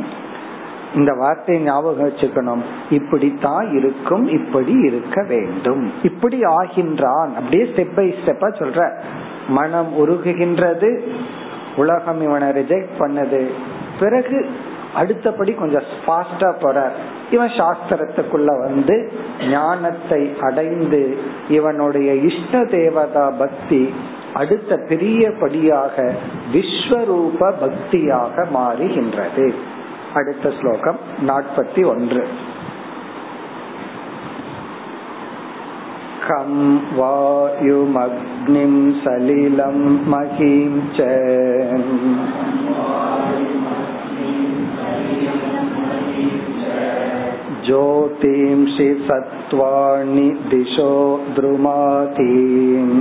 இந்த 0.95 1.13
வார்த்தையை 1.13 1.63
ஞாபகம் 1.63 2.09
வச்சுக்கணும். 2.09 2.61
இப்படித்தான் 2.89 3.77
இருக்கும் 3.77 4.27
இப்படி 4.27 4.71
இருக்க 4.71 5.23
வேண்டும். 5.27 5.91
இப்படி 6.03 6.39
ஆகின்றான். 6.41 7.33
அப்படியே 7.35 7.63
ஸ்டெப் 7.63 7.95
பை 7.95 8.15
ஸ்டெப்பா 8.25 8.53
சொல்ற. 8.61 8.91
மனம் 9.47 9.87
உருகுகின்றது. 9.99 10.99
உலகம் 11.75 12.21
இவனை 12.21 12.47
ரிஜெக்ட் 12.47 12.95
பண்ணது. 12.99 13.41
பிறகு 13.99 14.49
அடுத்தபடி 14.93 15.53
கொஞ்சம் 15.53 15.87
ஃபாஸ்டா 16.07 16.53
போற 16.61 16.91
இவன் 17.31 17.51
சாஸ்திரத்துக்குள்ள 17.51 18.59
வந்து 18.59 19.11
ஞானத்தை 19.49 20.35
அடைந்து 20.41 21.17
இவனுடைய 21.49 22.13
இஷ்ட 22.13 22.65
தேவதா 22.65 23.29
பக்தி 23.29 23.93
அடுத்த 24.33 24.75
பெரிய 24.75 25.31
படியாக 25.39 26.11
விஸ்வரூப 26.53 27.51
பக்தியாக 27.61 28.45
மாறுகின்றது. 28.53 29.53
அடுத்த 30.13 30.51
ஸ்லோகம் 30.59 30.99
நாற்பத்தி 31.27 31.85
ஒன்று. 31.85 32.27
खं 36.24 36.52
वायुमग्निं 36.96 38.74
सलिलं 39.02 39.78
महीं 40.12 40.64
च 40.96 41.08
ज्योतिंषि 47.66 48.88
सत्त्वाणि 49.08 50.28
दिशो 50.50 50.92
द्रुमातीम् 51.36 52.96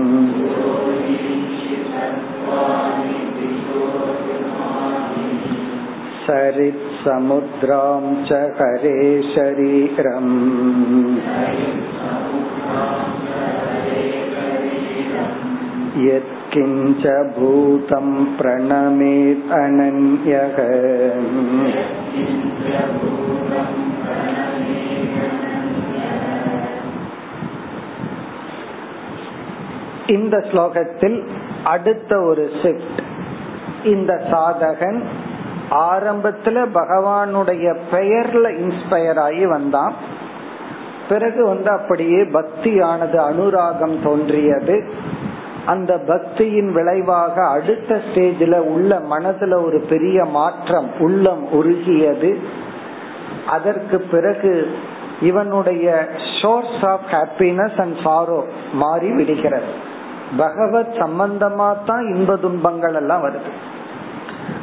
सरित्समुद्रां 7.03 8.01
च 8.27 8.39
हरे 8.57 8.99
शरीरम् 9.33 10.33
यत्किञ्च 16.05 17.05
भूतं 17.37 18.07
प्रणमेत् 18.37 19.51
अनन्यः 19.59 20.57
இந்த 30.13 30.35
ஸ்லோகத்தில் 30.49 31.17
அடுத்த 31.73 32.11
ஒரு 32.21 32.45
ஷிஃப்ட் 32.61 33.01
இந்த 33.93 34.11
சாதகன் 34.31 34.99
ஆரம்பத்துல 35.74 36.66
பகவானுடைய 36.74 37.76
பெயர்ல 37.92 38.54
இன்ஸ்பயர் 38.58 39.18
ஆகி 39.18 39.46
வந்தான். 39.46 39.94
பிறகு 41.08 41.46
வந்து 41.46 41.70
அப்படியே 41.70 42.22
பக்தியானது 42.22 43.16
அனுராகம் 43.16 44.02
தோன்றியது. 44.02 44.90
அந்த 45.66 45.94
பக்தியின் 46.06 46.72
விளைவாக 46.72 47.46
அடுத்த 47.46 47.94
ஸ்டேஜில் 47.94 48.58
உள்ள 48.58 49.00
மனதுல 49.10 49.64
ஒரு 49.64 49.86
பெரிய 49.88 50.24
மாற்றம் 50.24 50.90
உள்ளம் 50.98 51.52
உருகியது. 51.52 52.38
அதற்கு 53.46 54.00
பிறகு 54.00 54.76
இவனுடைய 55.20 56.08
source 56.42 56.82
of 56.82 57.00
happiness 57.10 57.80
and 57.80 57.96
sorrow 57.96 58.44
மாறி 58.72 59.12
விடுகிறது. 59.12 59.92
பகவத் 60.36 60.94
சம்பந்தமா 60.94 61.76
தான் 61.86 62.14
இன்ப 62.14 62.36
துன்பங்கள் 62.36 62.94
எல்லாம் 62.94 63.22
வருது. 63.22 63.72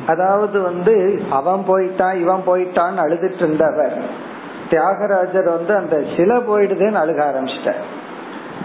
அதாவது 0.07 0.61
வந்து 0.61 1.21
அவன் 1.29 1.63
போயிட்டான் 1.67 2.15
இவன் 2.15 2.41
போயிட்டான்னு 2.47 3.01
அழுதுட்டு 3.03 3.35
இருந்தவர். 3.35 4.01
தியாகராஜர் 4.69 5.49
வந்து 5.49 5.75
அந்த 5.75 6.03
சிலை 6.17 6.37
போயிடுதுன்னு 6.37 7.01
அழுக 7.03 7.21
ஆரம்பிச்சிட்டார். 7.23 7.81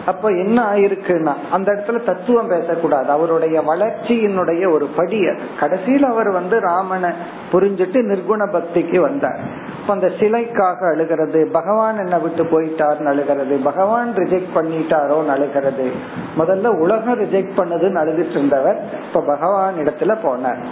அப்ப 0.07 0.28
என்ன 0.28 0.70
ஆயிருக்குன்னா 0.72 1.32
அந்த 1.51 1.72
இடத்துல 1.72 2.05
தத்துவம் 2.05 2.49
பேசக்கூடாது. 2.49 3.11
அவருடைய 3.11 3.61
வளர்ச்சியினுடைய 3.61 4.72
ஒரு 4.72 4.87
படி 4.87 5.20
கடைசியில் 5.61 6.05
அவர் 6.05 6.30
வந்து 6.30 6.61
ராமனை 6.61 7.11
புரிஞ்சுட்டு 7.53 7.99
நிர்குண 8.03 8.51
பக்திக்கு 8.53 9.01
வந்தார். 9.01 9.39
இப்ப 9.80 9.93
அந்த 9.93 10.11
சிலைக்காக 10.20 10.87
அழுகிறது 10.87 11.49
பகவான் 11.53 11.99
என்ன 11.99 12.18
விட்டு 12.18 12.43
போயிட்டார்னு 12.45 13.05
அழுகிறது 13.05 13.57
பகவான் 13.64 14.12
ரிஜெக்ட் 14.14 14.55
பண்ணிட்டாரோன்னு 14.55 15.26
அழுகிறது. 15.26 15.91
முதல்ல 16.39 16.66
உலகம் 16.66 17.20
ரிஜெக்ட் 17.20 17.57
பண்ணதுன்னு 17.57 18.03
அழுதுட்டு 18.05 18.30
இருந்தவர் 18.30 18.80
இப்ப 19.07 19.20
பகவான் 19.20 19.74
இடத்துல 19.74 20.16
போனார். 20.22 20.64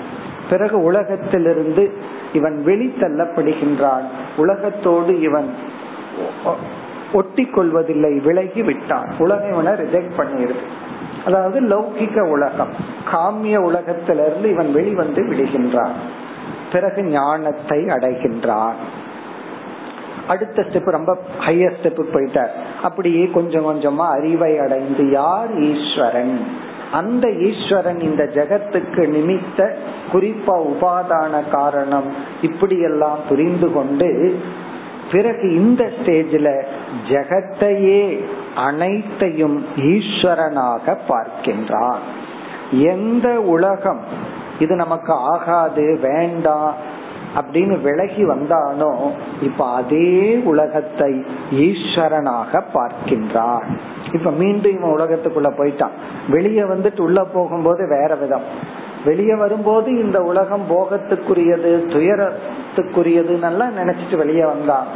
பிறகு 0.50 0.82
உலகத்திலிருந்து 0.82 1.92
இவன் 2.32 2.62
வெளி 2.62 2.94
தள்ளப்படுகின்றான். 3.00 4.04
உலகத்தோடு 4.36 5.20
இவன் 5.20 5.54
ஒட்டி 7.12 7.44
கொள்வதில்லை 7.44 8.18
விலகி 8.18 8.62
விட்டான். 8.62 9.14
உலகம் 9.18 9.52
இவனை 9.52 9.72
ரிஜெக்ட் 9.72 10.10
பண்ணிடுது. 10.18 10.62
அதாவது 11.24 11.60
லௌகிக 11.60 12.20
உலகம். 12.20 12.72
காமிய 13.12 13.56
உலகத்திலிருந்து 13.56 14.50
இவன் 14.50 14.72
வெளிவந்து 14.72 15.22
விடுகின்றான். 15.22 15.92
பிறகு 16.72 17.02
ஞானத்தை 17.02 17.78
அடைகின்றான். 17.78 18.72
அடுத்த 20.28 20.62
ஸ்டெப் 20.62 20.90
ரொம்ப 20.90 21.18
ஹையர் 21.40 21.72
ஸ்டெப் 21.82 22.04
போயிட்டார். 22.12 22.50
அப்படியே 22.82 23.30
கொஞ்சம் 23.30 23.64
கொஞ்சமா 23.64 24.08
அறிவை 24.08 24.58
அடைந்து 24.58 25.10
யார் 25.10 25.60
ஈஸ்வரன்? 25.60 26.46
அந்த 26.92 27.32
ஈஸ்வரன் 27.32 28.00
இந்த 28.00 28.24
ஜெகத்துக்கு 28.24 28.96
நிமித்த 28.96 29.74
குறிப்பா 30.14 30.56
உபாதான 30.72 31.34
காரணம் 31.50 32.08
இப்படியெல்லாம் 32.42 33.18
புரிந்து 33.28 33.72
கொண்டு 33.72 34.10
பிறகு 35.12 35.46
இந்த 35.54 35.82
ஸ்டேஜில் 35.96 36.54
ஜெகத்தையே 37.08 38.24
அனைத்தையும் 38.54 39.56
ஈஸ்வரனாக 39.76 40.96
பார்க்கின்றான். 41.08 42.00
எந்த 42.70 43.26
உலகம் 43.40 44.00
இது 44.58 44.74
நமக்கு 44.76 45.12
ஆகாது 45.12 45.98
வேண்டாம் 46.02 46.74
அப்படின்னு 47.36 47.76
விலகி 47.80 48.24
வந்தானோ 48.24 48.92
இப்ப 49.42 49.66
அதே 49.72 50.36
உலகத்தை 50.44 51.12
ஈஸ்வரனாக 51.50 52.62
பார்க்கின்றான். 52.74 53.64
இப்ப 54.12 54.30
மீண்டும் 54.30 54.72
இவன் 54.72 54.94
உலகத்துக்குள்ள 54.96 55.50
போயிட்டான். 55.58 55.94
வெளியே 56.28 56.62
வந்துட்டு 56.62 57.00
உள்ள 57.00 57.24
போகும்போது 57.24 57.88
வேற 57.88 58.14
விதம். 58.14 58.46
வெளியே 59.04 59.34
வரும்போது 59.34 60.02
இந்த 60.02 60.22
உலகம் 60.22 60.66
போகத்துக்குரியது 60.68 61.70
துயரத்துக்குரியது 61.94 63.38
நல்லா 63.38 63.68
நினைச்சிட்டு 63.78 64.16
வெளியே 64.16 64.44
வந்தான். 64.44 64.86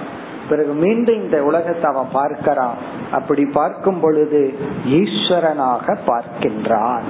பிறகு 0.49 0.73
மீண்டும் 0.73 1.15
இந்த 1.15 1.43
உலகத்தை 1.43 1.91
அவன் 1.91 2.13
பார்க்கிறான். 2.13 2.77
அப்படி 3.11 3.45
பார்க்கும் 3.45 4.01
பொழுது 4.01 4.55
ஈஸ்வரனாக 4.89 5.97
பார்க்கின்றான். 6.07 7.03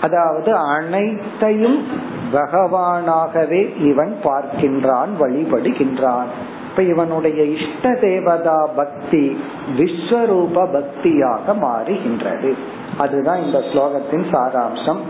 அதாவது 0.00 0.54
அனைத்தையும் 0.54 1.86
பகவானாகவே 2.32 3.80
இவன் 3.80 4.16
பார்க்கின்றான் 4.24 5.10
வழிபடுகின்றான். 5.20 6.30
இப்ப 6.70 6.82
இவனுடைய 6.82 7.42
இஷ்ட 7.44 7.94
தேவதா 8.00 8.70
பக்தி 8.76 9.38
விஸ்வரூப 9.78 10.66
பக்தியாக 10.76 11.54
மாறுகின்றது. 11.62 12.52
அதுதான் 12.98 13.42
இந்த 13.42 13.58
ஸ்லோகத்தின் 13.58 14.26
சாராம்சம். 14.32 15.02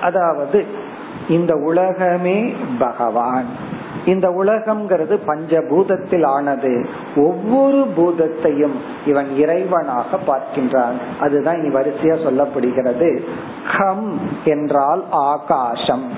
அதாவது 0.00 0.88
இந்த 1.28 1.54
உலகமே 1.54 2.54
பகவான். 2.78 3.78
இந்த 4.04 4.28
உலகம்ங்கிறது 4.28 5.18
பஞ்சபூதத்தில் 5.26 6.26
ஆனது. 6.26 6.88
ஒவ்வொரு 7.16 7.86
பூதத்தையும் 7.96 8.74
இவன் 9.06 9.28
இறைவனாக 9.38 10.18
பார்க்கின்றான். 10.26 11.20
அதுதான் 11.20 11.62
இனி 11.62 11.74
வரிசையா 11.74 12.16
சொல்லப்படுகிறது. 12.24 13.24
ஹம் 13.66 14.20
என்றால் 14.44 15.04
ஆகாசம். 15.10 16.12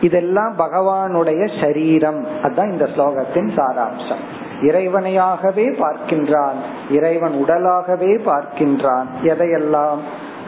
இதெல்லாம் 0.00 0.54
பகவானுடைய 0.58 1.60
சரீரம். 1.60 2.26
அதுதான் 2.42 2.72
இந்த 2.72 2.88
ஸ்லோகத்தின் 2.96 3.54
சாராம்சம். 3.56 4.22
இறைவனையாகவே 4.60 5.80
பார்க்கின்றான். 5.80 6.90
இறைவன் 6.90 7.44
உடலாகவே 7.44 8.20
பார்க்கின்றான். 8.26 9.06
எதையெல்லாம்? 9.22 9.98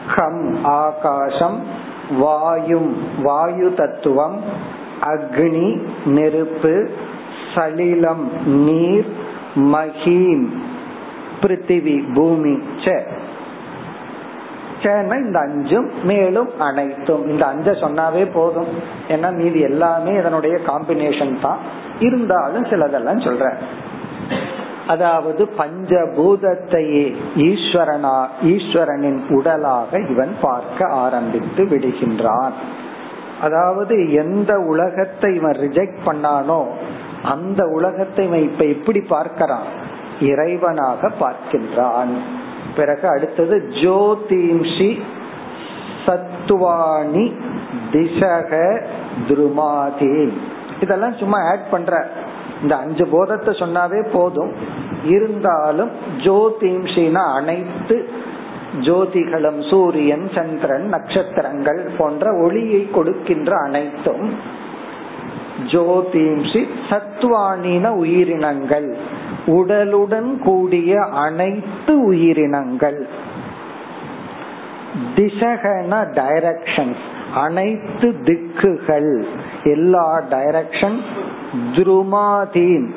ஹம் 0.07 0.63
ஆகாசம் 0.63 1.83
வாயும் 2.11 3.21
வாயு 3.23 3.73
தத்துவம் 3.73 4.41
அக்னி 5.01 5.87
நெருப்பு 6.05 6.89
சலிலம் 7.55 8.45
நீர் 8.45 9.15
மஹீம் 9.55 10.47
பிருத்திவி 11.41 12.13
பூமி 12.13 12.59
ச. 12.83 13.01
இந்த 14.83 15.39
அஞ்சும் 15.39 15.91
மேலும் 16.03 16.59
அனைத்தும். 16.59 17.27
இந்த 17.27 17.45
அஞ்ச 17.45 17.71
சொன்னாவே 17.71 18.31
போதும். 18.33 18.67
ஏன்னா 19.07 19.35
மீதி 19.35 19.59
எல்லாமே 19.59 20.13
இதனுடைய 20.13 20.57
காம்பினேஷன் 20.57 21.41
தான். 21.41 21.57
இருந்தாலும் 21.99 22.65
சிலதெல்லாம் 22.65 23.21
சொல்ற 23.21 23.53
அதாவது 24.87 25.49
பஞ்சபூதத்தையே 25.57 27.05
ஈஸ்வரனா 27.35 28.27
ஈஸ்வரனின் 28.43 29.19
உடலாக 29.29 29.99
இவன் 30.09 30.35
பார்க்க 30.41 30.87
ஆரம்பித்து 30.87 31.63
விடுகின்றான். 31.63 32.55
அதாவது 33.41 34.11
எந்த 34.11 34.59
உலகத்தை 34.59 35.35
இவன் 35.35 35.51
ரிஜெக்ட் 35.51 35.97
பண்ணானோ 36.05 36.65
அந்த 37.23 37.65
உலகத்தை 37.65 38.25
இவன் 38.25 38.43
இப்ப 38.43 38.65
எப்படி 38.65 38.99
பார்க்கிறான்? 38.99 39.67
இறைவனாக 40.19 41.11
பார்க்கின்றான். 41.19 42.13
பிறகு 42.75 43.07
அடுத்தது 43.07 43.55
ஜோதிம்ஷி 43.69 45.01
சத்துவாணி 46.05 47.33
திசக 47.91 48.81
துருமாதி. 49.27 50.33
இதெல்லாம் 50.81 51.13
சும்மா 51.13 51.37
ஆட் 51.37 51.69
பண்ற. 51.69 52.07
இந்த 52.61 52.75
அஞ்சு 52.75 53.05
போதத்தை 53.05 53.53
சொன்னாவே 53.53 54.09
போதும். 54.11 54.53
இருந்தாலும் 55.05 55.89
ஜோதிம்ஷினா 56.17 57.33
அனைத்து 57.35 58.09
ஜோதிகளும் 58.79 59.69
சூரியன் 59.69 60.29
சந்திரன் 60.35 60.87
நட்சத்திரங்கள் 60.87 61.89
போன்ற 61.97 62.33
ஒளியை 62.43 62.89
கொடுக்கின்ற 62.91 63.57
அனைத்தும் 63.57 64.33
ஜோதிம்ஷி 65.65 66.67
சத்வானின 66.89 67.87
உயிரினங்கள். 67.87 68.97
உடலுடன் 69.45 70.37
கூடிய 70.37 71.01
அனைத்து 71.01 72.05
உயிரினங்கள். 72.05 73.07
திசகன 75.15 75.91
டைரக்ஷன் 76.19 76.95
அனைத்து 77.35 78.15
திக்குகள். 78.23 79.25
எல்லா 79.63 80.21
டைரக்ஷன் 80.29 80.99
துருமாதீன். 81.75 82.87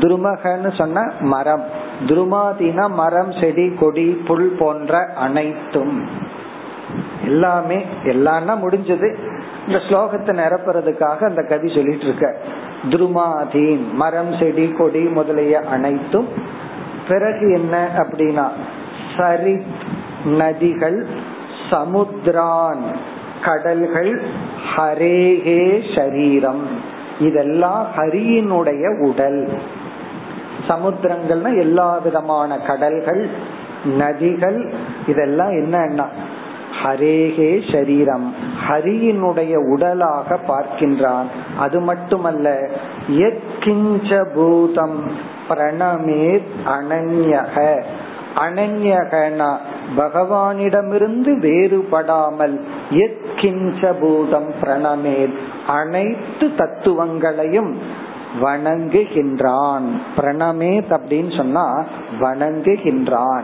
துருமகன்னு 0.00 0.76
சொன்ன 0.78 1.12
மரம். 1.20 1.64
துருமாதீனா 2.06 2.90
மரம் 2.90 3.32
செடி 3.32 3.74
கொடி 3.74 4.06
புல் 4.26 4.56
போன்ற 4.58 4.98
அனைத்தும். 5.16 6.08
எல்லாமே 7.24 7.86
எல்லாம்னா 8.04 8.54
முடிஞ்சது. 8.62 9.16
இந்த 9.66 9.78
ஸ்லோகத்தை 9.88 10.32
நிரப்புறதுக்காக 10.42 11.24
அந்த 11.24 11.42
கவி 11.42 11.68
சொல்லிட்டு 11.74 12.04
இருக்க 12.04 12.36
துருமாதீன் 12.90 13.92
மரம் 13.92 14.32
செடி 14.38 14.68
கொடி 14.68 14.98
முதலிய 14.98 15.60
அனைத்தும். 15.60 16.28
பிறகு 17.08 17.52
என்ன 17.52 17.88
அப்படின்னா 17.96 18.48
சரி 19.16 19.56
நதிகள் 20.26 21.06
சமுத்திரான் 21.70 22.82
கடல்கள் 23.42 24.22
ஹரேகே 24.76 25.94
சரீரம் 25.94 26.98
இதெல்லாம் 27.20 27.86
ஹரியினுடைய 27.96 29.00
உடல். 29.00 29.48
சமுத்திரங்கள்னா 30.68 31.58
எல்லா 31.58 31.98
விதமான 31.98 32.58
கடல்கள் 32.58 33.28
நதிகள் 33.98 34.72
இதெல்லாம் 35.06 35.50
என்னன்னா 35.50 36.06
ஹரேகே 36.84 37.72
சரீரம் 37.72 38.34
ஹரியினுடைய 38.68 39.56
உடலாக 39.56 40.38
பார்க்கின்றான். 40.48 41.28
அது 41.58 41.80
மட்டுமல்ல 41.80 42.70
பூதம் 44.34 45.12
பிரணமே 45.48 46.42
அனன்யக. 46.66 47.82
அனன்யகனா 48.36 49.56
பகவானிடமிருந்து 49.96 51.38
வேறுபடாமல் 51.38 52.60
பூதம் 54.00 54.52
பிரணமேத் 54.62 55.38
அனைத்து 55.66 56.54
தத்துவங்களையும் 56.54 57.78
வணங்குகின்றான். 58.42 60.00
பிரணமேத் 60.16 61.00
அப்படின்னு 61.00 61.36
சொன்னா 61.36 61.84
வணங்குகின்றான். 62.20 63.42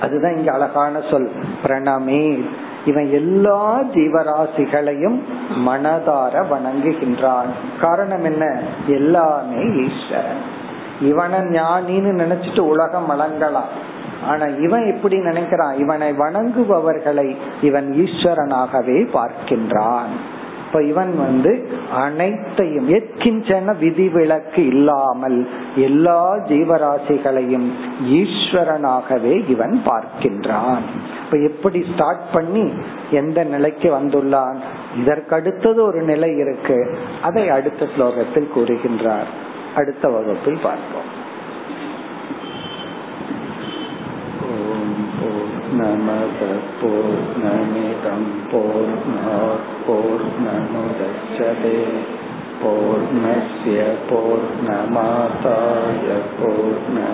அதுதான் 0.00 0.36
இங்க 0.36 0.52
அழகான 0.52 1.00
சொல். 1.10 1.30
பிரணமே 1.62 2.44
இவன் 2.84 3.10
எல்லா 3.10 3.80
ஜீவராசிகளையும் 3.82 5.20
மனதார 5.66 6.46
வணங்குகின்றான். 6.46 7.80
காரணம் 7.80 8.24
என்ன? 8.24 8.60
எல்லாமே 8.86 9.86
ஈஸ்வரன். 9.86 10.60
இவனை 11.00 11.38
ஞானின்னு 11.38 12.24
நினைச்சிட்டு 12.24 12.60
உலகம் 12.60 13.06
வழங்கலாம் 13.06 13.90
ஆனா 14.28 14.44
இவன் 14.44 14.94
எப்படி 14.94 15.16
நினைக்கிறான். 15.16 15.78
இவனை 15.78 16.12
வணங்குபவர்களை 16.12 17.36
இவன் 17.62 17.92
ஈஸ்வரனாகவே 17.92 19.08
பார்க்கின்றான். 19.12 20.12
இப்ப 20.66 20.84
இவன் 20.84 21.16
வந்து 21.16 21.70
அனைத்தையும் 21.92 22.88
எத்கிஞ்சன 22.88 23.78
விதிவிலக்கு 23.78 24.66
இல்லாமல் 24.66 25.48
எல்லா 25.76 26.34
ஜீவராசிகளையும் 26.36 27.70
ஈஸ்வரனாகவே 28.04 29.48
இவன் 29.48 29.82
பார்க்கின்றான். 29.86 30.80
இப்ப 31.24 31.38
எப்படி 31.38 31.84
ஸ்டார்ட் 31.94 32.30
பண்ணி 32.32 32.72
எந்த 33.10 33.44
நிலைக்கு 33.44 33.98
வந்துள்ளான்? 33.98 34.56
இதற்கடுத்தது 35.04 35.80
ஒரு 35.80 36.02
நிலை 36.02 36.36
இருக்கு. 36.36 36.98
அதை 37.22 37.48
அடுத்த 37.48 37.86
ஸ்லோகத்தில் 37.96 38.48
கூறுகின்றார். 38.56 39.28
அடுத்த 39.76 40.08
வகுப்பில் 40.08 40.58
பார்ப்போம். 40.62 41.20
पूर्णमद 45.71 46.39
पूर्णमिदं 46.79 48.23
पूर्णात् 48.51 49.67
पूर्णमुदच्छते 49.87 51.75
पूर्णस्य 52.61 53.83
पूर्णमादाय 54.09 56.09
पूर्णमेवावशिष्यते 56.39 57.13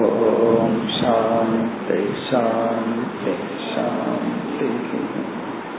ॐ 0.00 0.74
शान्ति 0.98 2.00
शान्ति 2.28 3.36
शान्तिः 3.68 5.17